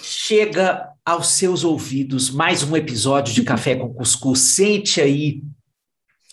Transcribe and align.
chega 0.00 0.88
aos 1.04 1.28
seus 1.28 1.64
ouvidos 1.64 2.30
mais 2.30 2.62
um 2.62 2.76
episódio 2.76 3.34
de 3.34 3.42
Café 3.42 3.74
com 3.76 3.92
Cuscuz. 3.92 4.40
Sente 4.40 5.00
aí, 5.00 5.42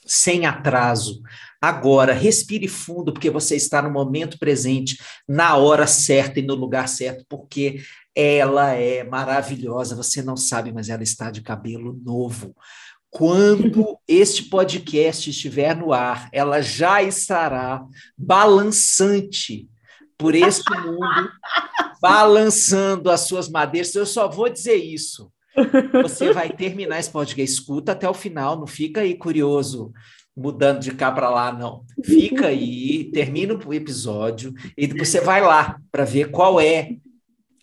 sem 0.05 0.45
atraso. 0.45 1.21
Agora, 1.61 2.13
respire 2.13 2.67
fundo, 2.67 3.11
porque 3.11 3.29
você 3.29 3.55
está 3.55 3.81
no 3.81 3.91
momento 3.91 4.39
presente, 4.39 4.97
na 5.27 5.57
hora 5.57 5.85
certa 5.85 6.39
e 6.39 6.43
no 6.43 6.55
lugar 6.55 6.87
certo, 6.87 7.25
porque 7.27 7.81
ela 8.15 8.73
é 8.73 9.03
maravilhosa. 9.03 9.95
Você 9.95 10.21
não 10.21 10.37
sabe, 10.37 10.71
mas 10.71 10.87
ela 10.87 11.03
está 11.03 11.29
de 11.29 11.41
cabelo 11.41 11.99
novo. 12.03 12.55
Quando 13.09 13.97
este 14.07 14.43
podcast 14.43 15.29
estiver 15.29 15.75
no 15.75 15.91
ar, 15.91 16.29
ela 16.31 16.61
já 16.61 17.01
estará 17.01 17.83
balançante 18.17 19.67
por 20.19 20.35
este 20.35 20.69
mundo, 20.81 21.31
balançando 22.01 23.09
as 23.09 23.21
suas 23.21 23.49
madeiras. 23.49 23.95
Eu 23.95 24.05
só 24.05 24.27
vou 24.27 24.49
dizer 24.49 24.75
isso. 24.75 25.31
Você 26.03 26.31
vai 26.33 26.51
terminar 26.51 26.99
esse 26.99 27.09
podcast, 27.09 27.53
escuta 27.53 27.93
até 27.93 28.07
o 28.07 28.13
final, 28.13 28.59
não 28.59 28.67
fica 28.67 29.01
aí 29.01 29.15
curioso, 29.15 29.91
mudando 30.35 30.79
de 30.79 30.91
cá 30.91 31.11
para 31.11 31.29
lá, 31.29 31.53
não. 31.53 31.85
Fica 32.03 32.47
aí, 32.47 33.09
termina 33.11 33.53
o 33.53 33.73
episódio 33.73 34.53
e 34.77 34.85
depois 34.85 35.09
você 35.09 35.21
vai 35.21 35.41
lá 35.41 35.79
para 35.91 36.03
ver 36.03 36.29
qual 36.31 36.59
é 36.59 36.97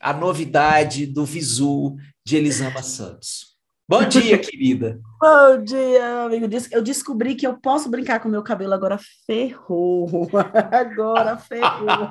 a 0.01 0.13
novidade 0.13 1.07
do 1.07 1.25
visu 1.25 1.97
de 2.25 2.37
Elisama 2.37 2.83
Santos. 2.83 3.57
Bom 3.89 4.03
dia, 4.09 4.39
querida. 4.39 5.01
Bom 5.29 5.65
dia, 5.65 6.23
amigo. 6.23 6.47
Eu 6.71 6.81
descobri 6.81 7.35
que 7.35 7.45
eu 7.45 7.59
posso 7.59 7.91
brincar 7.91 8.21
com 8.21 8.29
meu 8.29 8.45
cabelo 8.45 8.73
agora 8.73 8.97
ferrou. 9.27 10.31
Agora 10.71 11.37
ferrou. 11.37 12.09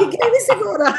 Ninguém 0.00 0.32
me 0.32 0.40
segura. 0.40 0.92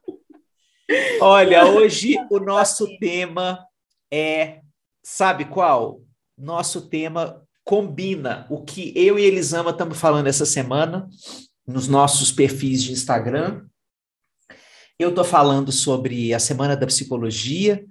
Olha, 1.20 1.66
hoje 1.66 2.16
o 2.30 2.40
nosso 2.40 2.96
tema 2.98 3.62
é, 4.10 4.62
sabe 5.04 5.44
qual? 5.44 6.00
Nosso 6.38 6.88
tema 6.88 7.42
combina 7.62 8.46
o 8.48 8.64
que 8.64 8.90
eu 8.96 9.18
e 9.18 9.22
Elisama 9.22 9.68
estamos 9.68 10.00
falando 10.00 10.28
essa 10.28 10.46
semana 10.46 11.10
nos 11.66 11.88
nossos 11.88 12.32
perfis 12.32 12.82
de 12.82 12.92
Instagram. 12.92 13.66
Eu 14.98 15.10
estou 15.10 15.24
falando 15.24 15.70
sobre 15.70 16.32
a 16.32 16.38
Semana 16.38 16.74
da 16.74 16.86
Psicologia, 16.86 17.84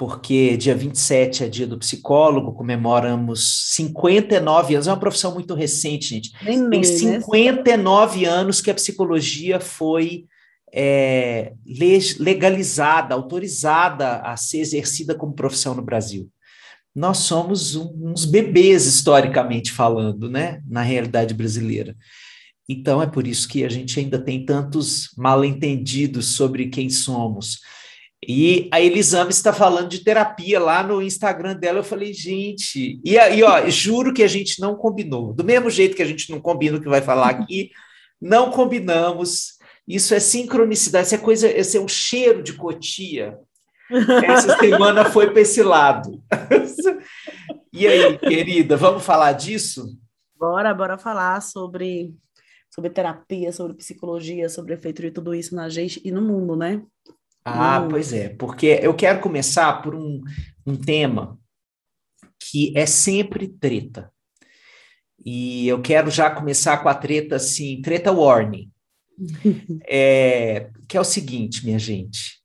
porque 0.00 0.56
dia 0.56 0.74
27 0.74 1.44
é 1.44 1.48
dia 1.50 1.66
do 1.66 1.76
psicólogo, 1.76 2.54
comemoramos 2.54 3.74
59 3.74 4.74
anos, 4.74 4.86
é 4.86 4.90
uma 4.90 4.98
profissão 4.98 5.34
muito 5.34 5.52
recente, 5.52 6.08
gente. 6.08 6.32
Bem 6.42 6.70
Tem 6.70 6.82
59 6.82 8.22
né? 8.22 8.26
anos 8.26 8.62
que 8.62 8.70
a 8.70 8.74
psicologia 8.74 9.60
foi 9.60 10.24
é, 10.72 11.52
legalizada, 12.18 13.14
autorizada 13.14 14.20
a 14.20 14.38
ser 14.38 14.60
exercida 14.60 15.14
como 15.14 15.34
profissão 15.34 15.74
no 15.74 15.82
Brasil. 15.82 16.30
Nós 16.94 17.18
somos 17.18 17.76
uns 17.76 18.24
bebês, 18.24 18.86
historicamente 18.86 19.70
falando, 19.70 20.30
né, 20.30 20.62
na 20.66 20.80
realidade 20.80 21.34
brasileira. 21.34 21.94
Então, 22.66 23.02
é 23.02 23.06
por 23.06 23.26
isso 23.26 23.46
que 23.46 23.66
a 23.66 23.68
gente 23.68 24.00
ainda 24.00 24.18
tem 24.18 24.46
tantos 24.46 25.10
mal-entendidos 25.18 26.28
sobre 26.28 26.68
quem 26.68 26.88
somos 26.88 27.58
e 28.26 28.68
a 28.70 28.80
Elisama 28.80 29.30
está 29.30 29.52
falando 29.52 29.88
de 29.88 30.04
terapia 30.04 30.60
lá 30.60 30.82
no 30.82 31.00
Instagram 31.00 31.56
dela. 31.56 31.78
Eu 31.78 31.84
falei, 31.84 32.12
gente. 32.12 33.00
E 33.02 33.18
aí, 33.18 33.42
ó, 33.42 33.66
juro 33.68 34.12
que 34.12 34.22
a 34.22 34.28
gente 34.28 34.60
não 34.60 34.76
combinou. 34.76 35.32
Do 35.32 35.42
mesmo 35.42 35.70
jeito 35.70 35.96
que 35.96 36.02
a 36.02 36.06
gente 36.06 36.30
não 36.30 36.38
combina 36.38 36.76
o 36.76 36.80
que 36.80 36.88
vai 36.88 37.00
falar 37.00 37.30
aqui, 37.30 37.70
não 38.20 38.50
combinamos. 38.50 39.58
Isso 39.88 40.14
é 40.14 40.20
sincronicidade, 40.20 41.06
isso 41.06 41.14
é 41.14 41.18
coisa, 41.18 41.48
esse 41.48 41.78
é 41.78 41.80
um 41.80 41.88
cheiro 41.88 42.42
de 42.42 42.52
cotia. 42.52 43.38
Essa 44.24 44.56
semana 44.60 45.06
foi 45.06 45.30
para 45.30 45.40
esse 45.40 45.62
lado. 45.62 46.22
e 47.72 47.86
aí, 47.86 48.18
querida, 48.18 48.76
vamos 48.76 49.02
falar 49.02 49.32
disso? 49.32 49.96
Bora, 50.38 50.74
bora 50.74 50.98
falar 50.98 51.40
sobre, 51.40 52.14
sobre 52.68 52.90
terapia, 52.90 53.50
sobre 53.50 53.74
psicologia, 53.74 54.48
sobre 54.50 54.74
efeito 54.74 55.00
de 55.00 55.10
tudo 55.10 55.34
isso 55.34 55.54
na 55.54 55.70
gente 55.70 56.00
e 56.04 56.10
no 56.12 56.20
mundo, 56.20 56.54
né? 56.54 56.82
Ah, 57.44 57.80
hum. 57.80 57.88
pois 57.88 58.12
é, 58.12 58.28
porque 58.28 58.78
eu 58.82 58.94
quero 58.94 59.20
começar 59.20 59.82
por 59.82 59.94
um, 59.94 60.20
um 60.66 60.76
tema 60.76 61.38
que 62.38 62.76
é 62.76 62.86
sempre 62.86 63.48
treta. 63.48 64.12
E 65.24 65.68
eu 65.68 65.80
quero 65.80 66.10
já 66.10 66.30
começar 66.30 66.78
com 66.78 66.88
a 66.88 66.94
treta 66.94 67.36
assim, 67.36 67.80
treta 67.82 68.12
warning. 68.12 68.70
é, 69.86 70.70
que 70.88 70.96
é 70.96 71.00
o 71.00 71.04
seguinte, 71.04 71.64
minha 71.64 71.78
gente, 71.78 72.40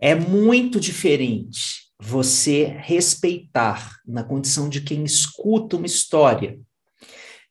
é 0.00 0.14
muito 0.14 0.80
diferente 0.80 1.84
você 2.00 2.64
respeitar, 2.64 3.98
na 4.06 4.24
condição 4.24 4.68
de 4.68 4.80
quem 4.80 5.04
escuta 5.04 5.76
uma 5.76 5.86
história, 5.86 6.58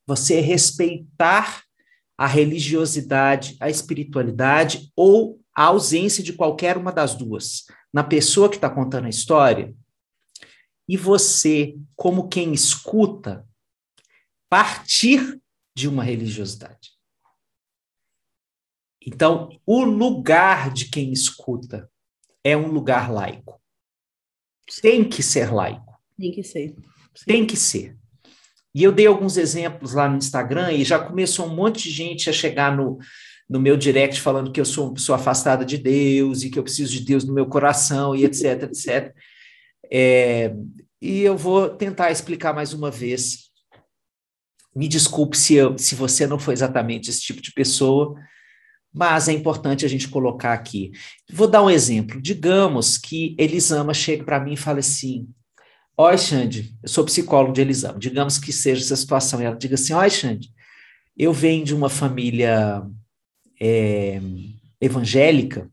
você 0.06 0.40
respeitar 0.42 1.64
a 2.18 2.28
religiosidade, 2.28 3.56
a 3.60 3.70
espiritualidade 3.70 4.92
ou 4.96 5.40
a 5.56 5.66
ausência 5.66 6.24
de 6.24 6.34
qualquer 6.34 6.78
uma 6.78 6.92
das 6.92 7.16
duas 7.16 7.66
na 7.94 8.04
pessoa 8.04 8.50
que 8.50 8.56
está 8.56 8.70
contando 8.70 9.06
a 9.06 9.10
história, 9.10 9.76
e 10.88 10.98
você, 10.98 11.78
como 11.96 12.28
quem 12.28 12.52
escuta, 12.54 13.48
partir 14.50 15.40
de 15.76 15.88
uma 15.88 16.04
religiosidade. 16.04 16.92
Então, 19.06 19.50
o 19.66 19.84
lugar 19.84 20.72
de 20.74 20.90
quem 20.90 21.12
escuta 21.12 21.90
é 22.44 22.56
um 22.56 22.68
lugar 22.68 23.12
laico. 23.12 23.62
Tem 24.82 25.08
que 25.08 25.22
ser 25.22 25.54
laico. 25.54 26.02
Tem 26.18 26.32
que 26.32 26.44
ser. 26.44 26.76
Tem 27.26 27.46
que 27.46 27.58
ser. 27.58 27.98
E 28.74 28.84
eu 28.84 28.92
dei 28.92 29.06
alguns 29.06 29.38
exemplos 29.38 29.94
lá 29.94 30.10
no 30.10 30.18
Instagram 30.18 30.72
e 30.74 30.84
já 30.84 31.00
começou 31.00 31.46
um 31.46 31.56
monte 31.56 31.84
de 31.84 31.92
gente 31.92 32.30
a 32.30 32.34
chegar 32.34 32.76
no, 32.76 32.98
no 33.54 33.60
meu 33.60 33.78
direct 33.78 34.20
falando 34.20 34.52
que 34.52 34.60
eu 34.60 34.66
sou 34.66 34.88
uma 34.88 34.96
pessoa 34.96 35.16
afastada 35.16 35.64
de 35.64 35.78
Deus 35.78 36.42
e 36.42 36.50
que 36.50 36.58
eu 36.58 36.64
preciso 36.64 36.92
de 36.92 37.02
Deus 37.02 37.24
no 37.24 37.32
meu 37.32 37.46
coração 37.46 38.16
e 38.16 38.26
etc, 38.26 38.64
etc. 38.64 39.14
É, 39.92 40.56
e 41.00 41.22
eu 41.22 41.38
vou 41.38 41.70
tentar 41.70 42.10
explicar 42.10 42.52
mais 42.52 42.74
uma 42.74 42.90
vez. 42.90 43.52
Me 44.76 44.88
desculpe 44.88 45.38
se, 45.38 45.54
eu, 45.54 45.78
se 45.78 45.94
você 45.94 46.26
não 46.26 46.40
foi 46.40 46.56
exatamente 46.56 47.12
esse 47.12 47.22
tipo 47.22 47.44
de 47.44 47.54
pessoa, 47.54 48.16
mas 48.92 49.28
é 49.28 49.34
importante 49.34 49.86
a 49.86 49.88
gente 49.88 50.08
colocar 50.08 50.54
aqui. 50.54 50.90
Vou 51.32 51.48
dar 51.48 51.62
um 51.62 51.70
exemplo. 51.70 52.20
Digamos 52.20 52.98
que 52.98 53.36
Elisama 53.38 53.94
chegue 53.94 54.24
para 54.24 54.40
mim 54.40 54.54
e 54.54 54.58
fale 54.58 54.80
assim: 54.80 55.28
Oi, 55.96 56.18
Xande, 56.18 56.76
eu 56.82 56.90
sou 56.90 57.06
psicólogo 57.06 57.54
de 57.54 57.62
Elisama. 57.62 58.00
Digamos 58.00 58.40
que 58.40 58.52
seja 58.52 58.82
essa 58.82 58.96
situação. 58.96 59.40
E 59.40 59.46
ela 59.46 59.56
diga 59.56 59.76
assim: 59.76 59.94
Oi, 59.94 60.10
Xande, 60.10 60.50
eu 61.16 61.32
venho 61.32 61.64
de 61.64 61.76
uma 61.76 61.88
família 61.88 62.84
é, 63.60 64.20
evangélica 64.80 65.70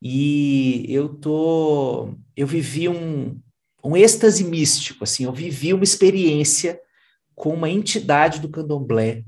e 0.00 0.84
eu 0.88 1.08
tô 1.08 2.14
eu 2.36 2.46
vivi 2.46 2.88
um, 2.88 3.40
um 3.84 3.96
êxtase 3.96 4.44
místico 4.44 5.04
assim 5.04 5.24
eu 5.24 5.32
vivi 5.32 5.72
uma 5.72 5.84
experiência 5.84 6.80
com 7.34 7.54
uma 7.54 7.70
entidade 7.70 8.40
do 8.40 8.48
candomblé 8.48 9.24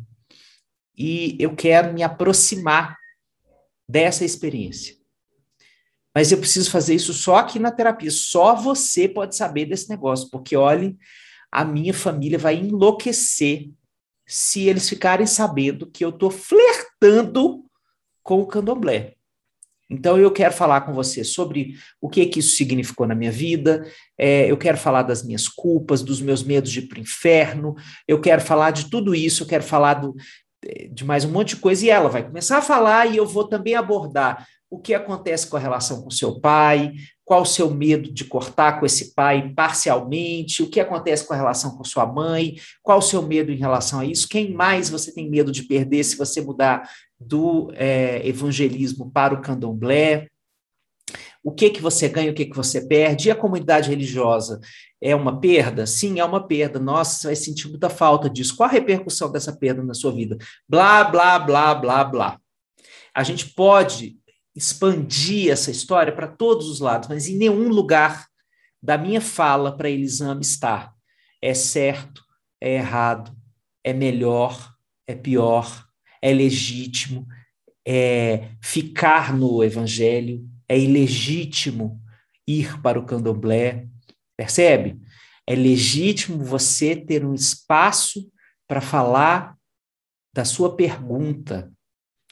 e 0.96 1.36
eu 1.40 1.54
quero 1.54 1.92
me 1.92 2.02
aproximar 2.02 2.96
dessa 3.88 4.24
experiência. 4.24 4.94
Mas 6.14 6.30
eu 6.30 6.38
preciso 6.38 6.70
fazer 6.70 6.94
isso 6.94 7.12
só 7.12 7.36
aqui 7.36 7.58
na 7.58 7.72
terapia 7.72 8.10
só 8.10 8.54
você 8.54 9.08
pode 9.08 9.34
saber 9.34 9.66
desse 9.66 9.88
negócio 9.88 10.30
porque 10.30 10.56
olhe 10.56 10.96
a 11.50 11.64
minha 11.64 11.92
família 11.92 12.38
vai 12.38 12.56
enlouquecer 12.56 13.70
se 14.26 14.68
eles 14.68 14.88
ficarem 14.88 15.26
sabendo 15.26 15.90
que 15.90 16.04
eu 16.04 16.10
estou 16.10 16.30
flertando 16.30 17.63
com 18.24 18.40
o 18.40 18.46
candomblé. 18.46 19.14
Então, 19.88 20.18
eu 20.18 20.30
quero 20.30 20.52
falar 20.52 20.80
com 20.80 20.94
você 20.94 21.22
sobre 21.22 21.74
o 22.00 22.08
que, 22.08 22.24
que 22.26 22.40
isso 22.40 22.56
significou 22.56 23.06
na 23.06 23.14
minha 23.14 23.30
vida, 23.30 23.86
é, 24.18 24.50
eu 24.50 24.56
quero 24.56 24.78
falar 24.78 25.02
das 25.02 25.22
minhas 25.22 25.46
culpas, 25.46 26.02
dos 26.02 26.20
meus 26.20 26.42
medos 26.42 26.72
de 26.72 26.80
ir 26.80 26.88
para 26.88 26.98
o 26.98 27.02
inferno, 27.02 27.74
eu 28.08 28.18
quero 28.20 28.40
falar 28.40 28.70
de 28.70 28.90
tudo 28.90 29.14
isso, 29.14 29.42
eu 29.42 29.46
quero 29.46 29.62
falar 29.62 29.94
do, 29.94 30.14
de 30.90 31.04
mais 31.04 31.24
um 31.24 31.30
monte 31.30 31.50
de 31.50 31.56
coisa, 31.56 31.84
e 31.84 31.90
ela 31.90 32.08
vai 32.08 32.24
começar 32.24 32.58
a 32.58 32.62
falar, 32.62 33.06
e 33.06 33.18
eu 33.18 33.26
vou 33.26 33.46
também 33.46 33.74
abordar 33.74 34.48
o 34.70 34.78
que 34.80 34.94
acontece 34.94 35.46
com 35.46 35.56
a 35.56 35.60
relação 35.60 36.02
com 36.02 36.10
seu 36.10 36.40
pai, 36.40 36.92
qual 37.24 37.42
o 37.42 37.46
seu 37.46 37.70
medo 37.70 38.12
de 38.12 38.24
cortar 38.24 38.80
com 38.80 38.86
esse 38.86 39.14
pai 39.14 39.52
parcialmente, 39.54 40.62
o 40.62 40.68
que 40.68 40.80
acontece 40.80 41.26
com 41.26 41.32
a 41.32 41.36
relação 41.36 41.76
com 41.76 41.84
sua 41.84 42.04
mãe, 42.04 42.56
qual 42.82 42.98
o 42.98 43.02
seu 43.02 43.22
medo 43.22 43.52
em 43.52 43.56
relação 43.56 44.00
a 44.00 44.04
isso, 44.04 44.28
quem 44.28 44.52
mais 44.52 44.90
você 44.90 45.12
tem 45.12 45.30
medo 45.30 45.52
de 45.52 45.62
perder 45.62 46.02
se 46.02 46.16
você 46.16 46.40
mudar 46.40 46.90
do 47.26 47.72
é, 47.74 48.26
evangelismo 48.26 49.10
para 49.10 49.34
o 49.34 49.40
candomblé, 49.40 50.28
o 51.42 51.52
que 51.52 51.68
que 51.68 51.82
você 51.82 52.08
ganha, 52.08 52.30
o 52.30 52.34
que 52.34 52.46
que 52.46 52.56
você 52.56 52.80
perde, 52.86 53.28
e 53.28 53.30
a 53.30 53.36
comunidade 53.36 53.90
religiosa 53.90 54.60
é 55.00 55.14
uma 55.14 55.38
perda? 55.38 55.86
Sim, 55.86 56.18
é 56.18 56.24
uma 56.24 56.46
perda. 56.46 56.78
Nossa, 56.80 57.20
você 57.20 57.26
vai 57.26 57.36
sentir 57.36 57.68
muita 57.68 57.90
falta 57.90 58.30
disso. 58.30 58.56
Qual 58.56 58.66
a 58.66 58.72
repercussão 58.72 59.30
dessa 59.30 59.54
perda 59.54 59.82
na 59.82 59.92
sua 59.92 60.10
vida? 60.10 60.38
Blá, 60.66 61.04
blá, 61.04 61.38
blá, 61.38 61.74
blá, 61.74 62.04
blá. 62.04 62.40
A 63.14 63.22
gente 63.22 63.52
pode 63.52 64.16
expandir 64.56 65.50
essa 65.50 65.70
história 65.70 66.14
para 66.14 66.28
todos 66.28 66.68
os 66.68 66.80
lados, 66.80 67.08
mas 67.08 67.28
em 67.28 67.36
nenhum 67.36 67.68
lugar 67.68 68.26
da 68.82 68.96
minha 68.96 69.20
fala 69.20 69.76
para 69.76 69.90
Elisama 69.90 70.40
está. 70.40 70.92
É 71.42 71.52
certo, 71.52 72.22
é 72.58 72.76
errado, 72.76 73.36
é 73.82 73.92
melhor, 73.92 74.74
é 75.06 75.14
pior, 75.14 75.86
é 76.24 76.32
legítimo, 76.32 77.28
é 77.86 78.48
ficar 78.62 79.36
no 79.36 79.62
evangelho, 79.62 80.48
é 80.66 80.78
ilegítimo 80.78 82.00
ir 82.48 82.80
para 82.80 82.98
o 82.98 83.04
candomblé, 83.04 83.86
percebe? 84.34 84.98
É 85.46 85.54
legítimo 85.54 86.42
você 86.42 86.96
ter 86.96 87.26
um 87.26 87.34
espaço 87.34 88.26
para 88.66 88.80
falar 88.80 89.54
da 90.34 90.46
sua 90.46 90.74
pergunta, 90.74 91.70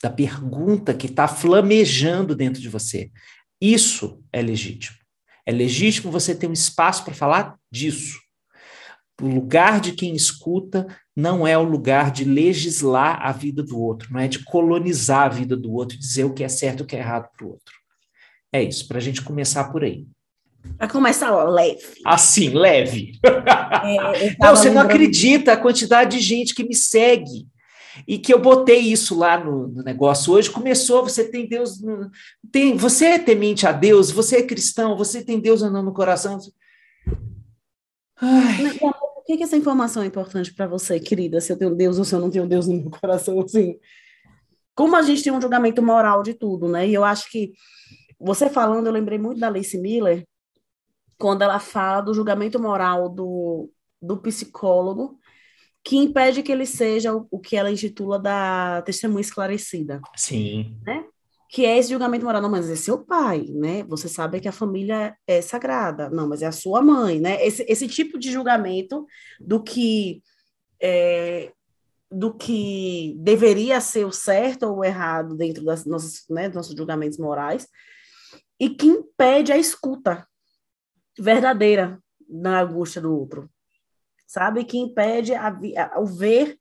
da 0.03 0.09
pergunta 0.09 0.95
que 0.95 1.07
está 1.07 1.29
flamejando 1.29 2.35
dentro 2.35 2.63
de 2.63 2.71
você. 2.71 3.13
Isso 3.61 4.25
é 4.33 4.41
legítimo. 4.41 4.97
É 5.45 5.53
legítimo 5.53 6.11
você 6.11 6.35
ter 6.35 6.49
um 6.49 6.55
espaço 6.55 7.05
para 7.05 7.13
falar 7.13 7.59
disso. 7.71 8.22
O 9.23 9.27
lugar 9.27 9.81
de 9.81 9.93
quem 9.93 10.15
escuta 10.15 10.87
não 11.15 11.47
é 11.47 11.57
o 11.57 11.63
lugar 11.63 12.11
de 12.11 12.25
legislar 12.25 13.25
a 13.25 13.31
vida 13.31 13.63
do 13.63 13.81
outro, 13.81 14.13
não 14.13 14.19
é 14.19 14.27
de 14.27 14.41
colonizar 14.45 15.27
a 15.27 15.29
vida 15.29 15.57
do 15.57 15.73
outro, 15.73 15.97
dizer 15.97 16.25
o 16.25 16.35
que 16.35 16.43
é 16.43 16.49
certo 16.49 16.81
e 16.81 16.83
o 16.83 16.87
que 16.87 16.97
é 16.97 16.99
errado 16.99 17.29
para 17.37 17.47
o 17.47 17.51
outro. 17.51 17.73
É 18.53 18.61
isso, 18.61 18.89
para 18.89 18.99
a 18.99 19.01
gente 19.01 19.23
começar 19.23 19.71
por 19.71 19.85
aí. 19.85 20.07
Para 20.77 20.89
começar 20.89 21.31
leve. 21.45 22.01
Assim, 22.05 22.49
leve. 22.51 23.13
É, 23.25 24.35
não, 24.39 24.57
você 24.57 24.71
não 24.71 24.83
acredita 24.83 25.53
a 25.53 25.57
quantidade 25.57 26.19
de 26.19 26.23
gente 26.23 26.55
que 26.55 26.65
me 26.65 26.75
segue 26.75 27.47
e 28.07 28.19
que 28.19 28.33
eu 28.33 28.41
botei 28.41 28.79
isso 28.79 29.17
lá 29.17 29.43
no, 29.43 29.69
no, 29.69 29.83
negócio 29.83 30.33
hoje. 30.33 30.51
Começou, 30.51 31.03
você 31.03 31.29
tem 31.29 31.49
Deus, 31.49 31.81
tem, 32.51 32.77
você 32.77 33.07
é 33.07 33.19
temente 33.19 33.67
a 33.67 33.73
Deus, 33.73 34.11
você 34.11 34.39
é 34.39 34.43
cristão, 34.43 34.97
você 34.97 35.25
tem 35.25 35.39
Deus 35.39 35.63
andando 35.63 35.87
no 35.87 35.95
coração. 35.95 36.39
Ai. 38.21 38.79
Por 39.23 39.27
que, 39.27 39.37
que 39.37 39.45
essa 39.45 39.57
informação 39.57 40.03
é 40.03 40.07
importante 40.07 40.53
para 40.53 40.67
você, 40.67 40.99
querida? 40.99 41.41
Se 41.41 41.53
eu 41.53 41.57
tenho 41.57 41.75
Deus 41.77 41.97
ou 41.97 42.05
se 42.05 42.13
eu 42.13 42.21
não 42.21 42.29
tenho 42.29 42.47
Deus 42.47 42.67
no 42.67 42.75
meu 42.75 42.91
coração, 42.91 43.41
assim. 43.41 43.79
Como 44.75 44.97
a 44.97 45.03
gente 45.03 45.23
tem 45.23 45.33
um 45.33 45.41
julgamento 45.41 45.81
moral 45.81 46.25
de 46.25 46.35
tudo, 46.35 46.67
né? 46.67 46.89
E 46.89 46.95
eu 46.95 47.05
acho 47.05 47.31
que 47.31 47.53
você 48.19 48.51
falando, 48.51 48.87
eu 48.87 48.93
lembrei 48.93 49.19
muito 49.19 49.39
da 49.39 49.49
Lacey 49.49 49.81
Miller, 49.81 50.27
quando 51.17 51.43
ela 51.43 51.61
fala 51.61 52.01
do 52.01 52.13
julgamento 52.13 52.61
moral 52.61 53.09
do, 53.09 53.71
do 54.01 54.17
psicólogo 54.19 55.21
que 55.85 55.97
impede 55.97 56.43
que 56.43 56.51
ele 56.51 56.67
seja 56.67 57.15
o, 57.15 57.29
o 57.31 57.39
que 57.39 57.57
ela 57.57 57.71
intitula 57.71 58.19
da 58.19 58.83
testemunha 58.83 59.21
esclarecida. 59.21 60.01
Sim. 60.17 60.81
Né? 60.85 61.05
Que 61.53 61.67
é 61.67 61.77
esse 61.77 61.91
julgamento 61.91 62.25
moral. 62.25 62.41
Não, 62.41 62.51
mas 62.51 62.71
é 62.71 62.77
seu 62.77 63.05
pai, 63.05 63.47
né? 63.51 63.83
Você 63.85 64.09
sabe 64.09 64.41
que 64.41 64.49
a 64.49 64.53
família 64.53 65.15
é 65.27 65.43
sagrada. 65.43 66.09
Não, 66.09 66.27
mas 66.29 66.41
é 66.41 66.47
a 66.47 66.53
sua 66.53 66.81
mãe, 66.81 67.21
né? 67.21 67.45
Esse, 67.45 67.65
esse 67.69 67.87
tipo 67.87 68.19
de 68.19 68.33
julgamento 68.33 69.07
do 69.41 69.63
que... 69.63 70.23
É, 70.81 71.53
do 72.11 72.35
que 72.35 73.17
deveria 73.21 73.81
ser 73.81 74.05
o 74.05 74.13
certo 74.13 74.65
ou 74.65 74.79
o 74.79 74.85
errado 74.85 75.35
dentro 75.35 75.65
das 75.65 75.87
nossas, 75.87 76.25
né, 76.29 76.47
dos 76.47 76.57
nossos 76.57 76.77
julgamentos 76.77 77.17
morais, 77.17 77.67
e 78.61 78.69
que 78.69 78.87
impede 78.87 79.51
a 79.51 79.57
escuta 79.57 80.27
verdadeira 81.19 81.99
na 82.29 82.61
angústia 82.61 83.01
do 83.01 83.17
outro 83.17 83.49
sabe? 84.33 84.65
Que 84.65 84.79
impede 84.79 85.35
a, 85.35 85.49
a, 85.49 86.01
o 86.01 86.07
ver 86.07 86.59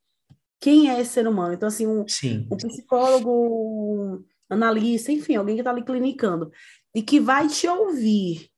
quem 0.59 0.89
é 0.91 0.99
esse 0.99 1.11
ser 1.11 1.27
humano. 1.27 1.53
Então, 1.53 1.69
assim, 1.69 1.87
um, 1.87 2.01
um 2.01 2.57
psicólogo, 2.57 4.25
analista, 4.51 5.11
enfim, 5.11 5.35
alguém 5.35 5.55
que 5.55 5.61
está 5.61 5.71
ali 5.71 5.83
clinicando, 5.83 6.51
e 6.93 7.01
que 7.01 7.19
vai 7.19 7.47
te 7.47 7.67
ouvir, 7.67 8.49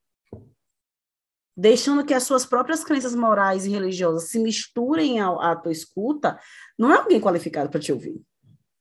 deixando 1.56 2.06
que 2.06 2.14
as 2.14 2.24
suas 2.24 2.46
próprias 2.46 2.84
crenças 2.84 3.14
morais 3.14 3.66
e 3.66 3.70
religiosas 3.70 4.30
se 4.30 4.40
misturem 4.40 5.20
à, 5.20 5.30
à 5.52 5.56
tua 5.56 5.72
escuta, 5.72 6.40
não 6.78 6.92
é 6.92 6.98
alguém 6.98 7.22
qualificado 7.22 7.70
para 7.70 7.80
te 7.80 7.92
ouvir. 7.92 8.22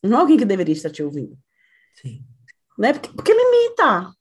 Não 0.03 0.19
é 0.19 0.21
alguém 0.21 0.37
que 0.37 0.45
deveria 0.45 0.75
estar 0.75 0.91
te 0.91 1.03
ouvindo. 1.03 1.39
Sim. 2.01 2.25
Né? 2.79 2.93
Porque, 2.93 3.09
porque 3.11 3.33
limita. 3.33 4.13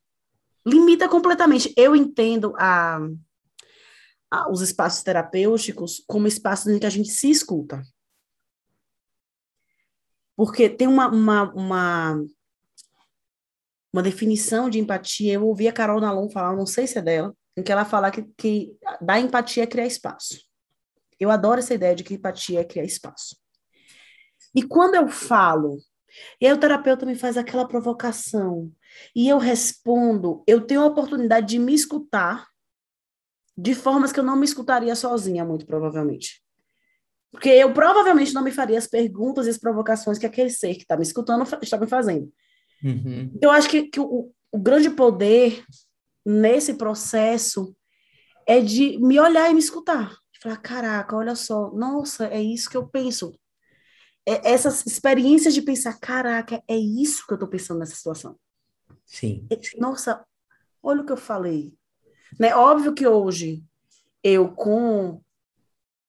Limita 0.66 1.10
completamente. 1.10 1.74
Eu 1.76 1.96
entendo 1.96 2.54
a 2.58 3.00
os 4.50 4.62
espaços 4.62 5.04
terapêuticos 5.04 6.04
como 6.08 6.28
espaços 6.28 6.68
em 6.68 6.80
que 6.80 6.86
a 6.86 6.90
gente 6.90 7.10
se 7.10 7.30
escuta. 7.30 7.84
Porque 10.36 10.70
tem 10.70 10.88
uma, 10.88 11.08
uma, 11.10 11.54
uma, 11.54 12.26
uma 13.94 14.02
definição 14.02 14.70
de 14.70 14.80
empatia, 14.80 15.34
eu 15.34 15.46
ouvi 15.46 15.68
a 15.68 15.74
Carol 15.74 16.00
Nalon 16.00 16.30
falar, 16.30 16.56
não 16.56 16.66
sei 16.66 16.88
se 16.88 16.98
é 16.98 17.02
dela, 17.02 17.36
em 17.58 17.64
que 17.64 17.72
ela 17.72 17.84
fala 17.84 18.10
que, 18.10 18.24
que 18.38 18.78
da 19.02 19.20
empatia 19.20 19.64
é 19.64 19.68
criar 19.68 19.86
espaço. 19.86 20.40
Eu 21.20 21.30
adoro 21.30 21.60
essa 21.60 21.74
ideia 21.74 21.96
de 21.96 22.04
que 22.04 22.14
empatia 22.14 22.62
é 22.62 22.64
criar 22.64 22.86
espaço. 22.86 23.36
E 24.56 24.64
quando 24.64 24.96
eu 24.96 25.08
falo, 25.08 25.78
e 26.40 26.48
aí 26.48 26.54
o 26.54 26.60
terapeuta 26.60 27.06
me 27.06 27.16
faz 27.16 27.38
aquela 27.38 27.68
provocação, 27.68 28.72
e 29.16 29.28
eu 29.28 29.38
respondo, 29.38 30.44
eu 30.48 30.62
tenho 30.62 30.82
a 30.82 30.86
oportunidade 30.86 31.48
de 31.48 31.60
me 31.60 31.74
escutar 31.74 32.48
de 33.58 33.76
formas 33.76 34.12
que 34.12 34.20
eu 34.20 34.24
não 34.24 34.36
me 34.36 34.46
escutaria 34.46 34.96
sozinha, 34.96 35.46
muito 35.46 35.66
provavelmente. 35.66 36.42
Porque 37.32 37.50
eu 37.50 37.74
provavelmente 37.74 38.34
não 38.34 38.44
me 38.44 38.52
faria 38.52 38.78
as 38.78 38.88
perguntas 38.88 39.48
e 39.48 39.50
as 39.50 39.58
provocações 39.58 40.18
que 40.18 40.26
aquele 40.26 40.50
ser 40.50 40.76
que 40.76 40.82
está 40.82 40.98
me 40.98 41.04
escutando 41.04 41.44
está 41.62 41.78
me 41.78 41.88
fazendo. 41.88 42.32
Uhum. 42.84 43.38
Eu 43.42 43.52
acho 43.52 43.70
que, 43.70 43.84
que 43.84 44.00
o, 44.00 44.32
o 44.52 44.60
grande 44.60 44.90
poder 44.90 45.64
nesse 46.26 46.74
processo 46.74 47.76
é 48.46 48.60
de 48.60 48.98
me 49.00 49.20
olhar 49.20 49.50
e 49.50 49.54
me 49.54 49.60
escutar. 49.60 50.16
Falar, 50.42 50.58
caraca, 50.58 51.16
olha 51.16 51.36
só, 51.36 51.72
nossa, 51.72 52.26
é 52.28 52.42
isso 52.42 52.70
que 52.70 52.76
eu 52.76 52.88
penso. 52.88 53.32
É, 54.28 54.52
essas 54.52 54.86
experiências 54.86 55.54
de 55.54 55.62
pensar, 55.62 56.00
caraca, 56.00 56.64
é 56.68 56.76
isso 56.76 57.26
que 57.28 57.34
eu 57.34 57.36
estou 57.36 57.48
pensando 57.48 57.80
nessa 57.80 57.96
situação. 57.96 58.36
Sim. 59.06 59.46
É, 59.52 59.58
nossa, 59.78 60.26
olha 60.82 61.02
o 61.02 61.06
que 61.06 61.12
eu 61.12 61.18
falei. 61.18 61.74
Né? 62.40 62.56
Óbvio 62.56 62.94
que 62.94 63.06
hoje, 63.06 63.64
eu 64.24 64.50
com, 64.50 65.22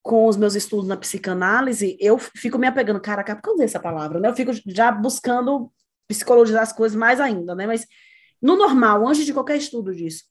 com 0.01 0.27
os 0.27 0.35
meus 0.35 0.55
estudos 0.55 0.87
na 0.87 0.97
psicanálise, 0.97 1.95
eu 1.99 2.17
fico 2.17 2.57
me 2.57 2.65
apegando, 2.65 2.99
caraca, 2.99 3.35
por 3.35 3.43
que 3.43 3.49
eu 3.49 3.53
usei 3.53 3.65
essa 3.65 3.79
palavra? 3.79 4.19
Né? 4.19 4.29
Eu 4.29 4.35
fico 4.35 4.51
já 4.65 4.91
buscando 4.91 5.71
psicologizar 6.07 6.61
as 6.63 6.73
coisas 6.73 6.95
mais 6.95 7.19
ainda, 7.19 7.55
né? 7.55 7.67
Mas 7.67 7.85
no 8.41 8.55
normal, 8.55 9.07
antes 9.07 9.25
de 9.25 9.33
qualquer 9.33 9.57
estudo 9.57 9.93
disso, 9.95 10.23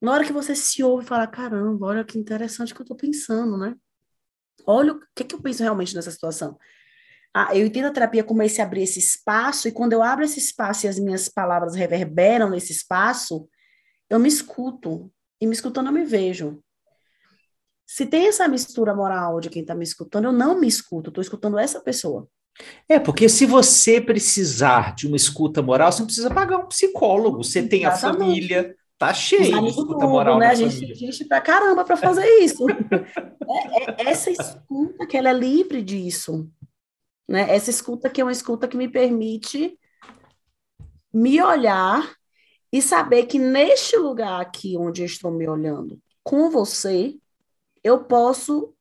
na 0.00 0.12
hora 0.12 0.24
que 0.24 0.32
você 0.32 0.54
se 0.54 0.82
ouve 0.82 1.04
e 1.04 1.08
fala, 1.08 1.26
caramba, 1.26 1.86
olha 1.86 2.04
que 2.04 2.18
interessante 2.18 2.74
que 2.74 2.80
eu 2.80 2.84
estou 2.84 2.96
pensando, 2.96 3.56
né? 3.56 3.74
Olha 4.66 4.92
o 4.92 5.00
que, 5.14 5.24
que 5.24 5.34
eu 5.34 5.40
penso 5.40 5.62
realmente 5.62 5.94
nessa 5.94 6.10
situação. 6.10 6.58
Ah, 7.34 7.56
eu 7.56 7.66
entendo 7.66 7.86
a 7.86 7.92
terapia 7.92 8.22
como 8.22 8.42
esse 8.42 8.60
abrir 8.60 8.82
esse 8.82 8.98
espaço, 8.98 9.66
e 9.66 9.72
quando 9.72 9.92
eu 9.92 10.02
abro 10.02 10.24
esse 10.24 10.38
espaço 10.38 10.86
e 10.86 10.88
as 10.88 10.98
minhas 10.98 11.28
palavras 11.28 11.74
reverberam 11.74 12.50
nesse 12.50 12.72
espaço, 12.72 13.48
eu 14.10 14.18
me 14.18 14.28
escuto, 14.28 15.10
e 15.40 15.46
me 15.46 15.54
escutando 15.54 15.86
eu 15.86 15.92
me 15.92 16.04
vejo. 16.04 16.62
Se 17.86 18.06
tem 18.06 18.26
essa 18.26 18.46
mistura 18.46 18.94
moral 18.94 19.40
de 19.40 19.50
quem 19.50 19.62
está 19.62 19.74
me 19.74 19.84
escutando, 19.84 20.26
eu 20.26 20.32
não 20.32 20.58
me 20.58 20.68
escuto, 20.68 21.10
estou 21.10 21.22
escutando 21.22 21.58
essa 21.58 21.80
pessoa. 21.80 22.28
É, 22.88 22.98
porque 22.98 23.28
se 23.28 23.46
você 23.46 24.00
precisar 24.00 24.94
de 24.94 25.06
uma 25.06 25.16
escuta 25.16 25.62
moral, 25.62 25.90
você 25.90 26.00
não 26.00 26.06
precisa 26.06 26.30
pagar 26.30 26.58
um 26.58 26.66
psicólogo. 26.66 27.42
Você 27.42 27.66
tem 27.66 27.84
a 27.84 27.92
família, 27.92 28.76
tá 28.98 29.12
cheio 29.14 29.60
de 29.60 29.68
escuta 29.68 29.94
tudo, 29.94 30.08
moral. 30.08 30.38
Né? 30.38 30.48
A 30.48 30.54
gente, 30.54 30.94
gente 30.94 31.24
pra 31.24 31.40
caramba 31.40 31.84
para 31.84 31.96
fazer 31.96 32.26
isso. 32.40 32.66
é, 32.70 34.04
é, 34.04 34.10
essa 34.10 34.30
escuta 34.30 35.06
que 35.06 35.16
ela 35.16 35.30
é 35.30 35.34
livre 35.34 35.82
disso. 35.82 36.48
Né? 37.28 37.54
Essa 37.54 37.70
escuta 37.70 38.10
que 38.10 38.20
é 38.20 38.24
uma 38.24 38.32
escuta 38.32 38.68
que 38.68 38.76
me 38.76 38.88
permite 38.88 39.78
me 41.12 41.42
olhar 41.42 42.14
e 42.72 42.80
saber 42.80 43.26
que 43.26 43.38
neste 43.38 43.96
lugar 43.96 44.40
aqui 44.40 44.76
onde 44.78 45.02
eu 45.02 45.06
estou 45.06 45.30
me 45.30 45.46
olhando 45.46 46.00
com 46.22 46.50
você, 46.50 47.14
eu 47.84 48.04
posso 48.04 48.74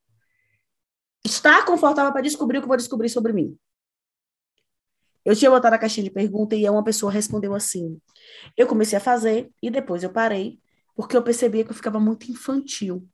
estar 1.24 1.66
confortável 1.66 2.12
para 2.12 2.22
descobrir 2.22 2.58
o 2.58 2.62
que 2.62 2.68
vou 2.68 2.78
descobrir 2.78 3.10
sobre 3.10 3.34
mim. 3.34 3.58
Eu 5.24 5.36
tinha 5.36 5.52
botado 5.52 5.76
a 5.76 5.80
caixinha 5.80 6.04
de 6.04 6.10
pergunta 6.10 6.56
e 6.56 6.68
uma 6.68 6.84
pessoa 6.84 7.12
respondeu 7.12 7.54
assim. 7.54 8.00
Eu 8.58 8.66
comecei 8.66 8.98
a 8.98 9.02
fazer 9.02 9.52
e 9.62 9.70
depois 9.70 10.04
eu 10.04 10.10
parei, 10.10 10.60
porque 10.96 11.16
eu 11.16 11.22
percebia 11.22 11.64
que 11.64 11.72
eu 11.72 11.76
ficava 11.76 12.00
muito 12.00 12.32
infantil. 12.32 13.08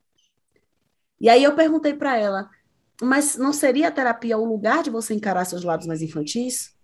E 1.20 1.28
aí 1.28 1.42
eu 1.42 1.54
perguntei 1.54 1.92
para 1.92 2.16
ela, 2.16 2.48
mas 3.02 3.36
não 3.36 3.52
seria 3.52 3.88
a 3.88 3.92
terapia 3.92 4.38
o 4.38 4.44
lugar 4.44 4.82
de 4.82 4.90
você 4.90 5.12
encarar 5.14 5.44
seus 5.44 5.64
lados 5.64 5.86
mais 5.86 6.00
infantis? 6.00 6.74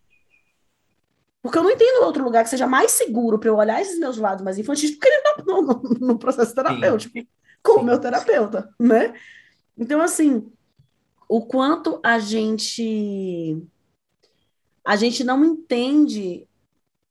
Porque 1.40 1.58
eu 1.58 1.62
não 1.62 1.70
entendo 1.70 2.04
outro 2.04 2.24
lugar 2.24 2.42
que 2.42 2.50
seja 2.50 2.66
mais 2.66 2.90
seguro 2.90 3.38
para 3.38 3.48
eu 3.48 3.56
olhar 3.56 3.80
esses 3.80 3.98
meus 3.98 4.16
lados 4.16 4.44
mais 4.44 4.58
infantis, 4.58 4.92
porque 4.92 5.08
ele 5.08 5.24
no, 5.46 5.62
no, 5.62 5.82
no 6.00 6.18
processo 6.18 6.54
terapêutico, 6.54 7.18
Sim. 7.18 7.26
com 7.62 7.80
o 7.80 7.84
meu 7.84 7.98
terapeuta, 7.98 8.70
né? 8.78 9.14
Então, 9.76 10.00
assim, 10.00 10.50
o 11.34 11.44
quanto 11.44 11.98
a 12.00 12.20
gente 12.20 13.60
a 14.84 14.94
gente 14.94 15.24
não 15.24 15.44
entende 15.44 16.46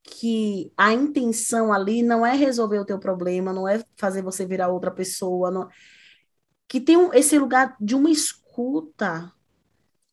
que 0.01 0.71
a 0.77 0.93
intenção 0.93 1.73
ali 1.73 2.01
não 2.01 2.25
é 2.25 2.33
resolver 2.33 2.79
o 2.79 2.85
teu 2.85 2.97
problema, 2.97 3.51
não 3.51 3.67
é 3.67 3.83
fazer 3.97 4.21
você 4.21 4.45
virar 4.45 4.69
outra 4.69 4.89
pessoa, 4.89 5.51
não... 5.51 5.67
que 6.69 6.79
tem 6.79 6.95
um, 6.95 7.13
esse 7.13 7.37
lugar 7.37 7.75
de 7.81 7.95
uma 7.95 8.09
escuta 8.09 9.29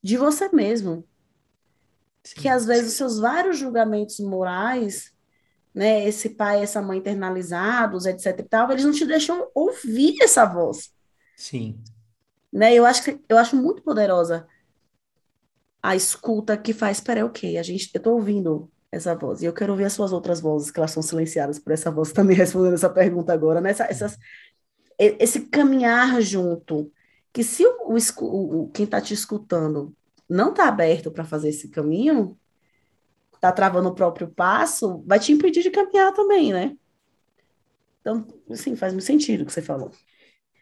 de 0.02 0.17
você 0.17 0.49
mesmo. 0.49 1.07
Sim, 2.25 2.40
que 2.40 2.49
às 2.49 2.67
vezes 2.67 2.88
os 2.88 2.95
seus 2.95 3.21
vários 3.21 3.59
julgamentos 3.59 4.19
morais, 4.19 5.14
né, 5.73 6.05
esse 6.09 6.31
pai, 6.31 6.64
essa 6.64 6.83
mãe 6.83 6.99
internalizados, 6.99 8.07
etc 8.07 8.40
e 8.40 8.43
tal, 8.43 8.73
eles 8.73 8.85
não 8.85 8.93
te 8.93 9.07
deixam 9.07 9.49
ouvir 9.55 10.21
essa 10.21 10.45
voz. 10.45 10.93
Sim. 11.37 11.81
Né? 12.52 12.75
Eu 12.75 12.85
acho 12.85 13.04
que 13.04 13.21
eu 13.28 13.38
acho 13.38 13.57
muito 13.57 13.83
poderosa 13.83 14.47
a 15.83 15.97
escuta 15.97 16.57
que 16.57 16.73
faz, 16.73 17.00
peraí, 17.00 17.23
ok, 17.23 17.57
a 17.57 17.62
gente, 17.62 17.90
eu 17.95 18.00
tô 18.02 18.12
ouvindo 18.12 18.71
essa 18.92 19.14
voz, 19.14 19.40
e 19.40 19.47
eu 19.47 19.52
quero 19.52 19.73
ouvir 19.73 19.85
as 19.85 19.92
suas 19.92 20.12
outras 20.12 20.40
vozes, 20.40 20.71
que 20.71 20.78
elas 20.78 20.90
são 20.90 21.02
silenciadas 21.02 21.59
por 21.59 21.73
essa 21.73 21.90
voz, 21.90 22.12
também 22.12 22.37
respondendo 22.37 22.75
essa 22.75 22.90
pergunta 22.90 23.33
agora, 23.33 23.61
né? 23.61 23.71
Essa, 23.71 23.85
essas, 23.85 24.19
esse 24.99 25.42
caminhar 25.47 26.21
junto, 26.21 26.92
que 27.33 27.42
se 27.42 27.64
o, 27.64 27.97
o, 28.21 28.62
o 28.64 28.71
quem 28.71 28.85
está 28.85 29.00
te 29.00 29.14
escutando 29.14 29.95
não 30.28 30.50
está 30.50 30.69
aberto 30.69 31.11
para 31.11 31.25
fazer 31.25 31.49
esse 31.49 31.69
caminho, 31.69 32.37
está 33.35 33.50
travando 33.52 33.88
o 33.88 33.95
próprio 33.95 34.28
passo, 34.28 35.02
vai 35.07 35.19
te 35.19 35.33
impedir 35.33 35.62
de 35.62 35.71
caminhar 35.71 36.12
também, 36.12 36.52
né? 36.52 36.76
Então, 38.00 38.26
assim, 38.50 38.76
faz 38.76 38.92
muito 38.92 39.04
sentido 39.04 39.42
o 39.42 39.47
que 39.47 39.52
você 39.52 39.62
falou. 39.62 39.90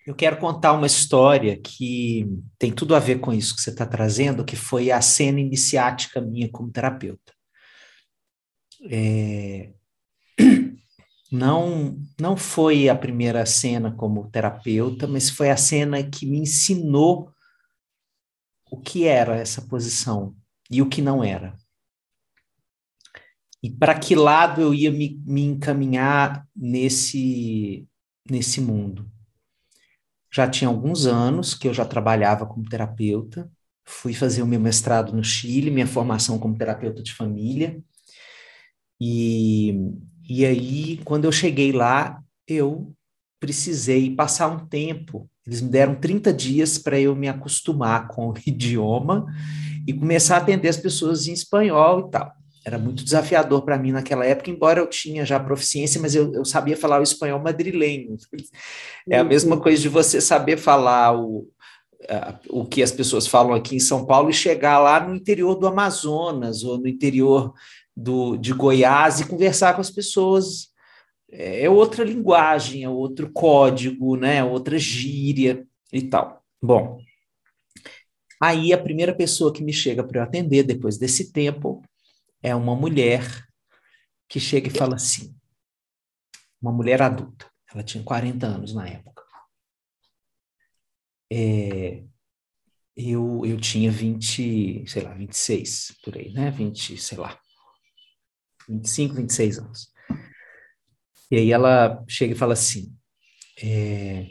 Eu 0.08 0.14
quero 0.14 0.38
contar 0.38 0.72
uma 0.72 0.86
história 0.86 1.60
que 1.60 2.26
tem 2.58 2.72
tudo 2.72 2.96
a 2.96 2.98
ver 2.98 3.20
com 3.20 3.30
isso 3.30 3.54
que 3.54 3.60
você 3.60 3.68
está 3.68 3.84
trazendo, 3.84 4.42
que 4.42 4.56
foi 4.56 4.90
a 4.90 5.02
cena 5.02 5.38
iniciática 5.38 6.18
minha 6.18 6.50
como 6.50 6.72
terapeuta. 6.72 7.34
É... 8.90 9.74
Não, 11.30 11.98
não 12.18 12.38
foi 12.38 12.88
a 12.88 12.96
primeira 12.96 13.44
cena 13.44 13.92
como 13.94 14.30
terapeuta, 14.30 15.06
mas 15.06 15.28
foi 15.28 15.50
a 15.50 15.58
cena 15.58 16.02
que 16.02 16.24
me 16.24 16.38
ensinou 16.38 17.30
o 18.70 18.80
que 18.80 19.04
era 19.04 19.36
essa 19.36 19.60
posição 19.60 20.34
e 20.70 20.80
o 20.80 20.88
que 20.88 21.02
não 21.02 21.22
era. 21.22 21.54
E 23.62 23.68
para 23.68 23.98
que 23.98 24.14
lado 24.14 24.62
eu 24.62 24.72
ia 24.72 24.90
me, 24.90 25.22
me 25.26 25.42
encaminhar 25.42 26.48
nesse, 26.56 27.86
nesse 28.26 28.62
mundo 28.62 29.06
já 30.30 30.48
tinha 30.48 30.68
alguns 30.68 31.06
anos 31.06 31.54
que 31.54 31.68
eu 31.68 31.74
já 31.74 31.84
trabalhava 31.84 32.46
como 32.46 32.68
terapeuta, 32.68 33.50
fui 33.84 34.14
fazer 34.14 34.42
o 34.42 34.46
meu 34.46 34.60
mestrado 34.60 35.12
no 35.14 35.24
Chile, 35.24 35.70
minha 35.70 35.86
formação 35.86 36.38
como 36.38 36.56
terapeuta 36.56 37.02
de 37.02 37.14
família, 37.14 37.82
e, 39.00 39.74
e 40.28 40.44
aí, 40.44 41.00
quando 41.04 41.24
eu 41.24 41.32
cheguei 41.32 41.72
lá, 41.72 42.20
eu 42.46 42.92
precisei 43.40 44.14
passar 44.14 44.48
um 44.48 44.66
tempo. 44.66 45.30
Eles 45.46 45.60
me 45.60 45.70
deram 45.70 45.94
30 45.94 46.32
dias 46.32 46.78
para 46.78 46.98
eu 46.98 47.14
me 47.14 47.28
acostumar 47.28 48.08
com 48.08 48.30
o 48.30 48.34
idioma 48.46 49.26
e 49.86 49.92
começar 49.92 50.36
a 50.36 50.38
atender 50.40 50.68
as 50.68 50.76
pessoas 50.76 51.26
em 51.28 51.32
espanhol 51.32 52.08
e 52.08 52.10
tal. 52.10 52.37
Era 52.68 52.78
muito 52.78 53.02
desafiador 53.02 53.62
para 53.62 53.78
mim 53.78 53.92
naquela 53.92 54.26
época, 54.26 54.50
embora 54.50 54.78
eu 54.78 54.86
tinha 54.86 55.24
já 55.24 55.40
proficiência, 55.40 55.98
mas 55.98 56.14
eu, 56.14 56.34
eu 56.34 56.44
sabia 56.44 56.76
falar 56.76 57.00
o 57.00 57.02
espanhol 57.02 57.40
madrilenho. 57.40 58.14
É 59.08 59.16
a 59.16 59.24
mesma 59.24 59.56
uhum. 59.56 59.62
coisa 59.62 59.80
de 59.80 59.88
você 59.88 60.20
saber 60.20 60.58
falar 60.58 61.18
o, 61.18 61.48
o 62.50 62.66
que 62.66 62.82
as 62.82 62.92
pessoas 62.92 63.26
falam 63.26 63.54
aqui 63.54 63.76
em 63.76 63.80
São 63.80 64.04
Paulo 64.04 64.28
e 64.28 64.34
chegar 64.34 64.78
lá 64.80 65.00
no 65.00 65.14
interior 65.14 65.54
do 65.54 65.66
Amazonas 65.66 66.62
ou 66.62 66.76
no 66.76 66.86
interior 66.86 67.54
do, 67.96 68.36
de 68.36 68.52
Goiás 68.52 69.18
e 69.18 69.26
conversar 69.26 69.74
com 69.74 69.80
as 69.80 69.90
pessoas. 69.90 70.68
É, 71.32 71.64
é 71.64 71.70
outra 71.70 72.04
linguagem, 72.04 72.84
é 72.84 72.88
outro 72.88 73.30
código, 73.32 74.14
né? 74.14 74.36
É 74.36 74.44
outra 74.44 74.78
gíria 74.78 75.66
e 75.90 76.02
tal. 76.02 76.42
Bom, 76.62 76.98
aí 78.38 78.74
a 78.74 78.78
primeira 78.78 79.14
pessoa 79.14 79.54
que 79.54 79.64
me 79.64 79.72
chega 79.72 80.04
para 80.04 80.20
eu 80.20 80.24
atender 80.24 80.64
depois 80.64 80.98
desse 80.98 81.32
tempo 81.32 81.82
é 82.42 82.54
uma 82.54 82.74
mulher 82.74 83.46
que 84.28 84.38
chega 84.38 84.68
e 84.68 84.76
fala 84.76 84.96
assim, 84.96 85.34
uma 86.60 86.72
mulher 86.72 87.00
adulta, 87.02 87.50
ela 87.72 87.82
tinha 87.82 88.02
40 88.04 88.46
anos 88.46 88.74
na 88.74 88.86
época. 88.86 89.24
É, 91.30 92.04
eu, 92.96 93.44
eu 93.44 93.60
tinha 93.60 93.90
20, 93.90 94.84
sei 94.86 95.02
lá, 95.02 95.14
26 95.14 95.98
por 96.02 96.16
aí, 96.16 96.32
né? 96.32 96.50
20, 96.50 96.96
sei 96.96 97.18
lá, 97.18 97.38
25, 98.68 99.14
26 99.14 99.58
anos. 99.58 99.92
E 101.30 101.36
aí 101.36 101.52
ela 101.52 102.02
chega 102.08 102.32
e 102.32 102.38
fala 102.38 102.54
assim: 102.54 102.94
é, 103.62 104.30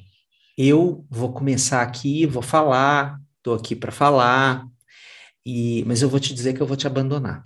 eu 0.57 1.05
vou 1.09 1.31
começar 1.33 1.81
aqui, 1.81 2.25
vou 2.25 2.41
falar, 2.41 3.21
estou 3.37 3.53
aqui 3.53 3.75
para 3.75 3.91
falar, 3.91 4.67
e, 5.45 5.83
mas 5.85 6.01
eu 6.01 6.09
vou 6.09 6.19
te 6.19 6.33
dizer 6.33 6.53
que 6.53 6.61
eu 6.61 6.67
vou 6.67 6.77
te 6.77 6.87
abandonar 6.87 7.45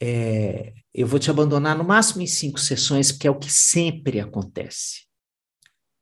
é, 0.00 0.72
eu 0.94 1.06
vou 1.06 1.18
te 1.18 1.30
abandonar 1.30 1.76
no 1.76 1.84
máximo 1.84 2.22
em 2.22 2.26
cinco 2.26 2.58
sessões, 2.58 3.12
porque 3.12 3.28
é 3.28 3.30
o 3.30 3.38
que 3.38 3.50
sempre 3.50 4.18
acontece 4.18 5.06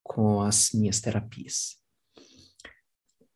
com 0.03 0.41
as 0.41 0.71
minhas 0.73 1.01
terapias. 1.01 1.77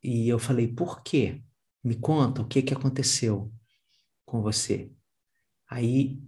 E 0.02 0.28
eu 0.28 0.38
falei, 0.38 0.68
por 0.68 1.02
quê? 1.02 1.42
Me 1.84 1.96
conta 1.96 2.42
o 2.42 2.46
que, 2.46 2.62
que 2.62 2.72
aconteceu 2.72 3.52
com 4.24 4.40
você. 4.40 4.90
Aí 5.68 6.22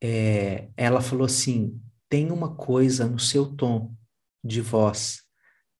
é, 0.00 0.70
ela 0.76 1.00
falou 1.00 1.26
assim: 1.26 1.80
tem 2.08 2.30
uma 2.30 2.54
coisa 2.54 3.06
no 3.06 3.18
seu 3.18 3.54
tom 3.56 3.94
de 4.42 4.60
voz 4.60 5.22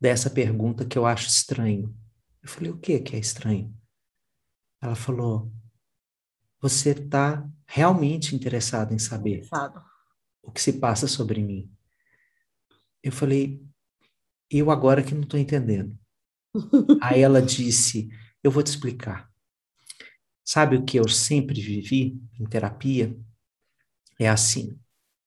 dessa 0.00 0.28
pergunta 0.28 0.84
que 0.84 0.98
eu 0.98 1.06
acho 1.06 1.28
estranho. 1.28 1.96
Eu 2.42 2.48
falei, 2.48 2.70
o 2.70 2.78
que 2.78 2.98
que 3.00 3.16
é 3.16 3.18
estranho? 3.18 3.74
Ela 4.82 4.94
falou, 4.94 5.52
você 6.64 6.92
está 6.92 7.46
realmente 7.66 8.34
interessado 8.34 8.94
em 8.94 8.98
saber 8.98 9.46
o 10.42 10.50
que 10.50 10.62
se 10.62 10.72
passa 10.80 11.06
sobre 11.06 11.42
mim. 11.42 11.70
Eu 13.02 13.12
falei, 13.12 13.62
eu 14.50 14.70
agora 14.70 15.02
que 15.02 15.14
não 15.14 15.24
estou 15.24 15.38
entendendo. 15.38 15.94
Aí 17.02 17.20
ela 17.20 17.42
disse, 17.42 18.08
eu 18.42 18.50
vou 18.50 18.62
te 18.62 18.68
explicar. 18.68 19.30
Sabe 20.42 20.76
o 20.76 20.84
que 20.86 20.98
eu 20.98 21.06
sempre 21.06 21.60
vivi 21.60 22.18
em 22.40 22.46
terapia? 22.46 23.14
É 24.18 24.26
assim, 24.26 24.80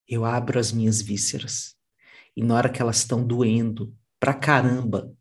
eu 0.07 0.25
abro 0.25 0.57
as 0.57 0.71
minhas 0.71 1.03
vísceras 1.03 1.75
e 2.35 2.43
na 2.43 2.55
hora 2.55 2.69
que 2.69 2.81
elas 2.81 2.97
estão 2.97 3.23
doendo 3.23 3.95
pra 4.19 4.33
caramba, 4.33 5.15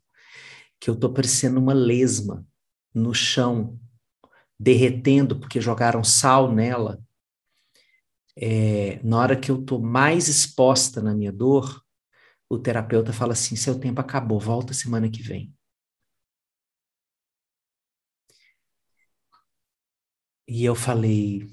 que 0.79 0.89
eu 0.89 0.95
tô 0.95 1.13
parecendo 1.13 1.59
uma 1.59 1.73
lesma 1.73 2.43
no 2.91 3.13
chão 3.13 3.79
derretendo 4.59 5.39
porque 5.39 5.61
jogaram 5.61 6.03
sal 6.03 6.51
nela, 6.51 6.99
é, 8.35 9.01
na 9.03 9.17
hora 9.19 9.39
que 9.39 9.49
eu 9.51 9.59
estou 9.59 9.81
mais 9.81 10.27
exposta 10.27 11.01
na 11.01 11.13
minha 11.13 11.31
dor, 11.31 11.83
o 12.49 12.59
terapeuta 12.59 13.11
fala 13.11 13.33
assim: 13.33 13.55
seu 13.55 13.79
tempo 13.79 13.99
acabou, 14.01 14.39
volta 14.39 14.73
semana 14.73 15.09
que 15.09 15.21
vem. 15.21 15.53
E 20.47 20.63
eu 20.63 20.75
falei: 20.75 21.47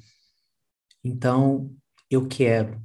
então 1.03 1.75
eu 2.11 2.29
quero 2.29 2.83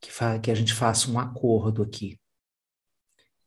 que, 0.00 0.10
que 0.42 0.50
a 0.50 0.54
gente 0.54 0.74
faça 0.74 1.10
um 1.10 1.18
acordo 1.18 1.82
aqui. 1.82 2.18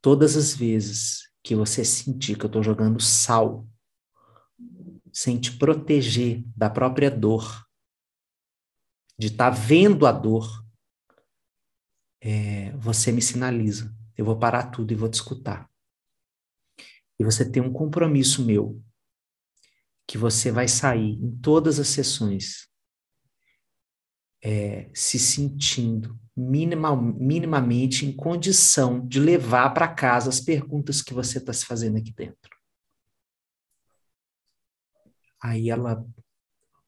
Todas 0.02 0.36
as 0.36 0.54
vezes 0.54 1.32
que 1.42 1.56
você 1.56 1.86
sentir 1.86 2.38
que 2.38 2.46
eu 2.46 2.48
estou 2.48 2.64
jogando 2.64 3.00
sal 3.00 3.68
sem 5.14 5.40
te 5.40 5.56
proteger 5.58 6.44
da 6.56 6.70
própria 6.70 7.12
dor, 7.12 7.66
de 9.18 9.28
estar 9.28 9.52
tá 9.52 9.56
vendo 9.56 10.08
a 10.08 10.12
dor, 10.12 10.66
é, 12.20 12.72
você 12.78 13.12
me 13.12 13.22
sinaliza. 13.22 13.96
Eu 14.18 14.26
vou 14.26 14.38
parar 14.38 14.72
tudo 14.72 14.92
e 14.92 14.96
vou 14.96 15.08
te 15.08 15.16
escutar. 15.16 15.70
E 17.20 17.24
você 17.24 17.50
tem 17.50 17.62
um 17.62 17.72
compromisso 17.72 18.44
meu, 18.44 18.82
que 20.08 20.18
você 20.18 20.52
vai 20.52 20.68
sair 20.68 21.14
em 21.24 21.38
todas 21.38 21.80
as 21.80 21.88
sessões 21.88 22.68
é, 24.44 24.90
se 24.94 25.18
sentindo 25.18 26.20
minimal, 26.36 27.00
minimamente 27.00 28.06
em 28.06 28.12
condição 28.12 29.06
de 29.08 29.20
levar 29.20 29.70
para 29.70 29.88
casa 29.88 30.30
as 30.30 30.40
perguntas 30.40 31.02
que 31.02 31.14
você 31.14 31.38
está 31.38 31.54
se 31.54 31.66
fazendo 31.66 31.98
aqui 31.98 32.12
dentro. 32.12 32.53
Aí 35.44 35.70
ela, 35.70 36.06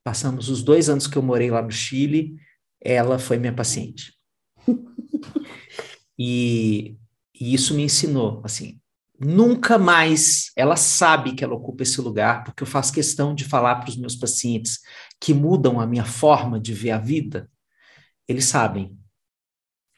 passamos 0.01 0.47
os 0.47 0.63
dois 0.63 0.87
anos 0.87 1.07
que 1.07 1.17
eu 1.17 1.21
morei 1.21 1.51
lá 1.51 1.61
no 1.61 1.71
Chile, 1.71 2.37
ela 2.79 3.19
foi 3.19 3.37
minha 3.37 3.53
paciente. 3.53 4.13
e, 6.17 6.95
e 7.37 7.53
isso 7.53 7.73
me 7.73 7.83
ensinou, 7.83 8.41
assim, 8.45 8.79
nunca 9.19 9.77
mais 9.77 10.51
ela 10.55 10.77
sabe 10.77 11.35
que 11.35 11.43
ela 11.43 11.53
ocupa 11.53 11.83
esse 11.83 11.99
lugar, 11.99 12.45
porque 12.45 12.63
eu 12.63 12.67
faço 12.67 12.93
questão 12.93 13.35
de 13.35 13.43
falar 13.43 13.75
para 13.75 13.89
os 13.89 13.97
meus 13.97 14.15
pacientes 14.15 14.79
que 15.19 15.33
mudam 15.33 15.77
a 15.77 15.85
minha 15.85 16.05
forma 16.05 16.57
de 16.57 16.73
ver 16.73 16.91
a 16.91 16.97
vida. 16.97 17.51
Eles 18.25 18.45
sabem, 18.45 18.97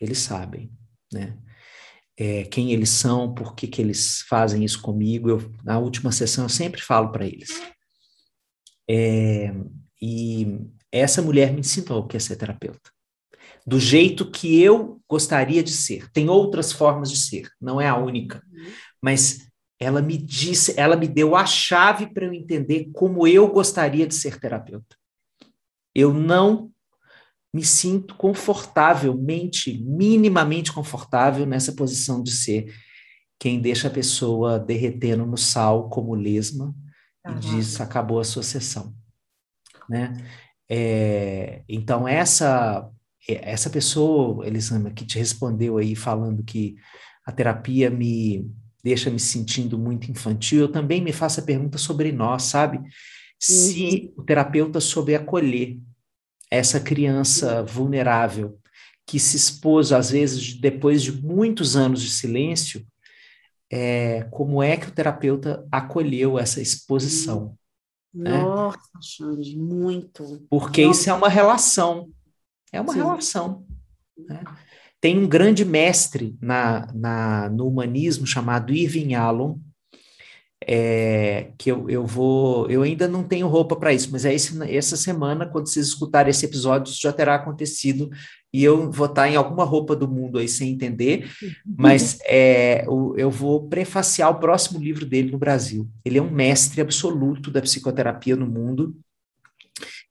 eles 0.01 0.17
sabem, 0.17 0.71
né? 1.13 1.37
É, 2.19 2.45
quem 2.45 2.71
eles 2.71 2.89
são, 2.89 3.31
por 3.31 3.53
que, 3.53 3.67
que 3.67 3.79
eles 3.79 4.21
fazem 4.27 4.65
isso 4.65 4.81
comigo. 4.81 5.29
Eu, 5.29 5.53
na 5.63 5.77
última 5.77 6.11
sessão 6.11 6.45
eu 6.45 6.49
sempre 6.49 6.81
falo 6.81 7.11
para 7.11 7.27
eles. 7.27 7.49
É, 8.89 9.53
e 10.01 10.59
essa 10.91 11.21
mulher 11.21 11.51
me 11.51 11.59
ensinou 11.59 11.99
o 11.99 12.07
que 12.07 12.17
é 12.17 12.19
ser 12.19 12.35
terapeuta. 12.35 12.91
Do 13.65 13.79
jeito 13.79 14.29
que 14.31 14.61
eu 14.61 15.01
gostaria 15.09 15.61
de 15.61 15.71
ser. 15.71 16.09
Tem 16.11 16.29
outras 16.29 16.71
formas 16.71 17.11
de 17.11 17.17
ser, 17.17 17.49
não 17.59 17.81
é 17.81 17.87
a 17.87 17.97
única. 17.97 18.41
Uhum 18.51 18.87
mas 19.01 19.47
ela 19.79 20.01
me 20.01 20.17
disse, 20.17 20.73
ela 20.77 20.95
me 20.95 21.07
deu 21.07 21.35
a 21.35 21.45
chave 21.45 22.07
para 22.07 22.25
eu 22.25 22.33
entender 22.33 22.89
como 22.93 23.27
eu 23.27 23.47
gostaria 23.47 24.07
de 24.07 24.15
ser 24.15 24.39
terapeuta. 24.39 24.95
Eu 25.93 26.13
não 26.13 26.71
me 27.53 27.63
sinto 27.63 28.15
confortavelmente, 28.15 29.81
minimamente 29.83 30.73
confortável 30.73 31.45
nessa 31.45 31.71
posição 31.73 32.21
de 32.21 32.31
ser 32.31 32.73
quem 33.39 33.61
deixa 33.61 33.87
a 33.87 33.91
pessoa 33.91 34.59
derretendo 34.59 35.25
no 35.25 35.37
sal 35.37 35.89
como 35.89 36.15
lesma 36.15 36.75
uhum. 37.27 37.39
diz 37.39 37.79
acabou 37.81 38.19
a 38.19 38.23
sua 38.23 38.43
sessão, 38.43 38.93
né? 39.89 40.13
É, 40.69 41.63
então 41.67 42.07
essa 42.07 42.89
essa 43.27 43.69
pessoa, 43.69 44.47
Elisama, 44.47 44.91
que 44.91 45.05
te 45.05 45.17
respondeu 45.19 45.77
aí 45.77 45.95
falando 45.95 46.43
que 46.43 46.77
a 47.25 47.31
terapia 47.31 47.89
me 47.89 48.49
deixa 48.81 49.09
me 49.09 49.19
sentindo 49.19 49.77
muito 49.77 50.09
infantil, 50.09 50.61
eu 50.61 50.71
também 50.71 51.01
me 51.01 51.11
faço 51.11 51.41
a 51.41 51.43
pergunta 51.43 51.77
sobre 51.77 52.11
nós, 52.13 52.43
sabe? 52.43 52.79
Se 53.37 54.13
uhum. 54.15 54.21
o 54.21 54.23
terapeuta 54.23 54.79
souber 54.79 55.19
acolher 55.19 55.77
essa 56.49 56.79
criança 56.79 57.63
vulnerável 57.63 58.57
que 59.05 59.19
se 59.19 59.35
expôs, 59.35 59.91
às 59.91 60.11
vezes, 60.11 60.53
depois 60.53 61.03
de 61.03 61.11
muitos 61.11 61.75
anos 61.75 62.01
de 62.01 62.09
silêncio, 62.09 62.85
é, 63.71 64.23
como 64.31 64.63
é 64.63 64.77
que 64.77 64.87
o 64.87 64.91
terapeuta 64.91 65.67
acolheu 65.71 66.39
essa 66.39 66.61
exposição? 66.61 67.57
Né? 68.13 68.41
Nossa, 68.41 68.77
né? 68.77 69.01
Xande, 69.01 69.57
muito. 69.57 70.45
Porque 70.49 70.85
Nossa. 70.85 70.99
isso 71.01 71.09
é 71.09 71.13
uma 71.13 71.29
relação. 71.29 72.09
É 72.71 72.81
uma 72.81 72.93
Sim. 72.93 72.99
relação. 72.99 73.65
Né? 74.17 74.43
Tem 74.99 75.17
um 75.17 75.27
grande 75.27 75.63
mestre 75.63 76.37
na, 76.41 76.87
na, 76.93 77.49
no 77.49 77.67
humanismo 77.67 78.25
chamado 78.25 78.73
Irving 78.73 79.13
Yalom, 79.13 79.59
é, 80.65 81.51
que 81.57 81.71
eu, 81.71 81.89
eu 81.89 82.05
vou. 82.05 82.69
Eu 82.69 82.81
ainda 82.81 83.07
não 83.07 83.23
tenho 83.23 83.47
roupa 83.47 83.75
para 83.75 83.93
isso, 83.93 84.09
mas 84.11 84.25
é 84.25 84.33
esse, 84.33 84.57
essa 84.73 84.97
semana, 84.97 85.45
quando 85.45 85.67
vocês 85.67 85.87
escutarem 85.87 86.29
esse 86.29 86.45
episódio, 86.45 86.91
isso 86.91 87.01
já 87.01 87.13
terá 87.13 87.35
acontecido 87.35 88.09
e 88.53 88.63
eu 88.63 88.91
vou 88.91 89.07
estar 89.07 89.29
em 89.29 89.35
alguma 89.35 89.63
roupa 89.63 89.95
do 89.95 90.07
mundo 90.07 90.39
aí 90.39 90.47
sem 90.47 90.71
entender, 90.71 91.29
mas 91.65 92.17
é, 92.23 92.85
eu 92.85 93.29
vou 93.29 93.67
prefaciar 93.67 94.31
o 94.31 94.39
próximo 94.39 94.79
livro 94.79 95.05
dele 95.05 95.31
no 95.31 95.37
Brasil. 95.37 95.87
Ele 96.03 96.17
é 96.17 96.21
um 96.21 96.31
mestre 96.31 96.81
absoluto 96.81 97.51
da 97.51 97.61
psicoterapia 97.61 98.35
no 98.35 98.47
mundo 98.47 98.95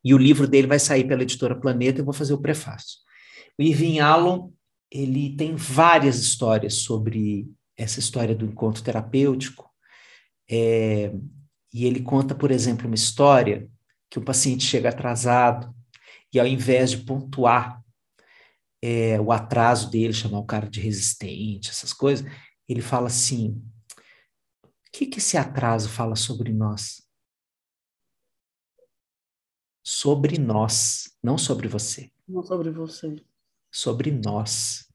e 0.04 0.14
o 0.14 0.18
livro 0.18 0.46
dele 0.46 0.66
vai 0.66 0.78
sair 0.78 1.04
pela 1.04 1.22
editora 1.22 1.54
Planeta. 1.54 2.00
Eu 2.00 2.04
vou 2.04 2.14
fazer 2.14 2.34
o 2.34 2.40
prefácio. 2.40 2.98
O 3.58 3.62
Irving 3.62 4.00
Allen 4.00 4.52
ele 4.90 5.34
tem 5.34 5.56
várias 5.56 6.18
histórias 6.18 6.74
sobre 6.74 7.48
essa 7.76 7.98
história 7.98 8.34
do 8.34 8.44
encontro 8.44 8.82
terapêutico. 8.82 9.65
É, 10.50 11.12
e 11.72 11.84
ele 11.84 12.02
conta, 12.02 12.34
por 12.34 12.50
exemplo, 12.50 12.86
uma 12.86 12.94
história 12.94 13.68
que 14.10 14.18
o 14.18 14.24
paciente 14.24 14.64
chega 14.64 14.88
atrasado 14.88 15.74
e 16.32 16.38
ao 16.38 16.46
invés 16.46 16.90
de 16.90 16.98
pontuar 16.98 17.82
é, 18.82 19.20
o 19.20 19.32
atraso 19.32 19.90
dele, 19.90 20.12
chamar 20.12 20.38
o 20.38 20.46
cara 20.46 20.68
de 20.68 20.80
resistente, 20.80 21.70
essas 21.70 21.92
coisas, 21.92 22.26
ele 22.68 22.80
fala 22.80 23.08
assim: 23.08 23.62
o 24.62 24.68
que, 24.92 25.06
que 25.06 25.18
esse 25.18 25.36
atraso 25.36 25.88
fala 25.88 26.14
sobre 26.14 26.52
nós? 26.52 27.02
Sobre 29.84 30.38
nós, 30.38 31.16
não 31.22 31.38
sobre 31.38 31.68
você. 31.68 32.10
Não 32.28 32.42
sobre 32.42 32.70
você 32.70 33.16
sobre 33.76 34.10
nós. 34.10 34.85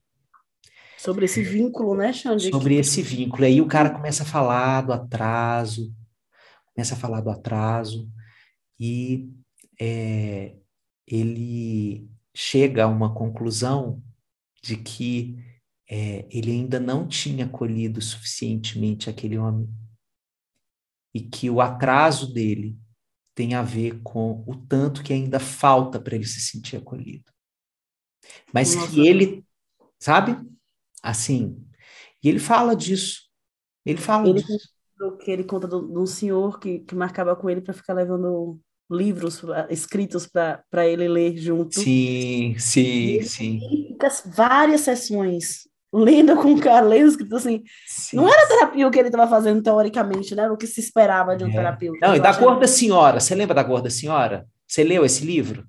Sobre 1.01 1.25
esse 1.25 1.41
vínculo, 1.41 1.95
né, 1.95 2.13
Xande? 2.13 2.51
Sobre 2.51 2.75
esse 2.75 3.01
vínculo. 3.01 3.43
Aí 3.43 3.59
o 3.59 3.67
cara 3.67 3.89
começa 3.89 4.21
a 4.21 4.25
falar 4.25 4.81
do 4.81 4.93
atraso, 4.93 5.91
começa 6.75 6.93
a 6.93 6.97
falar 6.97 7.21
do 7.21 7.31
atraso, 7.31 8.07
e 8.79 9.27
é, 9.79 10.55
ele 11.07 12.07
chega 12.35 12.83
a 12.83 12.87
uma 12.87 13.15
conclusão 13.15 13.99
de 14.61 14.77
que 14.77 15.43
é, 15.89 16.27
ele 16.29 16.51
ainda 16.51 16.79
não 16.79 17.07
tinha 17.07 17.45
acolhido 17.45 17.99
suficientemente 17.99 19.09
aquele 19.09 19.39
homem 19.39 19.67
e 21.15 21.19
que 21.19 21.49
o 21.49 21.61
atraso 21.61 22.31
dele 22.31 22.77
tem 23.33 23.55
a 23.55 23.63
ver 23.63 24.03
com 24.03 24.43
o 24.45 24.55
tanto 24.55 25.01
que 25.01 25.13
ainda 25.13 25.39
falta 25.39 25.99
para 25.99 26.13
ele 26.13 26.27
se 26.27 26.41
sentir 26.41 26.77
acolhido. 26.77 27.31
Mas 28.53 28.75
Nossa. 28.75 28.91
que 28.91 29.07
ele, 29.07 29.43
sabe? 29.99 30.37
Assim, 31.01 31.57
e 32.23 32.29
ele 32.29 32.39
fala 32.39 32.75
disso. 32.75 33.21
Ele 33.85 33.97
fala 33.97 34.29
ele, 34.29 34.41
disso. 34.41 34.69
Que 35.23 35.31
ele 35.31 35.43
conta 35.43 35.67
de 35.67 35.75
um 35.75 36.05
senhor 36.05 36.59
que, 36.59 36.79
que 36.79 36.95
marcava 36.95 37.35
com 37.35 37.49
ele 37.49 37.61
para 37.61 37.73
ficar 37.73 37.93
levando 37.93 38.59
livros 38.89 39.41
escritos 39.69 40.27
para 40.27 40.85
ele 40.85 41.07
ler 41.07 41.37
junto. 41.37 41.79
Sim, 41.79 42.55
sim, 42.59 43.21
sim. 43.23 43.59
Fica 43.87 44.09
várias 44.25 44.81
sessões 44.81 45.69
lendo 45.93 46.35
com 46.37 46.53
o 46.53 46.59
cara, 46.59 46.85
lendo 46.85 47.09
escrito 47.09 47.35
assim. 47.35 47.63
Sim. 47.87 48.17
Não 48.17 48.29
era 48.29 48.47
terapia 48.47 48.87
o 48.87 48.91
que 48.91 48.99
ele 48.99 49.07
estava 49.07 49.29
fazendo 49.29 49.61
teoricamente, 49.61 50.35
né? 50.35 50.43
Era 50.43 50.53
o 50.53 50.57
que 50.57 50.67
se 50.67 50.79
esperava 50.79 51.35
de 51.35 51.43
um 51.43 51.49
é. 51.49 51.51
terapeuta. 51.51 52.07
Não, 52.07 52.15
e 52.15 52.19
da 52.19 52.31
Gorda 52.33 52.67
Senhora. 52.67 53.19
Você 53.19 53.33
lembra 53.33 53.55
da 53.55 53.63
Gorda 53.63 53.89
Senhora? 53.89 54.45
Você 54.67 54.83
leu 54.83 55.03
esse 55.03 55.25
livro? 55.25 55.65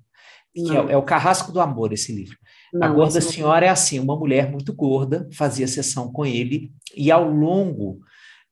Que 0.53 0.71
é, 0.71 0.93
é, 0.93 0.97
o 0.97 1.01
Carrasco 1.01 1.51
do 1.51 1.59
Amor, 1.59 1.91
esse 1.91 2.13
livro. 2.13 2.37
Não, 2.73 2.83
a 2.87 2.89
gorda 2.89 3.21
senhora 3.21 3.67
é 3.67 3.69
assim, 3.69 3.99
uma 3.99 4.17
mulher 4.17 4.51
muito 4.51 4.73
gorda, 4.73 5.29
fazia 5.31 5.67
sessão 5.67 6.11
com 6.11 6.25
ele, 6.25 6.71
e 6.95 7.11
ao 7.11 7.29
longo 7.29 7.99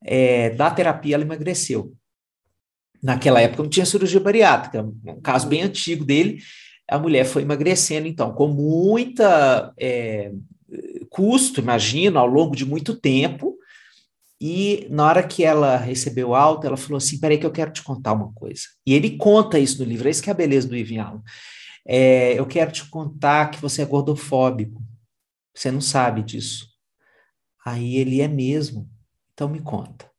é, 0.04 0.52
da 0.52 0.70
terapia 0.70 1.16
ela 1.16 1.24
emagreceu. 1.24 1.94
Naquela 3.02 3.42
época 3.42 3.64
não 3.64 3.70
tinha 3.70 3.86
cirurgia 3.86 4.20
bariátrica, 4.20 4.84
um 4.84 5.20
caso 5.22 5.48
bem 5.48 5.64
antigo 5.64 6.06
dele, 6.06 6.40
a 6.88 7.00
mulher 7.00 7.26
foi 7.26 7.42
emagrecendo, 7.42 8.08
então, 8.08 8.32
com 8.34 8.48
muita 8.48 9.74
é, 9.80 10.32
custo, 11.10 11.60
imagino, 11.60 12.20
ao 12.20 12.28
longo 12.28 12.56
de 12.56 12.66
muito 12.66 12.96
tempo, 12.96 13.58
e 14.40 14.88
na 14.90 15.06
hora 15.06 15.24
que 15.24 15.44
ela 15.44 15.78
recebeu 15.78 16.36
alta, 16.36 16.68
ela 16.68 16.78
falou 16.78 16.98
assim, 16.98 17.20
peraí 17.20 17.38
que 17.38 17.46
eu 17.46 17.52
quero 17.52 17.72
te 17.72 17.84
contar 17.84 18.14
uma 18.14 18.34
coisa. 18.34 18.64
E 18.86 18.94
ele 18.94 19.18
conta 19.18 19.60
isso 19.60 19.84
no 19.84 19.88
livro, 19.88 20.08
é 20.08 20.12
isso 20.12 20.22
que 20.22 20.30
é 20.30 20.34
a 20.34 20.36
beleza 20.36 20.68
do 20.68 20.76
Ivan 20.76 21.02
Allen. 21.02 21.22
É, 21.86 22.38
eu 22.39 22.46
quero 22.46 22.72
te 22.72 22.88
contar 22.89 23.52
que 23.52 23.62
você 23.62 23.82
é 23.82 23.86
gordofóbico. 23.86 24.82
Você 25.54 25.72
não 25.72 25.82
sabe 25.82 26.24
disso. 26.24 26.67
Aí 27.65 27.96
ele 27.96 28.22
é 28.22 28.28
mesmo. 28.28 28.89
Então 29.34 29.50
me 29.50 29.62
conta. 29.62 30.10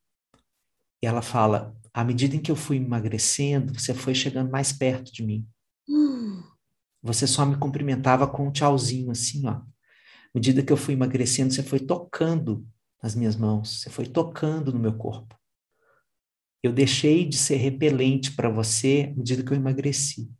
E 1.02 1.06
ela 1.06 1.22
fala: 1.22 1.76
à 1.92 2.04
medida 2.04 2.36
em 2.36 2.40
que 2.40 2.50
eu 2.50 2.56
fui 2.56 2.76
emagrecendo, 2.76 3.78
você 3.78 3.92
foi 3.94 4.14
chegando 4.14 4.50
mais 4.50 4.72
perto 4.72 5.12
de 5.12 5.22
mim. 5.22 5.46
Você 7.04 7.26
só 7.26 7.44
me 7.44 7.56
cumprimentava 7.56 8.28
com 8.28 8.46
um 8.46 8.52
tchauzinho 8.52 9.10
assim, 9.10 9.44
ó. 9.48 9.54
À 9.54 9.66
medida 10.32 10.62
que 10.62 10.72
eu 10.72 10.76
fui 10.76 10.94
emagrecendo, 10.94 11.52
você 11.52 11.60
foi 11.60 11.80
tocando 11.80 12.64
nas 13.02 13.16
minhas 13.16 13.34
mãos, 13.34 13.80
você 13.80 13.90
foi 13.90 14.06
tocando 14.06 14.72
no 14.72 14.78
meu 14.78 14.96
corpo. 14.96 15.36
Eu 16.62 16.72
deixei 16.72 17.28
de 17.28 17.36
ser 17.36 17.56
repelente 17.56 18.36
para 18.36 18.48
você 18.48 19.10
à 19.12 19.16
medida 19.18 19.42
que 19.42 19.52
eu 19.52 19.56
emagreci. 19.56 20.30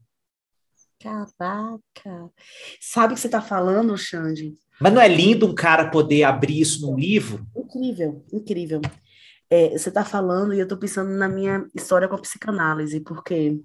Caraca! 1.03 2.31
Sabe 2.81 3.13
o 3.13 3.17
que 3.17 3.21
você 3.21 3.27
está 3.27 3.43
falando, 3.43 3.97
Xande? 3.99 4.55
Mas 4.81 4.93
não 4.93 5.01
é 5.03 5.09
lindo 5.09 5.47
um 5.47 5.55
cara 5.55 5.91
poder 5.91 6.23
abrir 6.23 6.61
isso 6.61 6.81
num 6.87 6.97
livro? 6.97 7.45
Incrível, 7.57 8.25
incrível. 8.33 8.81
é, 9.51 9.71
você 9.71 9.89
está 9.91 10.05
falando 10.05 10.55
e 10.55 10.59
eu 10.59 10.63
estou 10.63 10.79
pensando 10.79 11.11
na 11.11 11.29
minha 11.29 11.67
história 11.75 12.09
com 12.09 12.15
a 12.15 12.21
psicanálise, 12.21 13.01
porque 13.01 13.61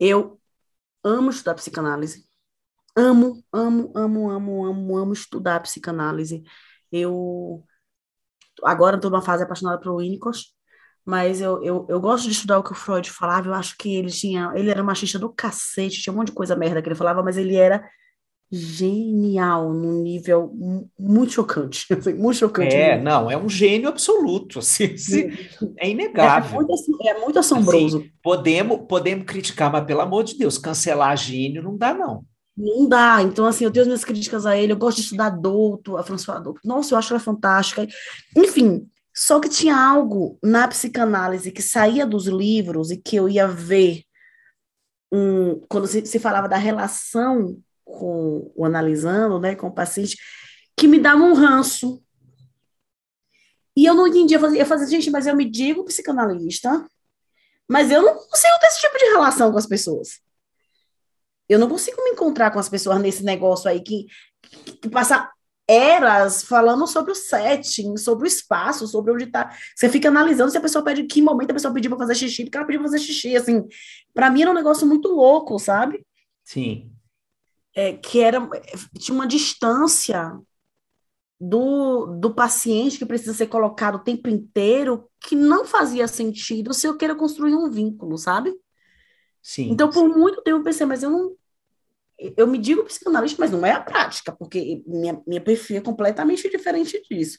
eu 0.00 0.40
amo 1.04 1.30
estudar 1.30 1.54
psicanálise. 1.54 2.26
Amo, 2.96 3.44
amo, 3.52 3.92
amo, 3.94 4.30
amo, 4.30 4.64
amo, 4.66 4.96
amo 4.96 5.12
estudar 5.12 5.60
psicanálise. 5.60 6.42
Eu 6.90 7.64
agora 8.62 8.96
estou 8.96 9.10
numa 9.10 9.22
fase 9.22 9.42
apaixonada 9.44 9.80
pelo 9.80 9.96
Winnicott, 9.96 10.54
mas 11.08 11.40
eu, 11.40 11.62
eu, 11.62 11.86
eu 11.88 11.98
gosto 11.98 12.24
de 12.24 12.32
estudar 12.32 12.58
o 12.58 12.62
que 12.62 12.72
o 12.72 12.74
Freud 12.74 13.10
falava. 13.10 13.48
Eu 13.48 13.54
acho 13.54 13.74
que 13.78 13.96
ele 13.96 14.10
tinha, 14.10 14.52
ele 14.54 14.70
era 14.70 14.82
machista 14.82 15.18
do 15.18 15.30
cacete, 15.30 16.02
tinha 16.02 16.12
um 16.12 16.16
monte 16.16 16.26
de 16.26 16.34
coisa 16.34 16.54
merda 16.54 16.82
que 16.82 16.88
ele 16.88 16.94
falava, 16.94 17.22
mas 17.22 17.38
ele 17.38 17.56
era 17.56 17.82
genial 18.52 19.72
num 19.72 20.02
nível 20.02 20.52
muito 20.98 21.32
chocante, 21.32 21.86
assim, 21.96 22.12
muito 22.12 22.36
chocante. 22.36 22.76
É, 22.76 22.90
mesmo. 22.90 23.04
não, 23.04 23.30
é 23.30 23.38
um 23.38 23.48
gênio 23.48 23.88
absoluto, 23.88 24.58
assim, 24.60 24.94
é 25.78 25.88
inegável. 25.88 26.60
É 26.60 26.62
muito, 26.62 27.08
é 27.08 27.18
muito 27.18 27.38
assombroso. 27.38 28.00
Assim, 28.00 28.10
podemos, 28.22 28.80
podemos 28.86 29.24
criticar, 29.24 29.72
mas 29.72 29.86
pelo 29.86 30.02
amor 30.02 30.24
de 30.24 30.36
Deus, 30.36 30.58
cancelar 30.58 31.16
gênio 31.16 31.62
não 31.62 31.74
dá, 31.74 31.94
não. 31.94 32.22
Não 32.54 32.86
dá. 32.86 33.22
Então, 33.22 33.46
assim, 33.46 33.64
eu 33.64 33.70
tenho 33.70 33.84
as 33.84 33.86
minhas 33.86 34.04
críticas 34.04 34.44
a 34.44 34.58
ele, 34.58 34.72
eu 34.72 34.76
gosto 34.76 34.98
de 34.98 35.04
estudar 35.04 35.30
Douto, 35.30 35.96
a 35.96 36.02
François 36.02 36.42
Douto. 36.42 36.60
Nossa, 36.66 36.92
eu 36.92 36.98
acho 36.98 37.14
ela 37.14 37.20
fantástica. 37.20 37.88
Enfim, 38.36 38.86
só 39.18 39.40
que 39.40 39.48
tinha 39.48 39.76
algo 39.76 40.38
na 40.40 40.68
psicanálise 40.68 41.50
que 41.50 41.60
saía 41.60 42.06
dos 42.06 42.26
livros 42.26 42.92
e 42.92 42.96
que 42.96 43.16
eu 43.16 43.28
ia 43.28 43.48
ver 43.48 44.04
um, 45.10 45.58
quando 45.68 45.88
se, 45.88 46.06
se 46.06 46.20
falava 46.20 46.48
da 46.48 46.56
relação 46.56 47.60
com 47.84 48.52
o 48.54 48.64
analisando, 48.64 49.40
né, 49.40 49.56
com 49.56 49.66
o 49.66 49.74
paciente, 49.74 50.16
que 50.76 50.86
me 50.86 51.00
dava 51.00 51.20
um 51.20 51.34
ranço. 51.34 52.00
E 53.76 53.86
eu 53.86 53.94
não 53.94 54.06
entendia, 54.06 54.38
eu 54.38 54.66
fazia, 54.66 54.86
gente, 54.86 55.10
mas 55.10 55.26
eu 55.26 55.34
me 55.34 55.50
digo 55.50 55.84
psicanalista, 55.84 56.88
mas 57.68 57.90
eu 57.90 58.02
não 58.02 58.14
consigo 58.14 58.58
ter 58.60 58.66
esse 58.68 58.80
tipo 58.82 58.96
de 58.98 59.06
relação 59.06 59.50
com 59.50 59.58
as 59.58 59.66
pessoas. 59.66 60.20
Eu 61.48 61.58
não 61.58 61.68
consigo 61.68 62.04
me 62.04 62.10
encontrar 62.10 62.52
com 62.52 62.60
as 62.60 62.68
pessoas 62.68 63.00
nesse 63.00 63.24
negócio 63.24 63.68
aí 63.68 63.80
que, 63.80 64.06
que, 64.42 64.72
que 64.74 64.88
passa 64.88 65.28
eras 65.68 66.42
falando 66.42 66.86
sobre 66.86 67.12
o 67.12 67.14
setting, 67.14 67.96
sobre 67.96 68.24
o 68.24 68.26
espaço, 68.26 68.88
sobre 68.88 69.12
onde 69.12 69.26
tá. 69.26 69.54
Você 69.76 69.88
fica 69.88 70.08
analisando 70.08 70.50
se 70.50 70.58
a 70.58 70.62
pessoa 70.62 70.82
pede 70.82 71.04
que 71.04 71.20
momento 71.20 71.50
a 71.50 71.54
pessoa 71.54 71.74
pediu 71.74 71.90
para 71.90 71.98
fazer 71.98 72.14
xixi, 72.14 72.44
porque 72.44 72.56
ela 72.56 72.66
pediu 72.66 72.80
para 72.80 72.90
fazer 72.90 73.04
xixi, 73.04 73.36
assim. 73.36 73.66
Para 74.14 74.30
mim 74.30 74.42
era 74.42 74.50
um 74.50 74.54
negócio 74.54 74.86
muito 74.86 75.08
louco, 75.08 75.58
sabe? 75.58 76.04
Sim 76.42 76.90
é, 77.78 77.92
que 77.92 78.20
era 78.20 78.40
tinha 78.98 79.14
uma 79.14 79.26
distância 79.26 80.36
do, 81.40 82.06
do 82.06 82.34
paciente 82.34 82.98
que 82.98 83.06
precisa 83.06 83.32
ser 83.32 83.46
colocado 83.46 83.94
o 83.94 84.02
tempo 84.02 84.28
inteiro 84.28 85.08
que 85.20 85.36
não 85.36 85.64
fazia 85.64 86.08
sentido 86.08 86.74
se 86.74 86.88
eu 86.88 86.96
queira 86.96 87.14
construir 87.14 87.54
um 87.54 87.70
vínculo, 87.70 88.18
sabe? 88.18 88.52
Sim. 89.40 89.70
Então, 89.70 89.88
por 89.88 90.08
muito 90.08 90.42
tempo 90.42 90.58
eu 90.58 90.64
pensei, 90.64 90.84
mas 90.86 91.04
eu 91.04 91.10
não. 91.10 91.36
Eu 92.18 92.46
me 92.46 92.58
digo 92.58 92.84
psicanalista, 92.84 93.40
mas 93.40 93.52
não 93.52 93.64
é 93.64 93.70
a 93.70 93.80
prática, 93.80 94.32
porque 94.32 94.82
minha, 94.86 95.22
minha 95.26 95.40
perfil 95.40 95.76
é 95.76 95.80
completamente 95.80 96.50
diferente 96.50 97.00
disso. 97.08 97.38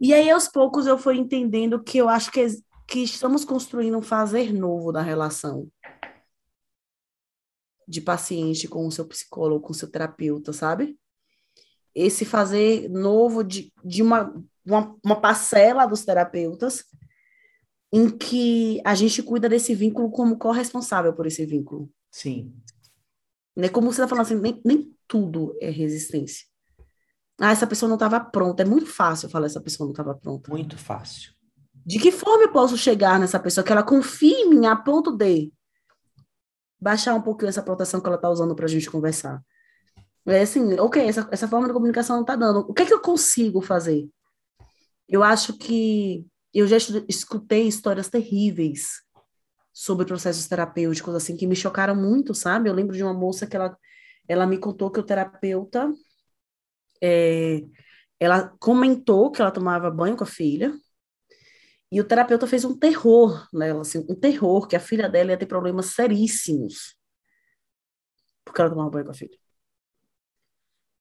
E 0.00 0.12
aí, 0.12 0.30
aos 0.30 0.48
poucos, 0.48 0.86
eu 0.86 0.98
fui 0.98 1.16
entendendo 1.16 1.82
que 1.82 1.98
eu 1.98 2.08
acho 2.08 2.32
que, 2.32 2.44
que 2.88 3.04
estamos 3.04 3.44
construindo 3.44 3.98
um 3.98 4.02
fazer 4.02 4.52
novo 4.52 4.90
da 4.90 5.02
relação 5.02 5.70
de 7.86 8.00
paciente 8.00 8.66
com 8.66 8.86
o 8.86 8.90
seu 8.90 9.06
psicólogo, 9.06 9.66
com 9.66 9.72
o 9.72 9.74
seu 9.74 9.90
terapeuta, 9.90 10.52
sabe? 10.52 10.98
Esse 11.94 12.24
fazer 12.24 12.88
novo 12.88 13.44
de, 13.44 13.72
de 13.84 14.02
uma, 14.02 14.32
uma, 14.64 14.96
uma 15.04 15.20
parcela 15.20 15.86
dos 15.86 16.04
terapeutas 16.04 16.84
em 17.92 18.08
que 18.08 18.80
a 18.84 18.94
gente 18.94 19.22
cuida 19.22 19.48
desse 19.48 19.74
vínculo 19.74 20.10
como 20.10 20.38
corresponsável 20.38 21.12
por 21.12 21.26
esse 21.26 21.44
vínculo. 21.44 21.90
Sim. 22.10 22.54
Né? 23.56 23.68
Como 23.68 23.92
você 23.92 24.00
está 24.02 24.08
falando 24.08 24.26
assim, 24.26 24.40
nem, 24.40 24.60
nem 24.64 24.96
tudo 25.06 25.56
é 25.60 25.70
resistência. 25.70 26.46
Ah, 27.40 27.52
essa 27.52 27.66
pessoa 27.66 27.88
não 27.88 27.96
estava 27.96 28.20
pronta. 28.20 28.62
É 28.62 28.66
muito 28.66 28.86
fácil 28.86 29.28
falar 29.30 29.46
essa 29.46 29.60
pessoa 29.60 29.86
não 29.86 29.92
estava 29.92 30.14
pronta. 30.14 30.50
Muito 30.50 30.76
fácil. 30.76 31.32
De 31.74 31.98
que 31.98 32.12
forma 32.12 32.44
eu 32.44 32.52
posso 32.52 32.76
chegar 32.76 33.18
nessa 33.18 33.40
pessoa 33.40 33.64
que 33.64 33.72
ela 33.72 33.82
confie 33.82 34.32
em 34.32 34.50
mim 34.50 34.66
a 34.66 34.76
ponto 34.76 35.16
de 35.16 35.52
baixar 36.78 37.14
um 37.14 37.22
pouquinho 37.22 37.48
essa 37.48 37.62
proteção 37.62 38.00
que 38.00 38.06
ela 38.06 38.16
está 38.16 38.28
usando 38.28 38.54
para 38.54 38.66
a 38.66 38.68
gente 38.68 38.90
conversar. 38.90 39.42
É 40.26 40.42
assim, 40.42 40.78
ok, 40.78 41.02
essa, 41.02 41.26
essa 41.30 41.48
forma 41.48 41.66
de 41.66 41.72
comunicação 41.72 42.16
não 42.16 42.22
está 42.22 42.36
dando. 42.36 42.60
O 42.60 42.74
que 42.74 42.82
é 42.82 42.86
que 42.86 42.92
eu 42.92 43.00
consigo 43.00 43.62
fazer? 43.62 44.08
Eu 45.08 45.22
acho 45.22 45.56
que 45.56 46.26
eu 46.52 46.66
já 46.66 46.76
escutei 47.08 47.66
histórias 47.66 48.08
terríveis 48.08 49.02
sobre 49.72 50.06
processos 50.06 50.46
terapêuticos, 50.48 51.14
assim, 51.14 51.36
que 51.36 51.46
me 51.46 51.56
chocaram 51.56 51.94
muito, 51.94 52.34
sabe? 52.34 52.68
Eu 52.68 52.74
lembro 52.74 52.96
de 52.96 53.02
uma 53.02 53.14
moça 53.14 53.46
que 53.46 53.56
ela, 53.56 53.76
ela 54.28 54.46
me 54.46 54.58
contou 54.58 54.90
que 54.90 55.00
o 55.00 55.02
terapeuta, 55.02 55.92
é, 57.02 57.62
ela 58.18 58.48
comentou 58.58 59.30
que 59.30 59.40
ela 59.40 59.50
tomava 59.50 59.90
banho 59.90 60.16
com 60.16 60.24
a 60.24 60.26
filha, 60.26 60.74
e 61.92 62.00
o 62.00 62.04
terapeuta 62.04 62.46
fez 62.46 62.64
um 62.64 62.78
terror 62.78 63.48
nela, 63.52 63.80
assim, 63.82 64.06
um 64.08 64.14
terror, 64.14 64.66
que 64.68 64.76
a 64.76 64.80
filha 64.80 65.08
dela 65.08 65.32
ia 65.32 65.38
ter 65.38 65.46
problemas 65.46 65.86
seríssimos. 65.86 66.96
Porque 68.44 68.60
ela 68.60 68.70
tomava 68.70 68.90
banho 68.90 69.04
com 69.06 69.10
a 69.12 69.14
filha. 69.14 69.38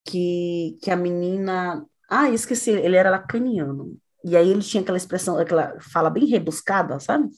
Que, 0.05 0.77
que 0.81 0.89
a 0.91 0.95
menina. 0.95 1.85
Ah, 2.09 2.29
esqueci, 2.29 2.71
ele 2.71 2.95
era 2.95 3.11
lacaniano. 3.11 3.97
E 4.23 4.35
aí 4.35 4.49
ele 4.49 4.61
tinha 4.61 4.81
aquela 4.81 4.97
expressão, 4.97 5.37
aquela 5.37 5.79
fala 5.79 6.09
bem 6.09 6.25
rebuscada, 6.25 6.99
sabe? 6.99 7.29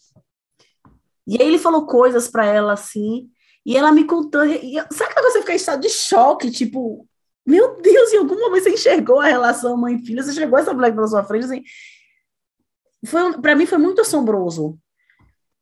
E 1.27 1.41
aí 1.41 1.47
ele 1.47 1.59
falou 1.59 1.85
coisas 1.85 2.27
para 2.27 2.45
ela 2.45 2.73
assim, 2.73 3.29
e 3.65 3.77
ela 3.77 3.91
me 3.91 4.05
contou. 4.05 4.43
E, 4.45 4.75
sabe 4.91 5.13
que 5.13 5.21
você 5.21 5.39
fica 5.39 5.53
em 5.53 5.55
estado 5.55 5.81
de 5.81 5.89
choque? 5.89 6.51
Tipo, 6.51 7.07
meu 7.45 7.79
Deus, 7.81 8.13
em 8.13 8.17
algum 8.17 8.39
momento 8.39 8.63
você 8.63 8.71
enxergou 8.71 9.19
a 9.19 9.25
relação 9.25 9.77
mãe-filha, 9.77 10.23
você 10.23 10.33
chegou 10.33 10.57
essa 10.59 10.73
mulher 10.73 10.93
pela 10.93 11.07
sua 11.07 11.23
frente, 11.23 11.45
assim, 11.45 11.63
foi 13.05 13.41
para 13.41 13.55
mim 13.55 13.65
foi 13.65 13.77
muito 13.77 14.01
assombroso. 14.01 14.79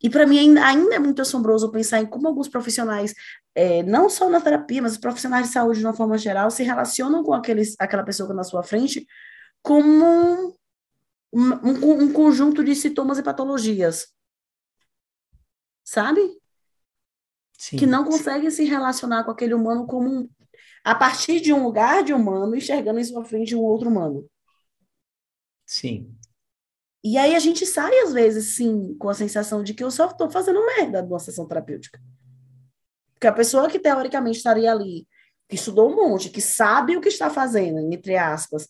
E 0.01 0.09
para 0.09 0.25
mim 0.25 0.39
ainda, 0.39 0.65
ainda, 0.65 0.95
é 0.95 0.99
muito 0.99 1.21
assombroso 1.21 1.71
pensar 1.71 1.99
em 2.01 2.05
como 2.05 2.27
alguns 2.27 2.47
profissionais, 2.47 3.13
é, 3.53 3.83
não 3.83 4.09
só 4.09 4.29
na 4.29 4.39
terapia, 4.39 4.81
mas 4.81 4.93
os 4.93 4.97
profissionais 4.97 5.47
de 5.47 5.53
saúde 5.53 5.79
de 5.79 5.85
uma 5.85 5.93
forma 5.93 6.17
geral, 6.17 6.49
se 6.49 6.63
relacionam 6.63 7.21
com 7.23 7.33
aqueles, 7.33 7.75
aquela 7.77 8.03
pessoa 8.03 8.27
que 8.27 8.31
está 8.31 8.37
na 8.37 8.43
sua 8.43 8.63
frente 8.63 9.05
como 9.61 10.55
um, 11.33 11.51
um, 11.63 12.03
um 12.03 12.13
conjunto 12.13 12.63
de 12.63 12.73
sintomas 12.75 13.17
e 13.17 13.23
patologias. 13.23 14.07
Sabe? 15.89 16.21
Sim. 17.57 17.77
Que 17.77 17.87
não 17.87 18.05
conseguem 18.05 18.51
se 18.51 18.63
relacionar 18.63 19.23
com 19.23 19.31
aquele 19.31 19.55
humano 19.55 19.87
como 19.87 20.07
um, 20.07 20.29
a 20.83 20.93
partir 20.93 21.41
de 21.41 21.51
um 21.51 21.63
lugar 21.63 22.03
de 22.03 22.13
humano, 22.13 22.55
enxergando 22.55 22.99
em 22.99 23.03
sua 23.03 23.25
frente 23.25 23.55
um 23.55 23.63
outro 23.63 23.89
humano. 23.89 24.29
Sim. 25.65 26.15
E 27.03 27.17
aí 27.17 27.33
a 27.33 27.39
gente 27.39 27.65
sai, 27.65 27.91
às 28.01 28.13
vezes, 28.13 28.55
sim, 28.55 28.95
com 28.99 29.09
a 29.09 29.15
sensação 29.15 29.63
de 29.63 29.73
que 29.73 29.83
eu 29.83 29.89
só 29.89 30.05
estou 30.05 30.29
fazendo 30.29 30.63
merda 30.63 31.01
numa 31.01 31.17
sessão 31.17 31.47
terapêutica. 31.47 31.99
Porque 33.15 33.25
a 33.25 33.33
pessoa 33.33 33.67
que 33.67 33.79
teoricamente 33.79 34.37
estaria 34.37 34.71
ali, 34.71 35.07
que 35.47 35.55
estudou 35.55 35.91
um 35.91 35.95
monte, 35.95 36.29
que 36.29 36.39
sabe 36.39 36.95
o 36.95 37.01
que 37.01 37.09
está 37.09 37.31
fazendo, 37.31 37.79
entre 37.91 38.15
aspas, 38.15 38.69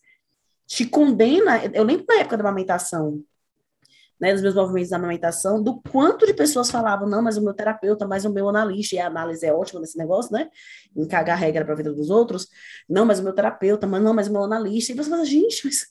te 0.65 0.85
condena. 0.85 1.65
Eu 1.65 1.83
lembro 1.83 2.05
na 2.07 2.21
época 2.21 2.37
da 2.37 2.43
amamentação, 2.45 3.21
né, 4.19 4.33
dos 4.33 4.41
meus 4.41 4.55
movimentos 4.55 4.89
da 4.89 4.97
amamentação, 4.97 5.61
do 5.63 5.81
quanto 5.81 6.25
de 6.25 6.33
pessoas 6.33 6.69
falavam, 6.69 7.07
não, 7.07 7.21
mas 7.21 7.37
o 7.37 7.41
meu 7.41 7.53
terapeuta, 7.53 8.05
mas 8.05 8.25
o 8.25 8.33
meu 8.33 8.49
analista, 8.49 8.95
e 8.95 8.99
a 8.99 9.07
análise 9.07 9.45
é 9.45 9.53
ótima 9.53 9.79
nesse 9.79 9.97
negócio, 9.97 10.33
né? 10.33 10.49
Em 10.95 11.07
cagar 11.07 11.37
regra 11.37 11.63
para 11.63 11.73
a 11.73 11.77
vida 11.77 11.93
dos 11.93 12.09
outros. 12.09 12.47
Não, 12.87 13.05
mas 13.05 13.19
o 13.19 13.23
meu 13.23 13.33
terapeuta, 13.33 13.87
mas 13.87 14.01
não, 14.01 14.13
mas 14.13 14.27
o 14.27 14.31
meu 14.31 14.43
analista. 14.43 14.91
E 14.91 14.95
você 14.95 15.09
fala, 15.09 15.23
gente, 15.23 15.65
mas 15.65 15.87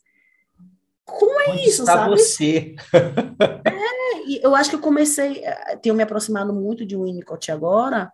como 1.09 1.41
é 1.41 1.53
Onde 1.53 1.63
isso, 1.63 1.83
está 1.83 1.95
sabe? 1.95 2.11
você? 2.11 2.75
é, 3.65 4.47
eu 4.47 4.55
acho 4.55 4.69
que 4.69 4.77
eu 4.77 4.81
comecei, 4.81 5.43
eh, 5.43 5.77
tenho 5.77 5.95
me 5.95 6.03
aproximado 6.03 6.53
muito 6.53 6.85
de 6.85 6.97
Winnicott 6.97 7.51
agora, 7.51 8.13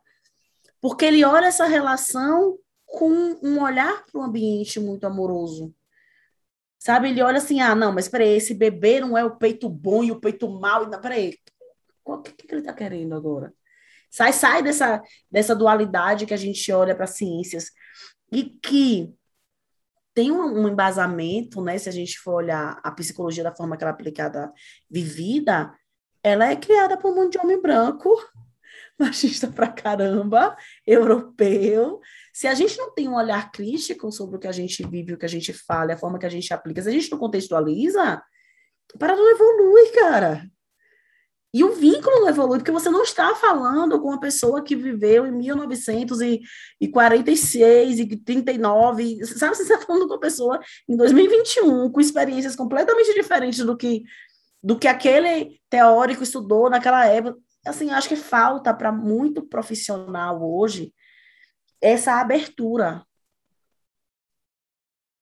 porque 0.81 1.05
ele 1.05 1.25
olha 1.25 1.47
essa 1.47 1.67
relação 1.67 2.57
com 2.87 3.37
um 3.43 3.61
olhar 3.61 4.05
para 4.05 4.21
o 4.21 4.23
ambiente 4.23 4.79
muito 4.79 5.05
amoroso. 5.07 5.75
Sabe? 6.85 7.09
Ele 7.09 7.23
olha 7.23 7.39
assim, 7.39 7.61
ah, 7.63 7.75
não, 7.75 7.95
mas 7.95 8.09
peraí, 8.09 8.37
esse 8.37 8.53
bebê 8.53 9.01
não 9.01 9.17
é 9.17 9.25
o 9.25 9.37
peito 9.37 9.71
bom 9.71 10.05
e 10.05 10.13
o 10.13 10.21
peito 10.21 10.47
mal. 10.51 10.87
Não, 10.87 11.01
peraí, 11.01 11.39
o 12.05 12.19
que, 12.19 12.47
que 12.47 12.55
ele 12.55 12.61
está 12.61 12.75
querendo 12.75 13.15
agora? 13.15 13.55
Sai, 14.11 14.35
sai 14.35 14.63
dessa, 14.63 15.03
dessa 15.31 15.57
dualidade 15.57 16.27
que 16.27 16.35
a 16.35 16.37
gente 16.37 16.71
olha 16.71 16.95
para 16.95 17.07
ciências 17.07 17.71
e 18.31 18.45
que 18.45 19.15
tem 20.13 20.31
um, 20.31 20.65
um, 20.65 20.69
embasamento, 20.69 21.63
né? 21.63 21.79
Se 21.79 21.89
a 21.89 21.93
gente 21.93 22.19
for 22.19 22.35
olhar 22.35 22.79
a 22.85 22.91
psicologia 22.91 23.43
da 23.43 23.57
forma 23.57 23.79
que 23.79 23.83
ela 23.83 23.91
é 23.91 23.95
aplicada, 23.95 24.53
vivida, 24.91 25.75
ela 26.23 26.51
é 26.51 26.55
criada 26.55 26.99
por 26.99 27.13
um 27.13 27.15
monte 27.15 27.33
de 27.33 27.39
homem 27.39 27.63
branco, 27.63 28.11
machista 29.01 29.49
pra 29.49 29.69
caramba, 29.69 30.55
europeu, 30.87 31.99
Se 32.35 32.49
a 32.49 32.55
gente 32.55 32.77
não 32.77 32.93
tem 32.93 33.09
um 33.09 33.15
olhar 33.15 33.53
crítico 33.53 34.11
sobre 34.11 34.35
o 34.35 34.39
que 34.41 34.49
a 34.49 34.53
gente 34.53 34.85
vive, 34.85 35.13
o 35.13 35.17
que 35.17 35.25
a 35.25 35.29
gente 35.29 35.53
fala, 35.53 35.95
a 35.95 35.97
forma 35.97 36.19
que 36.19 36.27
a 36.27 36.29
gente 36.29 36.53
aplica, 36.53 36.83
se 36.83 36.89
a 36.89 36.93
gente 36.93 37.09
não 37.09 37.17
contextualiza, 37.17 38.21
para 38.99 39.15
não 39.15 39.31
evolui, 39.31 39.87
cara. 39.91 40.45
E 41.55 41.63
o 41.63 41.75
vínculo 41.75 42.23
não 42.23 42.29
evolui, 42.29 42.59
porque 42.59 42.73
você 42.73 42.91
não 42.91 43.05
está 43.05 43.37
falando 43.37 44.01
com 44.01 44.09
uma 44.09 44.19
pessoa 44.19 44.65
que 44.65 44.75
viveu 44.75 45.25
em 45.25 45.31
1946 45.31 48.01
e 48.01 48.17
39, 48.17 49.25
sabe? 49.27 49.55
Você 49.55 49.63
está 49.63 49.79
falando 49.79 50.09
com 50.09 50.15
uma 50.15 50.21
pessoa 50.21 50.59
em 50.89 50.97
2021, 50.97 51.93
com 51.93 52.01
experiências 52.01 52.57
completamente 52.57 53.15
diferentes 53.15 53.65
do 53.65 53.77
que, 53.77 54.03
do 54.61 54.77
que 54.77 54.89
aquele 54.89 55.61
teórico 55.71 56.25
estudou 56.25 56.69
naquela 56.69 57.07
época. 57.07 57.39
Assim, 57.65 57.91
acho 57.91 58.09
que 58.09 58.17
falta 58.17 58.75
para 58.75 58.91
muito 58.91 59.41
profissional 59.41 60.43
hoje 60.43 60.93
essa 61.81 62.21
abertura. 62.21 63.05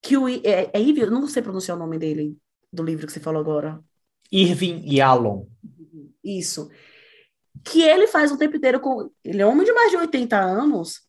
Que 0.00 0.16
o, 0.16 0.28
é, 0.28 0.70
é 0.72 0.80
Irving, 0.80 1.06
não 1.06 1.28
sei 1.28 1.42
pronunciar 1.42 1.76
o 1.76 1.80
nome 1.80 1.98
dele, 1.98 2.36
do 2.72 2.82
livro 2.82 3.06
que 3.06 3.12
você 3.12 3.20
falou 3.20 3.40
agora. 3.40 3.82
Irving 4.32 4.82
Yalom. 4.84 5.46
Isso. 6.24 6.70
Que 7.64 7.82
ele 7.82 8.06
faz 8.06 8.32
o 8.32 8.38
tempo 8.38 8.56
inteiro 8.56 8.80
com. 8.80 9.10
Ele 9.22 9.42
é 9.42 9.46
homem 9.46 9.64
de 9.64 9.72
mais 9.72 9.90
de 9.90 9.96
80 9.96 10.38
anos. 10.38 11.00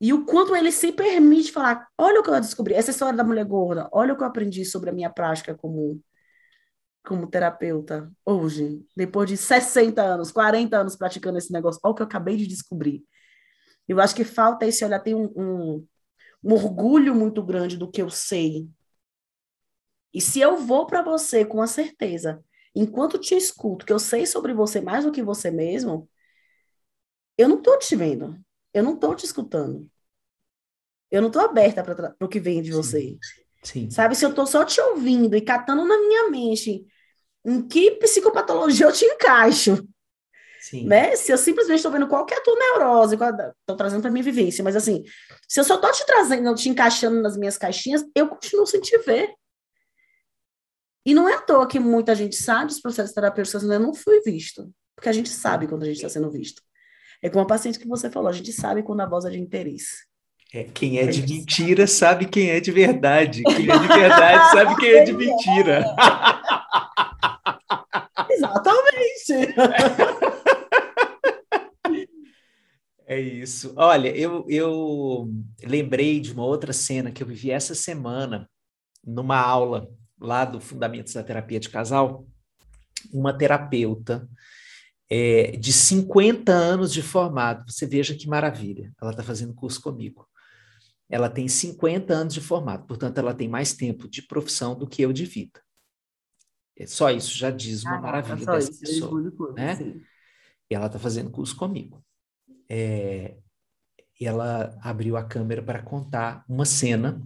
E 0.00 0.12
o 0.12 0.24
quanto 0.26 0.54
ele 0.54 0.70
se 0.70 0.92
permite 0.92 1.50
falar: 1.50 1.88
olha 1.96 2.20
o 2.20 2.22
que 2.22 2.30
eu 2.30 2.40
descobri, 2.40 2.74
essa 2.74 2.90
história 2.90 3.16
da 3.16 3.24
mulher 3.24 3.44
gorda, 3.44 3.88
olha 3.92 4.12
o 4.12 4.16
que 4.16 4.22
eu 4.22 4.26
aprendi 4.26 4.64
sobre 4.64 4.90
a 4.90 4.92
minha 4.92 5.10
prática 5.10 5.54
como, 5.54 6.02
como 7.04 7.26
terapeuta 7.26 8.12
hoje, 8.24 8.84
depois 8.94 9.28
de 9.28 9.36
60 9.36 10.02
anos, 10.02 10.30
40 10.30 10.76
anos 10.76 10.96
praticando 10.96 11.38
esse 11.38 11.52
negócio, 11.52 11.80
olha 11.82 11.92
o 11.92 11.94
que 11.94 12.02
eu 12.02 12.06
acabei 12.06 12.36
de 12.36 12.46
descobrir. 12.46 13.02
Eu 13.88 14.00
acho 14.00 14.14
que 14.14 14.24
falta 14.24 14.66
esse 14.66 14.84
olhar, 14.84 15.00
tem 15.00 15.14
um, 15.14 15.32
um, 15.36 15.86
um 16.42 16.52
orgulho 16.52 17.14
muito 17.14 17.42
grande 17.42 17.76
do 17.76 17.90
que 17.90 18.02
eu 18.02 18.10
sei. 18.10 18.68
E 20.12 20.20
se 20.20 20.40
eu 20.40 20.56
vou 20.56 20.86
para 20.86 21.02
você 21.02 21.44
com 21.44 21.60
a 21.60 21.66
certeza 21.66 22.42
enquanto 22.74 23.18
te 23.18 23.34
escuto, 23.34 23.86
que 23.86 23.92
eu 23.92 23.98
sei 23.98 24.26
sobre 24.26 24.52
você 24.52 24.82
mais 24.82 25.04
do 25.04 25.10
que 25.10 25.22
você 25.22 25.50
mesmo, 25.50 26.08
eu 27.38 27.48
não 27.48 27.56
estou 27.56 27.78
te 27.78 27.96
vendo. 27.96 28.38
Eu 28.72 28.82
não 28.82 28.94
estou 28.94 29.14
te 29.14 29.24
escutando. 29.24 29.90
Eu 31.10 31.22
não 31.22 31.28
estou 31.28 31.42
aberta 31.42 31.82
para 31.82 32.14
o 32.20 32.28
que 32.28 32.38
vem 32.38 32.60
de 32.60 32.70
Sim. 32.70 32.76
você. 32.76 33.18
Sim. 33.62 33.90
Sabe, 33.90 34.14
se 34.14 34.24
eu 34.24 34.30
estou 34.30 34.46
só 34.46 34.64
te 34.64 34.80
ouvindo 34.80 35.34
e 35.34 35.40
catando 35.40 35.84
na 35.84 35.98
minha 35.98 36.30
mente 36.30 36.84
em 37.44 37.66
que 37.66 37.92
psicopatologia 37.92 38.86
eu 38.86 38.92
te 38.92 39.04
encaixo. 39.04 39.88
Sim. 40.68 40.84
Né? 40.84 41.14
Se 41.14 41.30
eu 41.30 41.38
simplesmente 41.38 41.76
estou 41.76 41.92
vendo 41.92 42.08
qual 42.08 42.26
é 42.28 42.34
a 42.34 42.40
tua 42.40 42.58
neurose, 42.58 43.14
estou 43.14 43.76
trazendo 43.76 44.02
para 44.02 44.10
minha 44.10 44.24
vivência, 44.24 44.64
mas 44.64 44.74
assim, 44.74 45.04
se 45.46 45.60
eu 45.60 45.64
só 45.64 45.76
estou 45.76 45.92
te 45.92 46.04
trazendo, 46.04 46.52
te 46.56 46.68
encaixando 46.68 47.22
nas 47.22 47.36
minhas 47.36 47.56
caixinhas, 47.56 48.04
eu 48.16 48.26
continuo 48.26 48.66
sem 48.66 48.80
te 48.80 48.98
ver. 48.98 49.32
E 51.06 51.14
não 51.14 51.28
é 51.28 51.34
à 51.34 51.40
toa 51.40 51.68
que 51.68 51.78
muita 51.78 52.16
gente 52.16 52.34
sabe 52.34 52.66
dos 52.66 52.80
processos 52.80 53.14
terapêuticos, 53.14 53.62
eu 53.62 53.78
não 53.78 53.94
fui 53.94 54.20
visto. 54.22 54.68
Porque 54.96 55.08
a 55.08 55.12
gente 55.12 55.28
sabe 55.28 55.68
quando 55.68 55.84
a 55.84 55.86
gente 55.86 55.98
está 55.98 56.08
sendo 56.08 56.32
visto. 56.32 56.60
É 57.22 57.30
como 57.30 57.44
a 57.44 57.46
paciente 57.46 57.78
que 57.78 57.86
você 57.86 58.10
falou, 58.10 58.28
a 58.28 58.32
gente 58.32 58.52
sabe 58.52 58.82
quando 58.82 59.02
a 59.02 59.06
voz 59.06 59.24
é 59.24 59.30
de 59.30 59.38
interesse. 59.38 60.04
É, 60.52 60.64
quem 60.64 60.98
é 60.98 61.06
de 61.06 61.22
mentira 61.22 61.86
sabe 61.86 62.26
quem 62.26 62.50
é 62.50 62.58
de 62.58 62.72
verdade. 62.72 63.44
Quem 63.44 63.70
é 63.70 63.78
de 63.78 63.86
verdade 63.86 64.50
sabe 64.50 64.74
quem 64.80 64.90
é 64.90 65.04
de 65.04 65.12
mentira. 65.12 65.84
Exatamente. 68.28 69.54
É 73.06 73.20
isso. 73.20 73.72
Olha, 73.76 74.08
eu, 74.16 74.44
eu 74.48 75.30
lembrei 75.62 76.18
de 76.18 76.32
uma 76.32 76.44
outra 76.44 76.72
cena 76.72 77.12
que 77.12 77.22
eu 77.22 77.26
vivi 77.26 77.52
essa 77.52 77.74
semana 77.74 78.50
numa 79.04 79.38
aula 79.38 79.88
lá 80.20 80.44
do 80.44 80.60
Fundamentos 80.60 81.14
da 81.14 81.22
Terapia 81.22 81.60
de 81.60 81.68
Casal, 81.68 82.26
uma 83.12 83.32
terapeuta 83.32 84.28
é, 85.08 85.52
de 85.52 85.72
50 85.72 86.52
anos 86.52 86.92
de 86.92 87.00
formado. 87.00 87.70
Você 87.70 87.86
veja 87.86 88.14
que 88.14 88.28
maravilha, 88.28 88.92
ela 89.00 89.12
está 89.12 89.22
fazendo 89.22 89.54
curso 89.54 89.80
comigo. 89.80 90.28
Ela 91.08 91.28
tem 91.28 91.46
50 91.46 92.12
anos 92.12 92.34
de 92.34 92.40
formado, 92.40 92.86
portanto, 92.86 93.18
ela 93.18 93.32
tem 93.32 93.48
mais 93.48 93.72
tempo 93.72 94.08
de 94.08 94.22
profissão 94.22 94.76
do 94.76 94.88
que 94.88 95.02
eu 95.02 95.12
de 95.12 95.24
vida. 95.24 95.62
É, 96.76 96.86
só 96.86 97.10
isso 97.10 97.36
já 97.36 97.50
diz 97.50 97.84
uma 97.84 97.98
ah, 97.98 98.00
maravilha 98.00 98.44
dessa 98.44 98.70
isso, 98.70 98.80
pessoa. 98.80 99.52
Né? 99.52 100.02
E 100.68 100.74
ela 100.74 100.86
está 100.86 100.98
fazendo 100.98 101.30
curso 101.30 101.54
comigo. 101.54 102.04
É, 102.68 103.34
ela 104.20 104.76
abriu 104.82 105.16
a 105.16 105.24
câmera 105.24 105.62
para 105.62 105.82
contar 105.82 106.44
uma 106.48 106.64
cena 106.64 107.20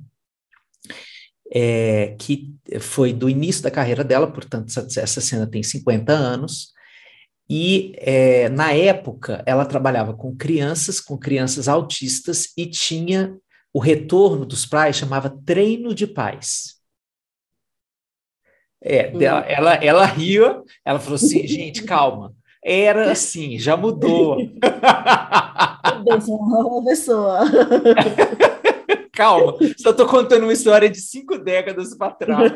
é, 1.53 2.15
que 2.19 2.55
foi 2.81 3.13
do 3.13 3.29
início 3.29 3.63
da 3.63 3.71
carreira 3.71 4.05
dela, 4.05 4.31
portanto, 4.31 4.69
essa, 4.69 5.01
essa 5.01 5.21
cena 5.21 5.47
tem 5.47 5.63
50 5.63 6.13
anos, 6.13 6.73
e 7.49 7.93
é, 7.97 8.49
na 8.49 8.73
época 8.73 9.43
ela 9.45 9.67
trabalhava 9.67 10.15
com 10.15 10.37
crianças, 10.37 11.01
com 11.01 11.19
crianças 11.19 11.67
autistas, 11.67 12.53
e 12.57 12.67
tinha 12.67 13.37
o 13.73 13.81
retorno 13.81 14.47
dos 14.47 14.65
pais, 14.65 14.97
chamava 14.97 15.29
treino 15.45 15.93
de 15.93 16.07
pais. 16.07 16.77
É, 18.83 19.13
hum. 19.13 19.21
ela, 19.21 19.41
ela, 19.41 19.75
ela 19.75 20.07
riu, 20.07 20.65
ela 20.85 20.99
falou 20.99 21.17
assim, 21.17 21.47
gente, 21.47 21.83
calma, 21.83 22.33
era 22.65 23.11
assim, 23.13 23.59
já 23.59 23.77
mudou. 23.77 24.39
Uma 26.07 26.85
pessoa. 26.85 27.41
calma, 29.21 29.55
só 29.77 29.91
estou 29.91 30.07
contando 30.07 30.45
uma 30.45 30.53
história 30.53 30.89
de 30.89 30.99
cinco 30.99 31.37
décadas 31.37 31.95
para 31.95 32.15
trás. 32.15 32.53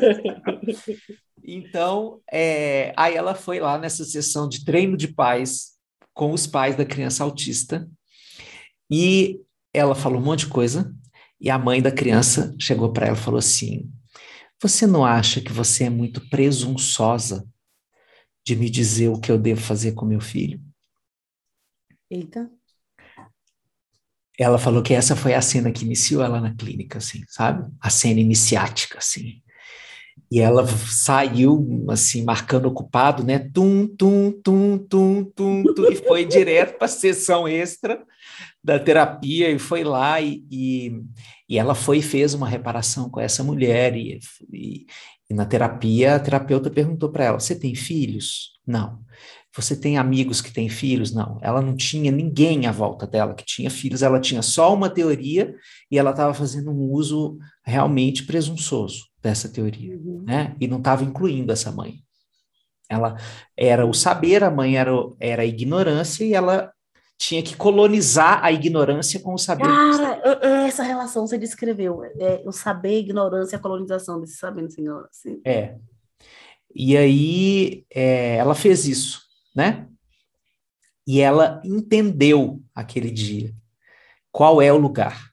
Então, 1.43 2.21
é, 2.31 2.91
aí 2.97 3.13
ela 3.13 3.35
foi 3.35 3.59
lá 3.59 3.77
nessa 3.77 4.03
sessão 4.03 4.49
de 4.49 4.65
treino 4.65 4.97
de 4.97 5.07
pais 5.07 5.73
com 6.11 6.31
os 6.31 6.47
pais 6.47 6.75
da 6.75 6.83
criança 6.83 7.23
autista 7.23 7.87
e 8.89 9.39
ela 9.71 9.93
falou 9.93 10.19
um 10.19 10.23
monte 10.23 10.39
de 10.39 10.47
coisa 10.47 10.91
e 11.39 11.51
a 11.51 11.59
mãe 11.59 11.83
da 11.83 11.91
criança 11.91 12.55
chegou 12.59 12.91
para 12.91 13.07
ela 13.07 13.17
e 13.17 13.21
falou 13.21 13.37
assim: 13.37 13.87
Você 14.59 14.87
não 14.87 15.05
acha 15.05 15.41
que 15.41 15.53
você 15.53 15.83
é 15.83 15.89
muito 15.89 16.27
presunçosa 16.29 17.47
de 18.43 18.55
me 18.55 18.71
dizer 18.71 19.09
o 19.09 19.19
que 19.19 19.31
eu 19.31 19.37
devo 19.37 19.61
fazer 19.61 19.91
com 19.91 20.03
meu 20.03 20.19
filho? 20.19 20.59
Eita 22.09 22.49
ela 24.37 24.57
falou 24.57 24.81
que 24.81 24.93
essa 24.93 25.15
foi 25.15 25.33
a 25.33 25.41
cena 25.41 25.71
que 25.71 25.85
iniciou 25.85 26.23
ela 26.23 26.41
na 26.41 26.53
clínica, 26.53 26.97
assim, 26.97 27.23
sabe? 27.27 27.69
A 27.79 27.89
cena 27.89 28.19
iniciática, 28.19 28.97
assim. 28.97 29.41
E 30.31 30.39
ela 30.39 30.65
saiu, 30.67 31.85
assim, 31.89 32.23
marcando 32.23 32.65
ocupado, 32.65 33.23
né? 33.23 33.39
Tum, 33.39 33.87
tum, 33.87 34.31
tum, 34.43 34.77
tum, 34.77 35.23
tum, 35.35 35.73
tum 35.73 35.91
e 35.91 35.95
foi 35.95 36.25
direto 36.25 36.77
para 36.77 36.85
a 36.85 36.89
sessão 36.89 37.47
extra 37.47 38.03
da 38.63 38.79
terapia 38.79 39.51
e 39.51 39.59
foi 39.59 39.83
lá 39.83 40.19
e, 40.19 40.43
e, 40.51 40.99
e, 41.47 41.57
ela 41.59 41.75
foi 41.75 41.99
e 41.99 42.01
fez 42.01 42.33
uma 42.33 42.49
reparação 42.49 43.09
com 43.09 43.19
essa 43.19 43.43
mulher 43.43 43.95
e, 43.95 44.19
e, 44.51 44.85
e 45.29 45.33
na 45.33 45.45
terapia 45.45 46.15
a 46.15 46.19
terapeuta 46.19 46.71
perguntou 46.71 47.11
para 47.11 47.25
ela, 47.25 47.39
você 47.39 47.53
tem 47.53 47.75
filhos? 47.75 48.59
Não. 48.65 49.04
Você 49.55 49.73
tem 49.73 49.97
amigos 49.97 50.41
que 50.41 50.51
têm 50.51 50.67
filhos? 50.67 51.13
Não. 51.13 51.39
Ela 51.41 51.61
não 51.61 51.77
tinha 51.77 52.11
ninguém 52.11 52.67
à 52.67 52.71
volta 52.71 53.07
dela 53.07 53.33
que 53.33 53.45
tinha 53.45 53.69
filhos, 53.69 54.03
ela 54.03 54.19
tinha 54.19 54.41
só 54.41 54.73
uma 54.73 54.89
teoria 54.89 55.55
e 55.89 55.97
ela 55.97 56.11
estava 56.11 56.33
fazendo 56.33 56.71
um 56.71 56.91
uso 56.91 57.37
realmente 57.63 58.25
presunçoso 58.25 59.05
dessa 59.21 59.47
teoria, 59.47 59.95
uhum. 59.95 60.23
né? 60.25 60.55
E 60.59 60.67
não 60.67 60.79
estava 60.79 61.05
incluindo 61.05 61.53
essa 61.53 61.71
mãe. 61.71 61.95
Ela 62.89 63.15
era 63.57 63.85
o 63.85 63.93
saber, 63.93 64.43
a 64.43 64.51
mãe 64.51 64.77
era, 64.77 64.91
era 65.19 65.43
a 65.43 65.45
ignorância 65.45 66.25
e 66.25 66.33
ela 66.33 66.71
tinha 67.17 67.41
que 67.41 67.55
colonizar 67.55 68.43
a 68.43 68.51
ignorância 68.51 69.21
com 69.21 69.33
o 69.33 69.37
saber. 69.37 69.63
Cara, 69.63 70.21
é, 70.21 70.47
é 70.47 70.67
essa 70.67 70.83
relação 70.83 71.25
você 71.25 71.37
descreveu, 71.37 72.03
é, 72.03 72.43
o 72.45 72.51
saber, 72.51 72.89
a 72.89 72.99
ignorância, 72.99 73.57
a 73.57 73.61
colonização 73.61 74.19
desse 74.19 74.35
saber, 74.35 74.69
senhor. 74.69 75.07
Assim. 75.09 75.39
É. 75.45 75.75
E 76.75 76.97
aí 76.97 77.85
é, 77.89 78.35
ela 78.35 78.53
fez 78.53 78.85
isso 78.85 79.24
né? 79.55 79.87
E 81.07 81.21
ela 81.21 81.61
entendeu 81.63 82.63
aquele 82.73 83.11
dia 83.11 83.53
qual 84.31 84.61
é 84.61 84.71
o 84.73 84.77
lugar. 84.77 85.31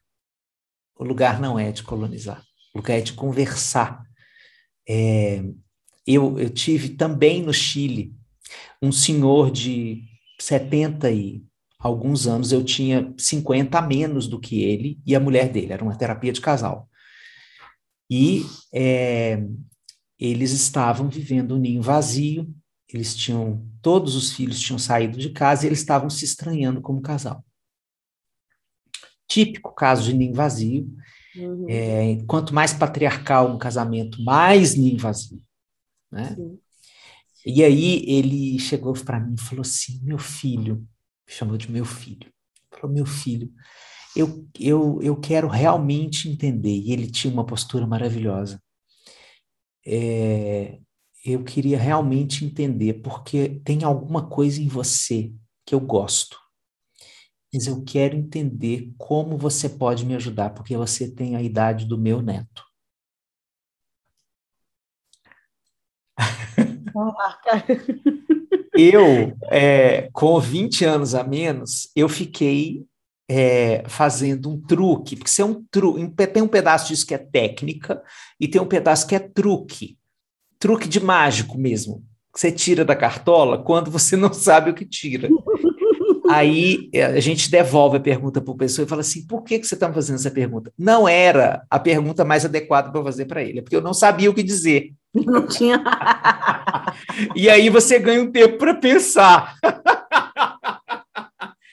O 0.96 1.04
lugar 1.04 1.40
não 1.40 1.58
é 1.58 1.72
de 1.72 1.82
colonizar, 1.82 2.44
o 2.74 2.78
lugar 2.78 2.98
é 2.98 3.00
de 3.00 3.14
conversar. 3.14 4.04
É, 4.88 5.42
eu, 6.06 6.38
eu 6.38 6.50
tive 6.50 6.90
também 6.90 7.42
no 7.42 7.52
Chile 7.52 8.14
um 8.80 8.92
senhor 8.92 9.50
de 9.50 10.04
70 10.38 11.10
e 11.10 11.42
alguns 11.78 12.26
anos, 12.26 12.52
eu 12.52 12.64
tinha 12.64 13.12
50 13.18 13.78
a 13.78 13.82
menos 13.82 14.28
do 14.28 14.38
que 14.38 14.62
ele 14.62 15.00
e 15.04 15.16
a 15.16 15.20
mulher 15.20 15.48
dele, 15.48 15.72
era 15.72 15.82
uma 15.82 15.96
terapia 15.96 16.32
de 16.32 16.40
casal. 16.40 16.88
E 18.08 18.44
é, 18.72 19.42
eles 20.18 20.52
estavam 20.52 21.08
vivendo 21.08 21.56
um 21.56 21.58
ninho 21.58 21.82
vazio, 21.82 22.54
eles 22.96 23.16
tinham, 23.16 23.66
todos 23.80 24.14
os 24.14 24.32
filhos 24.32 24.60
tinham 24.60 24.78
saído 24.78 25.18
de 25.18 25.30
casa 25.30 25.64
e 25.64 25.68
eles 25.68 25.80
estavam 25.80 26.10
se 26.10 26.24
estranhando 26.24 26.80
como 26.80 27.00
casal. 27.00 27.44
típico 29.26 29.74
caso 29.74 30.04
de 30.04 30.14
ninho 30.14 30.34
vazio. 30.34 30.90
Uhum. 31.34 31.66
É, 31.68 32.22
quanto 32.26 32.54
mais 32.54 32.74
patriarcal 32.74 33.50
um 33.50 33.58
casamento, 33.58 34.22
mais 34.22 34.74
ninho 34.74 34.98
vazio. 34.98 35.42
Né? 36.10 36.36
E 37.46 37.64
aí 37.64 38.04
ele 38.06 38.58
chegou 38.58 38.92
para 38.92 39.18
mim 39.18 39.34
e 39.34 39.40
falou 39.40 39.62
assim: 39.62 40.00
meu 40.02 40.18
filho, 40.18 40.86
chamou 41.26 41.56
de 41.56 41.70
meu 41.70 41.84
filho, 41.84 42.30
falou: 42.70 42.94
meu 42.94 43.06
filho, 43.06 43.50
eu, 44.14 44.46
eu, 44.60 45.00
eu 45.02 45.16
quero 45.16 45.48
realmente 45.48 46.28
entender. 46.28 46.76
E 46.76 46.92
ele 46.92 47.10
tinha 47.10 47.32
uma 47.32 47.46
postura 47.46 47.86
maravilhosa. 47.86 48.62
É, 49.84 50.78
eu 51.24 51.44
queria 51.44 51.78
realmente 51.78 52.44
entender, 52.44 52.94
porque 52.94 53.60
tem 53.64 53.84
alguma 53.84 54.28
coisa 54.28 54.60
em 54.60 54.66
você 54.66 55.32
que 55.64 55.74
eu 55.74 55.80
gosto. 55.80 56.36
Mas 57.52 57.66
eu 57.66 57.82
quero 57.84 58.16
entender 58.16 58.92
como 58.98 59.36
você 59.36 59.68
pode 59.68 60.06
me 60.06 60.14
ajudar, 60.14 60.50
porque 60.50 60.76
você 60.76 61.10
tem 61.10 61.36
a 61.36 61.42
idade 61.42 61.86
do 61.86 61.98
meu 61.98 62.22
neto. 62.22 62.64
eu, 68.74 69.36
é, 69.50 70.08
com 70.12 70.40
20 70.40 70.84
anos 70.84 71.14
a 71.14 71.22
menos, 71.22 71.90
eu 71.94 72.08
fiquei 72.08 72.86
é, 73.28 73.86
fazendo 73.88 74.50
um 74.50 74.60
truque, 74.60 75.16
porque 75.16 75.40
é 75.40 75.44
um 75.44 75.64
truque, 75.70 76.26
tem 76.26 76.42
um 76.42 76.48
pedaço 76.48 76.88
disso 76.88 77.06
que 77.06 77.14
é 77.14 77.18
técnica 77.18 78.02
e 78.40 78.48
tem 78.48 78.60
um 78.60 78.66
pedaço 78.66 79.06
que 79.06 79.14
é 79.14 79.18
truque, 79.18 79.98
truque 80.62 80.88
de 80.88 81.00
mágico 81.00 81.58
mesmo, 81.58 82.04
que 82.32 82.38
você 82.38 82.52
tira 82.52 82.84
da 82.84 82.94
cartola 82.94 83.60
quando 83.60 83.90
você 83.90 84.16
não 84.16 84.32
sabe 84.32 84.70
o 84.70 84.74
que 84.74 84.86
tira. 84.86 85.28
Aí 86.30 86.88
é, 86.94 87.04
a 87.04 87.18
gente 87.20 87.50
devolve 87.50 87.96
a 87.96 88.00
pergunta 88.00 88.40
para 88.40 88.52
o 88.52 88.56
pessoa 88.56 88.86
e 88.86 88.88
fala 88.88 89.00
assim: 89.00 89.26
por 89.26 89.42
que, 89.42 89.58
que 89.58 89.66
você 89.66 89.74
está 89.74 89.92
fazendo 89.92 90.14
essa 90.14 90.30
pergunta? 90.30 90.72
Não 90.78 91.08
era 91.08 91.66
a 91.68 91.80
pergunta 91.80 92.24
mais 92.24 92.44
adequada 92.44 92.92
para 92.92 93.02
fazer 93.02 93.24
para 93.24 93.42
ele, 93.42 93.58
é 93.58 93.62
porque 93.62 93.74
eu 93.74 93.82
não 93.82 93.92
sabia 93.92 94.30
o 94.30 94.34
que 94.34 94.42
dizer. 94.44 94.92
Não 95.12 95.48
tinha. 95.48 95.82
e 97.34 97.50
aí 97.50 97.68
você 97.68 97.98
ganha 97.98 98.22
um 98.22 98.30
tempo 98.30 98.56
para 98.56 98.74
pensar. 98.74 99.56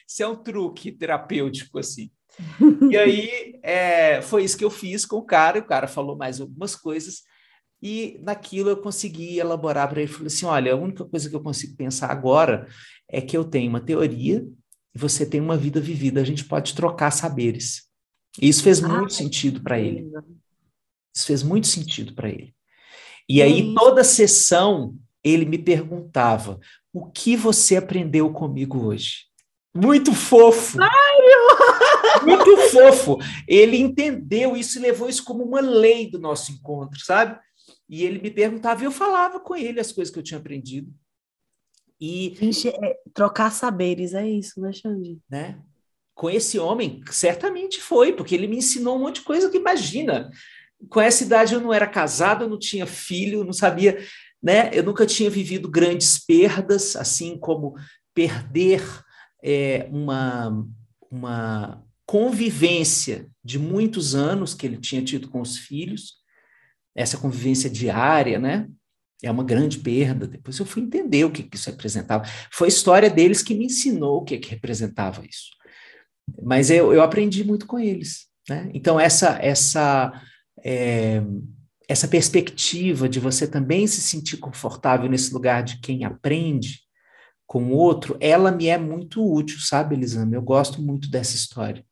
Isso 0.08 0.23
é 0.23 0.28
um 0.28 0.36
truque 0.36 0.91
terapêutico, 0.91 1.78
assim. 1.78 2.10
E 2.89 2.97
aí 2.97 3.60
é, 3.62 4.19
foi 4.23 4.43
isso 4.43 4.58
que 4.58 4.65
eu 4.65 4.71
fiz 4.71 5.06
com 5.06 5.17
o 5.17 5.25
cara, 5.25 5.60
e 5.60 5.62
o 5.62 5.65
cara 5.65 5.88
falou 5.88 6.17
mais 6.17 6.41
algumas 6.41 6.75
coisas, 6.75 7.21
e 7.82 8.20
naquilo 8.22 8.70
eu 8.70 8.78
consegui 8.78 9.39
elaborar 9.39 9.89
para 9.89 10.02
ele. 10.02 10.12
Falei 10.12 10.28
assim: 10.28 10.46
olha, 10.46 10.74
a 10.74 10.78
única 10.78 11.06
coisa 11.06 11.30
que 11.30 11.36
eu 11.36 11.42
consigo 11.42 11.76
pensar 11.76 12.12
agora 12.12 12.68
é 13.08 13.22
que 13.22 13.36
eu 13.36 13.44
tenho 13.44 13.70
uma 13.70 13.80
teoria 13.80 14.46
e 14.94 15.00
você 15.00 15.26
tem 15.26 15.39
uma 15.39 15.58
vida 15.58 15.80
vivida, 15.80 16.22
a 16.22 16.26
gente 16.26 16.46
pode 16.46 16.74
trocar 16.74 17.12
saberes. 17.12 17.84
E 18.42 18.48
isso 18.48 18.63
fez 18.63 18.84
ah, 18.84 18.88
muito 18.88 19.13
sentido 19.13 19.62
para 19.62 19.80
ele. 19.80 20.10
Isso 21.15 21.26
fez 21.26 21.42
muito 21.44 21.68
sentido 21.68 22.13
para 22.13 22.30
ele. 22.30 22.54
E 23.28 23.42
aí, 23.42 23.74
toda 23.76 24.04
sessão, 24.04 24.96
ele 25.24 25.46
me 25.46 25.58
perguntava: 25.58 26.60
o 26.94 27.06
que 27.06 27.36
você 27.36 27.78
aprendeu 27.78 28.32
comigo 28.32 28.86
hoje? 28.86 29.30
Muito 29.74 30.13
fofo. 30.13 30.80
Ai, 30.82 32.26
muito 32.26 32.58
fofo. 32.70 33.18
Ele 33.48 33.78
entendeu 33.78 34.58
isso 34.58 34.80
e 34.80 34.82
levou 34.82 35.08
isso 35.08 35.24
como 35.24 35.44
uma 35.44 35.62
lei 35.62 36.10
do 36.10 36.20
nosso 36.20 36.52
encontro, 36.52 37.00
sabe? 37.00 37.39
E 37.89 38.04
ele 38.04 38.19
me 38.19 38.30
perguntava 38.30 38.82
e 38.82 38.86
eu 38.86 38.91
falava 38.91 39.39
com 39.39 39.56
ele 39.56 39.80
as 39.80 39.91
coisas 39.91 40.13
que 40.13 40.19
eu 40.19 40.23
tinha 40.23 40.39
aprendido. 40.39 40.93
E 41.99 42.38
Gente, 42.39 42.69
é, 42.69 42.97
trocar 43.13 43.52
saberes 43.52 44.13
é 44.13 44.30
isso, 44.30 44.62
né, 44.62 44.71
Xande? 44.71 45.19
Né? 45.30 45.60
Com 46.13 46.30
esse 46.30 46.60
homem, 46.60 47.02
certamente 47.12 47.82
foi, 47.82 48.13
porque 48.13 48.36
ele 48.36 48.47
me 48.47 48.58
ensinou 48.58 48.95
um 48.95 48.99
monte 48.99 49.15
de 49.15 49.21
coisa 49.21 49.49
que 49.49 49.58
imagina. 49.58 50.30
Com 50.88 51.02
essa 51.02 51.23
idade 51.23 51.54
eu 51.54 51.60
não 51.60 51.73
era 51.73 51.88
casado, 51.88 52.43
eu 52.43 52.49
não 52.49 52.60
tinha 52.60 52.86
filho, 52.86 53.43
não 53.43 53.52
sabia, 53.52 53.97
né? 54.41 54.69
Eu 54.71 54.84
nunca 54.84 55.06
tinha 55.06 55.30
vivido 55.30 55.69
grandes 55.69 56.23
perdas, 56.23 56.95
assim 56.95 57.38
como 57.38 57.75
perder 58.13 58.82
é, 59.43 59.88
uma, 59.91 60.65
uma 61.10 61.84
convivência 62.06 63.30
de 63.43 63.60
muitos 63.60 64.15
anos 64.15 64.54
que 64.54 64.65
ele 64.65 64.78
tinha 64.78 65.04
tido 65.04 65.30
com 65.30 65.41
os 65.41 65.58
filhos, 65.58 66.18
essa 67.00 67.18
convivência 67.18 67.70
diária, 67.70 68.38
né? 68.38 68.68
É 69.24 69.32
uma 69.32 69.44
grande 69.44 69.80
perda. 69.80 70.28
Depois 70.28 70.60
eu 70.60 70.66
fui 70.66 70.82
entender 70.82 71.24
o 71.24 71.32
que, 71.32 71.44
que 71.44 71.56
isso 71.56 71.70
representava. 71.70 72.26
Foi 72.52 72.68
a 72.68 72.70
história 72.70 73.10
deles 73.10 73.42
que 73.42 73.54
me 73.54 73.66
ensinou 73.66 74.18
o 74.18 74.24
que, 74.26 74.38
que 74.38 74.50
representava 74.50 75.26
isso. 75.26 75.52
Mas 76.44 76.70
eu, 76.70 76.94
eu 76.94 77.02
aprendi 77.02 77.44
muito 77.44 77.66
com 77.66 77.80
eles. 77.80 78.28
Né? 78.50 78.70
Então, 78.74 79.00
essa, 79.00 79.40
essa, 79.42 80.12
é, 80.62 81.22
essa 81.88 82.08
perspectiva 82.08 83.08
de 83.08 83.20
você 83.20 83.48
também 83.48 83.88
se 83.88 84.02
sentir 84.02 84.38
confortável 84.38 85.10
nesse 85.10 85.34
lugar 85.34 85.64
de 85.64 85.80
quem 85.80 86.04
aprende 86.04 86.82
com 87.48 87.64
o 87.64 87.72
outro, 87.72 88.18
ela 88.20 88.52
me 88.52 88.68
é 88.68 88.78
muito 88.78 89.26
útil, 89.26 89.60
sabe, 89.60 89.96
Elisama? 89.96 90.36
Eu 90.36 90.42
gosto 90.42 90.82
muito 90.82 91.10
dessa 91.10 91.36
história, 91.36 91.84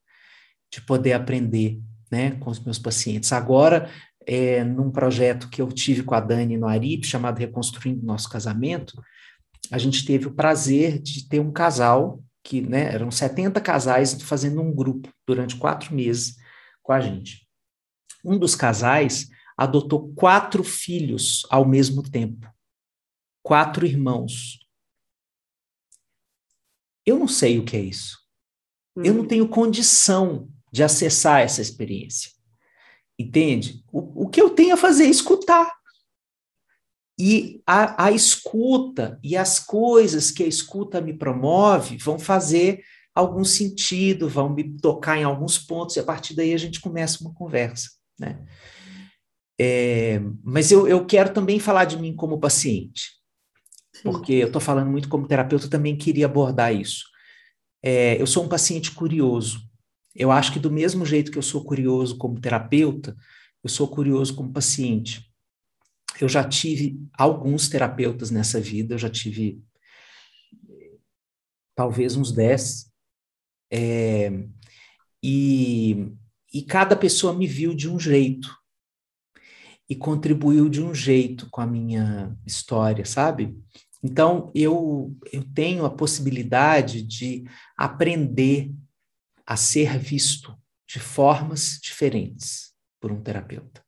de 0.71 0.81
poder 0.81 1.13
aprender 1.13 1.79
né, 2.11 2.31
com 2.31 2.49
os 2.49 2.59
meus 2.59 2.77
pacientes. 2.77 3.31
Agora, 3.33 3.89
é, 4.27 4.61
num 4.61 4.91
projeto 4.91 5.49
que 5.49 5.61
eu 5.61 5.69
tive 5.69 6.03
com 6.03 6.13
a 6.13 6.19
Dani 6.19 6.57
no 6.57 6.67
Arip, 6.67 7.07
chamado 7.07 7.39
Reconstruindo 7.39 8.05
Nosso 8.05 8.29
Casamento, 8.29 9.01
a 9.71 9.77
gente 9.77 10.05
teve 10.05 10.27
o 10.27 10.33
prazer 10.33 10.99
de 10.99 11.27
ter 11.27 11.39
um 11.39 11.51
casal, 11.51 12.21
que 12.43 12.61
né, 12.61 12.93
eram 12.93 13.09
70 13.09 13.59
casais 13.61 14.21
fazendo 14.21 14.61
um 14.61 14.73
grupo 14.73 15.09
durante 15.25 15.55
quatro 15.55 15.95
meses 15.95 16.35
com 16.83 16.91
a 16.91 16.99
gente. 16.99 17.47
Um 18.23 18.37
dos 18.37 18.53
casais 18.53 19.29
adotou 19.57 20.13
quatro 20.13 20.63
filhos 20.63 21.45
ao 21.49 21.65
mesmo 21.65 22.03
tempo, 22.03 22.53
quatro 23.41 23.85
irmãos. 23.85 24.59
Eu 27.05 27.17
não 27.17 27.27
sei 27.27 27.57
o 27.57 27.63
que 27.63 27.77
é 27.77 27.81
isso. 27.81 28.17
Eu 28.97 29.13
não 29.13 29.23
hum. 29.23 29.27
tenho 29.27 29.47
condição 29.47 30.49
de 30.71 30.83
acessar 30.83 31.41
essa 31.41 31.61
experiência. 31.61 32.36
Entende? 33.19 33.83
O, 33.91 34.25
o 34.25 34.29
que 34.29 34.41
eu 34.41 34.49
tenho 34.49 34.73
a 34.73 34.77
fazer 34.77 35.05
é 35.05 35.09
escutar. 35.09 35.75
E 37.19 37.61
a, 37.65 38.05
a 38.05 38.11
escuta 38.11 39.19
e 39.23 39.35
as 39.35 39.59
coisas 39.59 40.29
que 40.29 40.43
a 40.43 40.47
escuta 40.47 41.01
me 41.01 41.17
promove 41.17 41.97
vão 41.97 42.19
fazer 42.19 42.83
algum 43.15 43.43
sentido, 43.43 44.29
vão 44.29 44.49
me 44.49 44.77
tocar 44.77 45.17
em 45.17 45.23
alguns 45.23 45.57
pontos, 45.57 45.95
e 45.95 45.99
a 45.99 46.03
partir 46.03 46.35
daí 46.35 46.53
a 46.53 46.57
gente 46.57 46.79
começa 46.79 47.21
uma 47.21 47.33
conversa. 47.33 47.89
Né? 48.19 48.45
É, 49.59 50.21
mas 50.43 50.71
eu, 50.71 50.87
eu 50.87 51.03
quero 51.05 51.33
também 51.33 51.59
falar 51.59 51.85
de 51.85 51.97
mim 51.97 52.15
como 52.15 52.39
paciente, 52.39 53.13
Sim. 53.95 54.03
porque 54.03 54.33
eu 54.33 54.47
estou 54.47 54.61
falando 54.61 54.91
muito 54.91 55.09
como 55.09 55.27
terapeuta, 55.27 55.67
também 55.67 55.97
queria 55.97 56.27
abordar 56.27 56.75
isso. 56.75 57.05
É, 57.83 58.21
eu 58.21 58.27
sou 58.27 58.43
um 58.43 58.49
paciente 58.49 58.91
curioso. 58.91 59.66
Eu 60.17 60.31
acho 60.31 60.51
que 60.51 60.59
do 60.59 60.71
mesmo 60.71 61.05
jeito 61.05 61.31
que 61.31 61.37
eu 61.37 61.43
sou 61.43 61.63
curioso 61.63 62.17
como 62.17 62.41
terapeuta, 62.41 63.15
eu 63.63 63.69
sou 63.69 63.87
curioso 63.87 64.35
como 64.35 64.51
paciente. 64.51 65.31
Eu 66.19 66.27
já 66.27 66.43
tive 66.43 66.99
alguns 67.13 67.69
terapeutas 67.69 68.31
nessa 68.31 68.59
vida, 68.59 68.95
eu 68.95 68.97
já 68.97 69.09
tive 69.09 69.61
talvez 71.75 72.15
uns 72.15 72.31
dez, 72.31 72.91
é, 73.71 74.31
e, 75.21 76.11
e 76.51 76.63
cada 76.63 76.95
pessoa 76.95 77.33
me 77.33 77.45
viu 77.45 77.75
de 77.75 77.87
um 77.87 77.99
jeito 77.99 78.57
e 79.87 79.95
contribuiu 79.95 80.67
de 80.67 80.81
um 80.81 80.95
jeito 80.95 81.47
com 81.51 81.61
a 81.61 81.67
minha 81.67 82.35
história, 82.43 83.05
sabe? 83.05 83.55
Então, 84.03 84.51
eu, 84.55 85.15
eu 85.31 85.43
tenho 85.53 85.85
a 85.85 85.89
possibilidade 85.89 87.03
de 87.03 87.45
aprender 87.77 88.71
a 89.47 89.55
ser 89.55 89.97
visto 89.97 90.53
de 90.85 90.99
formas 90.99 91.79
diferentes 91.81 92.73
por 92.99 93.11
um 93.13 93.21
terapeuta. 93.21 93.81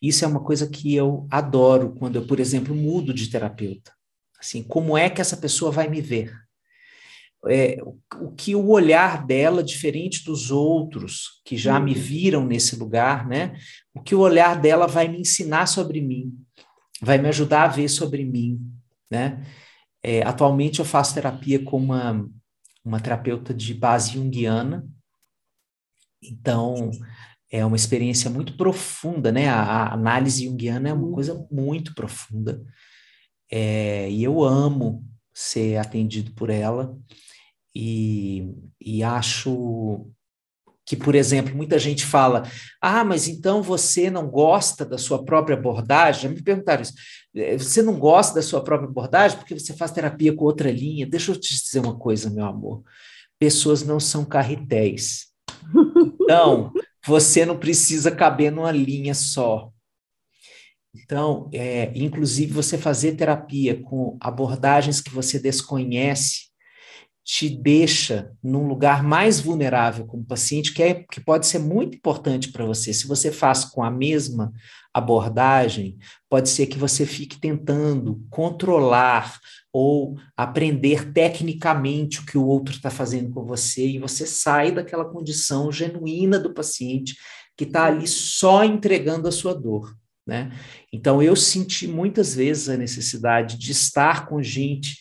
Isso 0.00 0.24
é 0.24 0.28
uma 0.28 0.42
coisa 0.42 0.68
que 0.68 0.94
eu 0.94 1.26
adoro 1.30 1.94
quando 1.94 2.16
eu, 2.16 2.26
por 2.26 2.38
exemplo, 2.38 2.74
mudo 2.74 3.14
de 3.14 3.30
terapeuta. 3.30 3.92
Assim, 4.38 4.62
como 4.62 4.98
é 4.98 5.08
que 5.08 5.20
essa 5.20 5.36
pessoa 5.36 5.70
vai 5.70 5.88
me 5.88 6.00
ver? 6.00 6.36
É, 7.48 7.78
o 8.20 8.32
que 8.32 8.54
o 8.54 8.68
olhar 8.68 9.24
dela, 9.24 9.62
diferente 9.62 10.24
dos 10.24 10.50
outros 10.50 11.40
que 11.44 11.56
já 11.56 11.80
me 11.80 11.92
uhum. 11.92 12.00
viram 12.00 12.46
nesse 12.46 12.76
lugar, 12.76 13.26
né? 13.26 13.56
O 13.94 14.00
que 14.00 14.14
o 14.14 14.20
olhar 14.20 14.60
dela 14.60 14.86
vai 14.86 15.08
me 15.08 15.20
ensinar 15.20 15.66
sobre 15.66 16.00
mim, 16.00 16.36
vai 17.00 17.18
me 17.18 17.28
ajudar 17.28 17.64
a 17.64 17.68
ver 17.68 17.88
sobre 17.88 18.24
mim, 18.24 18.60
né? 19.10 19.44
É, 20.02 20.22
atualmente 20.22 20.80
eu 20.80 20.84
faço 20.84 21.14
terapia 21.14 21.62
com 21.64 21.78
uma 21.78 22.28
uma 22.84 23.00
terapeuta 23.00 23.54
de 23.54 23.74
base 23.74 24.12
junguiana. 24.12 24.86
Então, 26.22 26.90
é 27.50 27.64
uma 27.64 27.76
experiência 27.76 28.30
muito 28.30 28.56
profunda, 28.56 29.30
né? 29.30 29.48
A, 29.48 29.62
a 29.62 29.94
análise 29.94 30.44
junguiana 30.44 30.88
é 30.88 30.92
uma 30.92 31.06
uhum. 31.06 31.12
coisa 31.12 31.46
muito 31.50 31.94
profunda. 31.94 32.64
É, 33.50 34.10
e 34.10 34.24
eu 34.24 34.42
amo 34.42 35.04
ser 35.34 35.76
atendido 35.76 36.32
por 36.32 36.48
ela 36.48 36.96
e, 37.74 38.54
e 38.80 39.02
acho 39.02 40.10
que, 40.84 40.96
por 40.96 41.14
exemplo, 41.14 41.54
muita 41.54 41.78
gente 41.78 42.04
fala: 42.04 42.42
ah, 42.80 43.04
mas 43.04 43.28
então 43.28 43.62
você 43.62 44.10
não 44.10 44.28
gosta 44.28 44.84
da 44.84 44.98
sua 44.98 45.24
própria 45.24 45.56
abordagem? 45.56 46.22
Já 46.22 46.28
me 46.28 46.42
perguntaram 46.42 46.82
isso. 46.82 46.94
É, 47.34 47.56
você 47.56 47.82
não 47.82 47.98
gosta 47.98 48.34
da 48.34 48.42
sua 48.42 48.62
própria 48.62 48.88
abordagem 48.88 49.38
porque 49.38 49.58
você 49.58 49.72
faz 49.74 49.90
terapia 49.92 50.34
com 50.34 50.44
outra 50.44 50.70
linha? 50.70 51.06
Deixa 51.06 51.30
eu 51.30 51.36
te 51.38 51.54
dizer 51.54 51.80
uma 51.80 51.96
coisa, 51.96 52.30
meu 52.30 52.44
amor. 52.44 52.82
Pessoas 53.38 53.82
não 53.82 54.00
são 54.00 54.24
carretéis. 54.24 55.26
Então, 56.22 56.72
você 57.06 57.44
não 57.44 57.58
precisa 57.58 58.10
caber 58.10 58.52
numa 58.52 58.70
linha 58.70 59.14
só. 59.14 59.70
Então, 60.94 61.48
é, 61.52 61.90
inclusive, 61.94 62.52
você 62.52 62.76
fazer 62.76 63.12
terapia 63.12 63.82
com 63.82 64.16
abordagens 64.20 65.00
que 65.00 65.10
você 65.10 65.38
desconhece 65.38 66.41
te 67.24 67.48
deixa 67.48 68.32
num 68.42 68.66
lugar 68.66 69.02
mais 69.02 69.40
vulnerável 69.40 70.06
como 70.06 70.24
paciente, 70.24 70.74
que, 70.74 70.82
é, 70.82 70.94
que 71.10 71.20
pode 71.20 71.46
ser 71.46 71.60
muito 71.60 71.96
importante 71.96 72.50
para 72.50 72.64
você. 72.64 72.92
Se 72.92 73.06
você 73.06 73.30
faz 73.30 73.64
com 73.64 73.82
a 73.82 73.90
mesma 73.90 74.52
abordagem, 74.92 75.96
pode 76.28 76.48
ser 76.48 76.66
que 76.66 76.76
você 76.76 77.06
fique 77.06 77.40
tentando 77.40 78.20
controlar 78.28 79.38
ou 79.72 80.18
aprender 80.36 81.12
tecnicamente 81.12 82.20
o 82.20 82.26
que 82.26 82.36
o 82.36 82.44
outro 82.44 82.74
está 82.74 82.90
fazendo 82.90 83.30
com 83.30 83.44
você 83.44 83.86
e 83.86 83.98
você 83.98 84.26
sai 84.26 84.72
daquela 84.72 85.04
condição 85.04 85.70
genuína 85.70 86.38
do 86.38 86.52
paciente 86.52 87.16
que 87.56 87.64
está 87.64 87.86
ali 87.86 88.06
só 88.06 88.64
entregando 88.64 89.28
a 89.28 89.32
sua 89.32 89.54
dor. 89.54 89.96
Né? 90.26 90.52
Então, 90.92 91.22
eu 91.22 91.34
senti 91.34 91.86
muitas 91.86 92.34
vezes 92.34 92.68
a 92.68 92.76
necessidade 92.76 93.58
de 93.58 93.72
estar 93.72 94.26
com 94.26 94.42
gente 94.42 94.98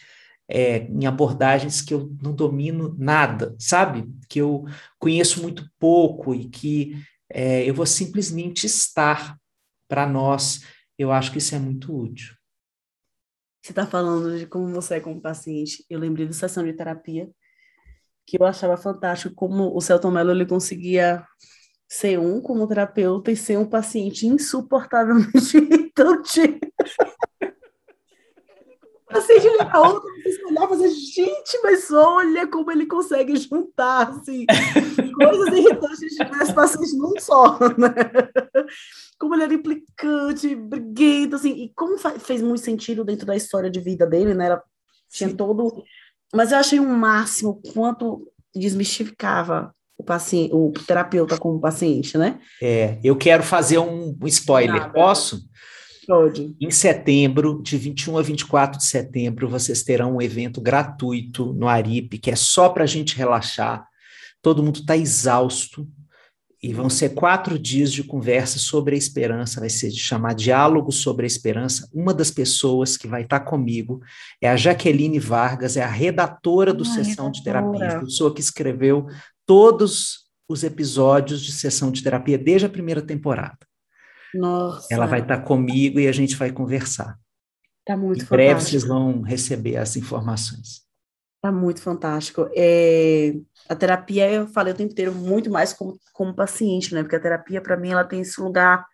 é, 0.52 0.80
em 0.80 1.06
abordagens 1.06 1.82
que 1.82 1.94
eu 1.94 2.14
não 2.22 2.36
domino 2.36 2.94
nada, 3.00 3.56
sabe? 3.58 4.06
Que 4.28 4.42
eu 4.42 4.66
conheço 5.00 5.42
muito 5.42 5.66
pouco 5.80 6.36
e 6.36 6.50
que 6.50 7.02
é, 7.30 7.64
eu 7.68 7.74
vou 7.74 7.86
simplesmente 7.86 8.66
estar 8.66 9.38
para 9.88 10.06
nós. 10.06 10.66
Eu 10.98 11.10
acho 11.10 11.32
que 11.32 11.38
isso 11.38 11.56
é 11.56 11.60
muito 11.60 11.96
útil. 11.96 12.36
Você 13.64 13.72
está 13.72 13.88
falando 13.88 14.38
de 14.38 14.46
como 14.46 14.68
você 14.74 14.96
é 14.96 15.00
como 15.00 15.22
paciente. 15.22 15.86
Eu 15.90 16.00
lembrei 16.00 16.28
da 16.28 16.34
sessão 16.34 16.66
de 16.66 16.74
terapia, 16.74 17.30
que 18.28 18.38
eu 18.38 18.46
achava 18.46 18.76
fantástico 18.76 19.34
como 19.34 19.74
o 19.74 19.80
Celton 19.80 20.12
Mello 20.12 20.32
ele 20.32 20.46
conseguia 20.46 21.26
ser 21.88 22.20
um 22.20 22.42
como 22.42 22.68
terapeuta 22.68 23.32
e 23.32 23.38
ser 23.38 23.58
um 23.58 23.66
paciente 23.66 24.28
insuportavelmente 24.28 25.56
irritante 25.58 26.60
liga 29.40 29.70
a 29.72 29.80
outra, 29.80 30.10
se 30.24 30.46
olhar 30.46 30.66
e 30.66 30.68
fazer, 30.68 30.90
gente, 30.90 31.60
mas 31.64 31.92
olha 31.92 32.48
como 32.48 32.72
ele 32.72 32.86
consegue 32.86 33.36
juntar, 33.36 34.10
assim, 34.10 34.46
coisas 35.16 35.58
irritantes 35.58 36.00
de 36.00 36.10
diversos 36.10 36.54
pacientes 36.54 36.98
num 36.98 37.14
só, 37.20 37.60
né? 37.78 37.94
Como 39.20 39.36
ele 39.36 39.44
era 39.44 39.54
implicante, 39.54 40.56
briguento, 40.56 41.36
assim, 41.36 41.52
e 41.52 41.74
como 41.76 41.98
fez 41.98 42.42
muito 42.42 42.62
sentido 42.62 43.04
dentro 43.04 43.26
da 43.26 43.36
história 43.36 43.70
de 43.70 43.80
vida 43.80 44.06
dele, 44.06 44.34
né? 44.34 44.46
Era, 44.46 44.64
tinha 45.10 45.30
Sim. 45.30 45.36
todo... 45.36 45.84
Mas 46.34 46.52
eu 46.52 46.58
achei 46.58 46.80
um 46.80 46.96
máximo 46.96 47.62
quanto 47.74 48.32
desmistificava 48.56 49.74
o 50.02 50.04
paciente, 50.04 50.54
o 50.54 50.72
terapeuta 50.88 51.38
com 51.38 51.56
o 51.56 51.60
paciente, 51.60 52.18
né? 52.18 52.40
É, 52.62 53.00
eu 53.04 53.16
quero 53.16 53.44
fazer 53.44 53.78
um, 53.78 54.18
um 54.22 54.28
spoiler, 54.28 54.82
Nada. 54.82 54.94
posso? 54.94 55.42
Em 56.60 56.72
setembro, 56.72 57.62
de 57.62 57.78
21 57.78 58.18
a 58.18 58.22
24 58.22 58.78
de 58.78 58.86
setembro, 58.86 59.48
vocês 59.48 59.84
terão 59.84 60.16
um 60.16 60.22
evento 60.22 60.60
gratuito 60.60 61.54
no 61.54 61.68
Aripe, 61.68 62.18
que 62.18 62.30
é 62.30 62.36
só 62.36 62.70
para 62.70 62.84
a 62.84 62.88
gente 62.88 63.16
relaxar. 63.16 63.88
Todo 64.42 64.64
mundo 64.64 64.80
está 64.80 64.98
exausto. 64.98 65.88
E 66.64 66.74
vão 66.74 66.92
ser 66.92 67.16
quatro 67.16 67.58
dias 67.58 67.92
de 67.92 68.04
conversa 68.04 68.60
sobre 68.60 68.94
a 68.94 68.98
esperança, 68.98 69.60
vai 69.60 69.70
ser 69.70 69.90
de 69.90 70.00
chamar 70.00 70.36
Diálogo 70.36 70.92
sobre 70.92 71.26
a 71.26 71.28
Esperança. 71.28 71.90
Uma 71.92 72.14
das 72.14 72.30
pessoas 72.30 72.96
que 72.96 73.08
vai 73.08 73.24
estar 73.24 73.40
tá 73.40 73.46
comigo 73.46 74.00
é 74.40 74.48
a 74.48 74.56
Jaqueline 74.56 75.18
Vargas, 75.18 75.76
é 75.76 75.82
a 75.82 75.88
redatora 75.88 76.72
do 76.72 76.84
ah, 76.84 76.86
Sessão 76.86 77.32
redatora. 77.32 77.32
de 77.32 77.44
Terapia, 77.44 77.98
a 77.98 78.00
pessoa 78.02 78.32
que 78.32 78.42
escreveu 78.42 79.08
todos 79.44 80.30
os 80.48 80.64
episódios 80.64 81.42
de 81.42 81.52
Sessão 81.52 81.90
de 81.90 82.04
Terapia 82.04 82.38
desde 82.38 82.68
a 82.68 82.70
primeira 82.70 83.02
temporada. 83.02 83.58
Nossa. 84.34 84.88
Ela 84.92 85.06
vai 85.06 85.22
estar 85.22 85.42
comigo 85.42 86.00
e 86.00 86.08
a 86.08 86.12
gente 86.12 86.36
vai 86.36 86.52
conversar. 86.52 87.20
Tá 87.86 87.98
muito 87.98 88.24
em 88.24 88.28
breve 88.28 88.62
vocês 88.62 88.84
vão 88.84 89.22
receber 89.22 89.78
as 89.78 89.96
informações. 89.96 90.82
Tá 91.42 91.52
muito 91.52 91.82
fantástico. 91.82 92.48
É, 92.56 93.34
a 93.68 93.76
terapia, 93.76 94.32
eu 94.32 94.48
falei 94.48 94.74
o 94.74 94.78
tempo 94.78 94.92
inteiro, 94.92 95.12
muito 95.12 95.50
mais 95.50 95.74
como, 95.74 95.98
como 96.14 96.36
paciente, 96.36 96.94
né? 96.94 97.02
Porque 97.02 97.16
a 97.16 97.20
terapia, 97.20 97.60
para 97.60 97.76
mim, 97.76 97.90
ela 97.90 98.04
tem 98.04 98.22
esse 98.22 98.40
lugar 98.40 98.86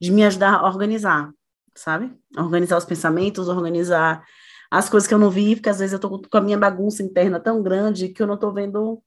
de 0.00 0.10
me 0.10 0.24
ajudar 0.24 0.54
a 0.54 0.66
organizar, 0.66 1.30
sabe? 1.74 2.10
Organizar 2.36 2.78
os 2.78 2.86
pensamentos, 2.86 3.48
organizar 3.48 4.24
as 4.70 4.88
coisas 4.88 5.06
que 5.06 5.12
eu 5.12 5.18
não 5.18 5.30
vi, 5.30 5.56
porque 5.56 5.68
às 5.68 5.78
vezes 5.78 5.92
eu 5.92 5.98
tô 5.98 6.22
com 6.22 6.38
a 6.38 6.40
minha 6.40 6.58
bagunça 6.58 7.02
interna 7.02 7.38
tão 7.38 7.62
grande 7.62 8.08
que 8.08 8.22
eu 8.22 8.26
não 8.26 8.38
tô 8.38 8.52
vendo 8.52 9.02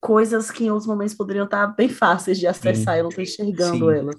coisas 0.00 0.50
que 0.50 0.64
em 0.64 0.70
outros 0.70 0.86
momentos 0.86 1.14
poderiam 1.14 1.44
estar 1.44 1.66
bem 1.68 1.88
fáceis 1.88 2.38
de 2.38 2.46
acessar, 2.46 2.94
Sim. 2.94 2.98
eu 2.98 3.02
não 3.04 3.10
estou 3.10 3.22
enxergando 3.22 3.90
Sim. 3.90 3.98
elas. 3.98 4.16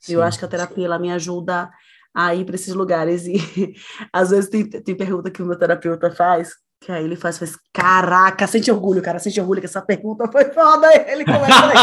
Sim. 0.00 0.14
Eu 0.14 0.22
acho 0.22 0.38
que 0.38 0.44
a 0.44 0.48
terapia 0.48 0.86
ela 0.86 0.98
me 0.98 1.10
ajuda 1.10 1.70
a 2.14 2.34
ir 2.34 2.44
para 2.44 2.54
esses 2.54 2.74
lugares 2.74 3.26
e 3.26 3.34
às 4.12 4.30
vezes 4.30 4.50
tem, 4.50 4.68
tem 4.68 4.96
pergunta 4.96 5.30
que 5.30 5.42
o 5.42 5.46
meu 5.46 5.58
terapeuta 5.58 6.10
faz, 6.10 6.52
que 6.80 6.92
aí 6.92 7.04
ele 7.04 7.16
faz, 7.16 7.38
faz, 7.38 7.56
caraca, 7.72 8.46
sente 8.46 8.70
orgulho, 8.70 9.02
cara, 9.02 9.18
sente 9.18 9.40
orgulho 9.40 9.60
que 9.60 9.66
essa 9.66 9.82
pergunta 9.82 10.30
foi 10.30 10.44
foda, 10.52 10.86
ele 11.10 11.24
começa 11.24 11.66
aí. 11.66 11.76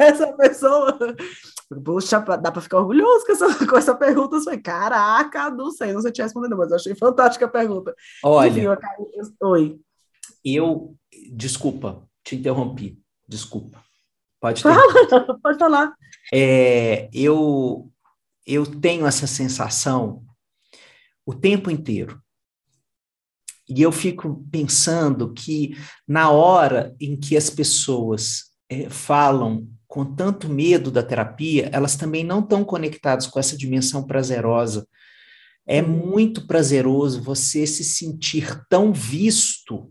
essa 0.04 0.32
pessoa, 0.34 0.98
poxa, 1.82 2.18
dá 2.20 2.52
para 2.52 2.60
ficar 2.60 2.78
orgulhoso 2.78 3.24
com 3.24 3.32
essa, 3.32 3.66
com 3.66 3.76
essa 3.76 3.94
pergunta, 3.94 4.38
foi, 4.40 4.58
caraca, 4.58 5.48
não 5.50 5.70
sei, 5.70 5.94
não 5.94 6.02
sei 6.02 6.12
te 6.12 6.22
respondendo, 6.22 6.56
mas 6.58 6.70
eu 6.70 6.76
achei 6.76 6.94
fantástica 6.94 7.46
a 7.46 7.48
pergunta. 7.48 7.94
Olha, 8.22 8.48
Enfim, 8.48 8.60
eu, 8.60 8.72
eu, 8.72 9.48
oi. 9.48 9.78
Eu 10.44 10.94
Desculpa, 11.32 12.08
te 12.22 12.36
interrompi. 12.36 12.98
Desculpa. 13.28 13.82
Pode 14.40 14.62
ter. 14.62 14.74
pode 15.42 15.58
falar. 15.58 15.94
É, 16.32 17.08
eu, 17.12 17.90
eu 18.46 18.66
tenho 18.66 19.06
essa 19.06 19.26
sensação 19.26 20.24
o 21.26 21.34
tempo 21.34 21.70
inteiro. 21.70 22.20
E 23.68 23.80
eu 23.80 23.90
fico 23.90 24.46
pensando 24.50 25.32
que 25.32 25.76
na 26.06 26.30
hora 26.30 26.94
em 27.00 27.16
que 27.18 27.36
as 27.36 27.48
pessoas 27.48 28.52
é, 28.68 28.90
falam 28.90 29.66
com 29.86 30.04
tanto 30.04 30.48
medo 30.48 30.90
da 30.90 31.02
terapia, 31.02 31.70
elas 31.72 31.96
também 31.96 32.24
não 32.24 32.40
estão 32.40 32.64
conectadas 32.64 33.26
com 33.26 33.38
essa 33.38 33.56
dimensão 33.56 34.04
prazerosa. 34.04 34.86
É 35.66 35.80
muito 35.80 36.46
prazeroso 36.46 37.22
você 37.22 37.66
se 37.66 37.82
sentir 37.82 38.62
tão 38.68 38.92
visto 38.92 39.90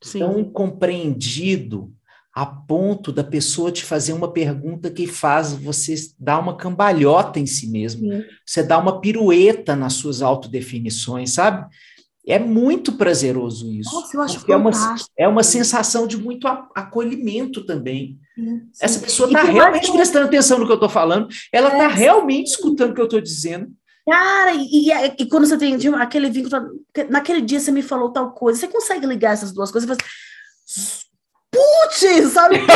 Sim. 0.00 0.20
tão 0.20 0.44
compreendido 0.44 1.92
a 2.32 2.46
ponto 2.46 3.10
da 3.10 3.24
pessoa 3.24 3.72
te 3.72 3.84
fazer 3.84 4.12
uma 4.12 4.32
pergunta 4.32 4.90
que 4.90 5.08
faz 5.08 5.52
você 5.54 5.94
dar 6.18 6.38
uma 6.38 6.56
cambalhota 6.56 7.40
em 7.40 7.46
si 7.46 7.68
mesmo, 7.68 8.02
Sim. 8.02 8.22
você 8.46 8.62
dá 8.62 8.78
uma 8.78 9.00
pirueta 9.00 9.74
nas 9.74 9.94
suas 9.94 10.22
autodefinições, 10.22 11.32
sabe? 11.32 11.66
É 12.24 12.38
muito 12.38 12.92
prazeroso 12.92 13.72
isso. 13.72 13.92
Nossa, 13.92 14.16
eu 14.16 14.20
acho 14.20 14.52
é 14.52 14.56
uma, 14.56 14.70
é 15.18 15.26
uma 15.26 15.42
sensação 15.42 16.06
de 16.06 16.16
muito 16.16 16.46
acolhimento 16.46 17.64
também. 17.64 18.18
Sim, 18.36 18.60
Essa 18.80 19.00
pessoa 19.00 19.28
está 19.28 19.42
realmente 19.42 19.90
prestando 19.90 20.26
atenção 20.26 20.58
no 20.58 20.66
que 20.66 20.72
eu 20.72 20.74
estou 20.74 20.90
falando, 20.90 21.26
ela 21.50 21.70
está 21.70 21.84
é, 21.84 21.88
realmente 21.88 22.48
escutando 22.48 22.90
o 22.90 22.94
que 22.94 23.00
eu 23.00 23.06
estou 23.06 23.20
dizendo. 23.20 23.68
Cara, 24.08 24.54
e, 24.54 24.88
e, 24.88 24.90
e, 25.18 25.28
quando 25.28 25.46
você 25.46 25.58
tem 25.58 25.76
aquele 25.96 26.30
vínculo, 26.30 26.82
naquele 27.10 27.42
dia 27.42 27.60
você 27.60 27.70
me 27.70 27.82
falou 27.82 28.10
tal 28.10 28.32
coisa, 28.32 28.58
você 28.58 28.68
consegue 28.68 29.06
ligar 29.06 29.34
essas 29.34 29.52
duas 29.52 29.70
coisas 29.70 29.90
e 29.90 29.96
putz, 31.50 32.32
sabe? 32.32 32.60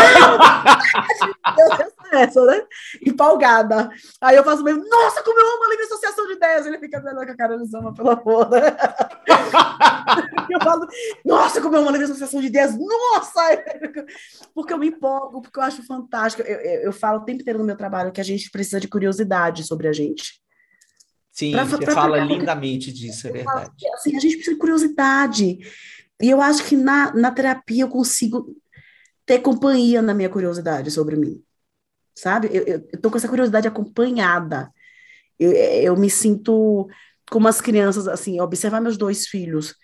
essa, 2.12 2.44
né? 2.44 2.62
Empolgada. 3.06 3.90
Aí 4.20 4.36
eu 4.36 4.44
faço 4.44 4.62
mesmo, 4.62 4.86
nossa, 4.86 5.22
como 5.22 5.40
eu 5.40 5.54
amo 5.54 5.64
a 5.64 5.68
livre 5.70 5.84
associação 5.84 6.26
de 6.26 6.34
ideias. 6.34 6.66
Ele 6.66 6.78
fica 6.78 7.00
vendo 7.00 7.16
com 7.16 7.22
a 7.22 7.36
cara, 7.36 7.54
eles 7.54 7.72
amam, 7.72 7.94
pelo 7.94 8.10
amor, 8.10 8.50
né? 8.50 8.60
eu 10.50 10.60
falo, 10.60 10.86
nossa, 11.24 11.62
como 11.62 11.76
eu 11.76 11.80
amo 11.80 11.88
a 11.88 11.92
livre 11.92 12.04
associação 12.04 12.40
de 12.40 12.48
ideias, 12.48 12.76
nossa! 12.78 13.40
Porque 14.54 14.72
eu 14.72 14.78
me 14.78 14.88
empolgo, 14.88 15.40
porque 15.40 15.58
eu 15.58 15.62
acho 15.62 15.86
fantástico. 15.86 16.42
Eu, 16.42 16.60
eu, 16.60 16.80
eu 16.82 16.92
falo 16.92 17.20
o 17.20 17.24
tempo 17.24 17.40
inteiro 17.40 17.58
no 17.58 17.64
meu 17.64 17.76
trabalho 17.76 18.12
que 18.12 18.20
a 18.20 18.24
gente 18.24 18.50
precisa 18.50 18.78
de 18.78 18.88
curiosidade 18.88 19.64
sobre 19.64 19.88
a 19.88 19.92
gente. 19.92 20.41
Sim, 21.32 21.52
pra, 21.52 21.64
você 21.64 21.84
pra, 21.84 21.94
fala 21.94 22.16
pra, 22.18 22.24
lindamente 22.26 22.92
disso, 22.92 23.26
é 23.26 23.32
verdade. 23.32 23.70
Assim, 23.94 24.14
a 24.14 24.20
gente 24.20 24.34
precisa 24.34 24.52
de 24.52 24.60
curiosidade. 24.60 25.58
E 26.20 26.28
eu 26.30 26.42
acho 26.42 26.64
que 26.64 26.76
na, 26.76 27.12
na 27.14 27.30
terapia 27.30 27.84
eu 27.84 27.88
consigo 27.88 28.54
ter 29.24 29.38
companhia 29.38 30.02
na 30.02 30.12
minha 30.12 30.28
curiosidade 30.28 30.90
sobre 30.90 31.16
mim. 31.16 31.42
Sabe? 32.14 32.50
Eu, 32.52 32.62
eu, 32.64 32.88
eu 32.92 33.00
tô 33.00 33.10
com 33.10 33.16
essa 33.16 33.28
curiosidade 33.28 33.66
acompanhada. 33.66 34.70
Eu, 35.38 35.52
eu 35.52 35.96
me 35.96 36.10
sinto 36.10 36.86
como 37.30 37.48
as 37.48 37.62
crianças, 37.62 38.06
assim, 38.06 38.38
observar 38.38 38.82
meus 38.82 38.98
dois 38.98 39.26
filhos. 39.26 39.74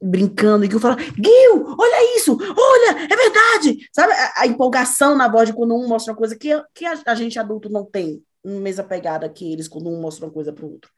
brincando, 0.00 0.64
e 0.64 0.68
que 0.68 0.76
eu 0.76 0.80
falo, 0.80 0.98
Gil, 0.98 1.76
olha 1.78 2.16
isso, 2.16 2.36
olha, 2.40 3.06
é 3.10 3.16
verdade, 3.16 3.88
sabe? 3.92 4.12
A, 4.12 4.42
a, 4.42 4.46
empolgação 4.46 5.16
na 5.16 5.28
voz 5.28 5.48
de 5.48 5.54
quando 5.54 5.74
um 5.74 5.88
mostra 5.88 6.12
uma 6.12 6.18
coisa 6.18 6.36
que, 6.36 6.50
que 6.74 6.84
a, 6.84 7.00
a 7.06 7.14
gente 7.14 7.38
adulto 7.38 7.70
não 7.70 7.84
tem, 7.84 8.22
mesma 8.44 8.84
pegada 8.84 9.28
que 9.28 9.52
eles 9.52 9.68
quando 9.68 9.88
um 9.88 10.00
mostra 10.00 10.26
uma 10.26 10.32
coisa 10.32 10.52
para 10.52 10.64
o 10.64 10.72
outro. 10.72 10.90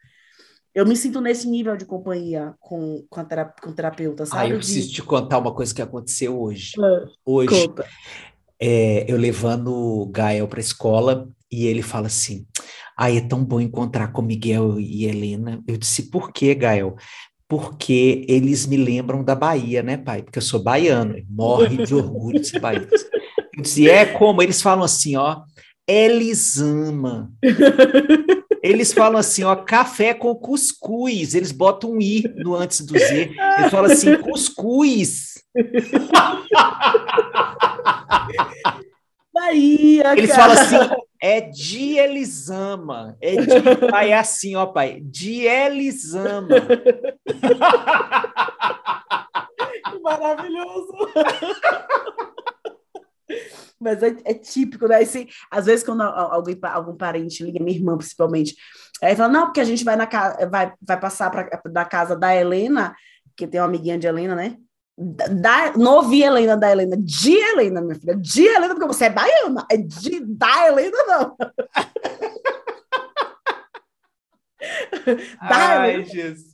Eu 0.74 0.84
me 0.84 0.94
sinto 0.94 1.20
nesse 1.20 1.48
nível 1.48 1.76
de 1.76 1.86
companhia 1.86 2.54
com, 2.60 3.04
com, 3.08 3.20
a 3.20 3.24
terap 3.24 3.60
com 3.62 3.70
o 3.70 3.72
terapeuta, 3.72 4.26
sabe? 4.26 4.42
Ah, 4.42 4.48
eu 4.48 4.58
preciso 4.58 4.88
de... 4.88 4.94
te 4.94 5.02
contar 5.02 5.38
uma 5.38 5.54
coisa 5.54 5.74
que 5.74 5.80
aconteceu 5.80 6.38
hoje. 6.38 6.72
É, 6.78 7.04
hoje, 7.24 7.72
é, 8.60 9.10
eu 9.10 9.16
levando 9.16 9.72
o 9.72 10.06
Gael 10.06 10.46
para 10.46 10.58
a 10.58 10.60
escola 10.60 11.28
e 11.50 11.66
ele 11.66 11.80
fala 11.80 12.08
assim: 12.08 12.46
Ai, 12.98 13.16
é 13.16 13.20
tão 13.22 13.42
bom 13.42 13.58
encontrar 13.58 14.12
com 14.12 14.20
Miguel 14.20 14.78
e 14.78 15.06
Helena. 15.06 15.62
Eu 15.66 15.78
disse: 15.78 16.10
Por 16.10 16.30
quê, 16.30 16.54
Gael? 16.54 16.96
porque 17.48 18.24
eles 18.28 18.66
me 18.66 18.76
lembram 18.76 19.22
da 19.22 19.34
Bahia, 19.34 19.82
né, 19.82 19.96
pai? 19.96 20.22
Porque 20.22 20.38
eu 20.38 20.42
sou 20.42 20.62
baiano, 20.62 21.14
morre 21.28 21.84
de 21.84 21.94
orgulho 21.94 22.40
de 22.40 22.48
ser 22.48 22.60
baiano. 22.60 22.88
Eu 23.56 23.62
disse, 23.62 23.88
é 23.88 24.04
como? 24.04 24.42
Eles 24.42 24.60
falam 24.60 24.84
assim, 24.84 25.16
ó, 25.16 25.42
eles 25.86 26.58
amam. 26.60 27.30
Eles 28.62 28.92
falam 28.92 29.18
assim, 29.18 29.44
ó, 29.44 29.54
café 29.54 30.12
com 30.12 30.34
cuscuz. 30.34 31.34
Eles 31.34 31.52
botam 31.52 31.92
um 31.92 32.00
i 32.00 32.24
no 32.36 32.54
antes 32.54 32.80
do 32.80 32.98
z. 32.98 33.30
Eles 33.58 33.70
falam 33.70 33.92
assim, 33.92 34.16
cuscuz. 34.16 35.34
Bahia, 39.32 40.12
Eles 40.16 40.32
cara. 40.32 40.56
falam 40.56 40.62
assim, 40.62 40.76
é 41.22 41.40
Dielisama. 41.42 43.16
É 43.20 43.36
de, 43.36 43.46
pai, 43.90 44.10
é 44.10 44.18
assim, 44.18 44.56
ó, 44.56 44.66
pai. 44.66 45.00
Dielisama. 45.02 46.48
que 49.90 49.98
maravilhoso. 50.00 50.96
Mas 53.80 54.02
é, 54.02 54.16
é, 54.24 54.34
típico, 54.34 54.88
né? 54.88 54.96
Assim, 54.96 55.26
às 55.50 55.66
vezes, 55.66 55.84
quando 55.84 56.02
alguém, 56.02 56.58
algum 56.62 56.96
parente 56.96 57.44
liga, 57.44 57.62
minha 57.62 57.76
irmã 57.76 57.96
principalmente, 57.96 58.54
aí 59.02 59.14
fala, 59.14 59.32
não, 59.32 59.46
porque 59.46 59.60
a 59.60 59.64
gente 59.64 59.84
vai, 59.84 59.96
na 59.96 60.08
vai, 60.50 60.72
vai 60.80 61.00
passar 61.00 61.30
pra, 61.30 61.48
da 61.66 61.84
casa 61.84 62.16
da 62.16 62.34
Helena, 62.34 62.94
que 63.36 63.46
tem 63.46 63.60
uma 63.60 63.66
amiguinha 63.66 63.98
de 63.98 64.06
Helena, 64.06 64.34
né? 64.34 64.56
Da, 64.98 65.76
não 65.76 65.96
ouvi 65.96 66.22
Helena 66.22 66.56
da 66.56 66.70
Helena, 66.70 66.96
de 66.96 67.34
Helena, 67.34 67.82
minha 67.82 67.94
filha, 67.94 68.16
de 68.16 68.46
Helena, 68.46 68.74
porque 68.74 68.86
você 68.86 69.04
é 69.04 69.10
baiana, 69.10 69.66
é 69.70 69.76
de 69.76 70.20
da 70.20 70.68
Helena, 70.68 70.96
não. 71.06 71.36
da 75.06 75.16
Ai, 75.80 75.94
Helena, 75.94 76.04
Jesus. 76.06 76.52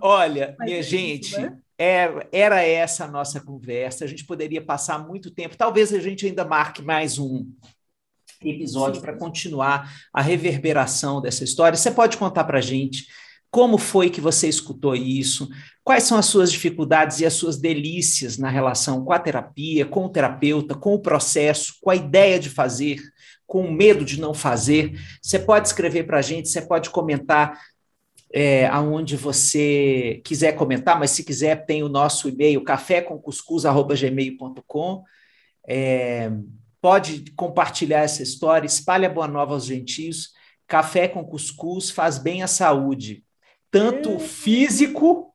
Olha, 0.00 0.54
Mas 0.58 0.66
minha 0.66 0.80
é 0.80 0.82
gente, 0.82 1.30
isso, 1.30 1.40
né? 1.40 1.58
era, 1.78 2.28
era 2.32 2.62
essa 2.62 3.04
a 3.04 3.08
nossa 3.08 3.40
conversa. 3.40 4.04
A 4.04 4.08
gente 4.08 4.24
poderia 4.24 4.64
passar 4.64 4.98
muito 4.98 5.30
tempo, 5.30 5.56
talvez 5.56 5.92
a 5.92 6.00
gente 6.00 6.26
ainda 6.26 6.44
marque 6.44 6.82
mais 6.82 7.18
um 7.18 7.46
episódio 8.42 9.00
para 9.00 9.16
continuar 9.16 9.90
a 10.12 10.22
reverberação 10.22 11.20
dessa 11.20 11.44
história. 11.44 11.76
Você 11.76 11.90
pode 11.90 12.16
contar 12.16 12.44
para 12.44 12.58
a 12.58 12.62
gente 12.62 13.06
como 13.50 13.78
foi 13.78 14.10
que 14.10 14.20
você 14.20 14.48
escutou 14.48 14.94
isso? 14.94 15.48
Quais 15.82 16.02
são 16.02 16.18
as 16.18 16.26
suas 16.26 16.52
dificuldades 16.52 17.20
e 17.20 17.26
as 17.26 17.32
suas 17.32 17.56
delícias 17.56 18.36
na 18.36 18.50
relação 18.50 19.04
com 19.04 19.12
a 19.12 19.18
terapia, 19.18 19.86
com 19.86 20.04
o 20.04 20.08
terapeuta, 20.10 20.74
com 20.74 20.94
o 20.94 21.00
processo, 21.00 21.74
com 21.80 21.90
a 21.90 21.96
ideia 21.96 22.38
de 22.38 22.50
fazer, 22.50 23.00
com 23.46 23.70
medo 23.70 24.04
de 24.04 24.20
não 24.20 24.34
fazer? 24.34 25.00
Você 25.22 25.38
pode 25.38 25.68
escrever 25.68 26.02
para 26.04 26.18
a 26.18 26.22
gente, 26.22 26.48
você 26.48 26.60
pode 26.60 26.90
comentar 26.90 27.58
é, 28.32 28.66
aonde 28.66 29.16
você 29.16 30.20
quiser 30.24 30.52
comentar, 30.52 30.98
mas 30.98 31.12
se 31.12 31.24
quiser, 31.24 31.64
tem 31.64 31.82
o 31.82 31.88
nosso 31.88 32.28
e-mail, 32.28 32.62
cafécomcuscuz.gmail.com. 32.64 35.04
É, 35.68 36.30
pode 36.80 37.32
compartilhar 37.32 38.00
essa 38.00 38.22
história, 38.22 38.66
espalhe 38.66 39.06
a 39.06 39.10
boa 39.10 39.28
nova 39.28 39.54
aos 39.54 39.64
gentios. 39.64 40.34
Café 40.66 41.06
com 41.06 41.24
cuscuz 41.24 41.90
faz 41.90 42.18
bem 42.18 42.42
à 42.42 42.46
saúde 42.46 43.24
tanto 43.70 44.18
físico 44.18 45.32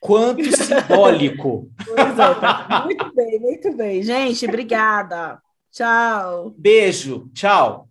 quanto 0.00 0.44
simbólico. 0.56 1.70
É, 1.96 2.84
muito 2.84 3.14
bem, 3.14 3.40
muito 3.40 3.76
bem. 3.76 4.02
Gente, 4.02 4.46
obrigada. 4.46 5.40
Tchau. 5.72 6.54
Beijo, 6.56 7.28
tchau. 7.34 7.89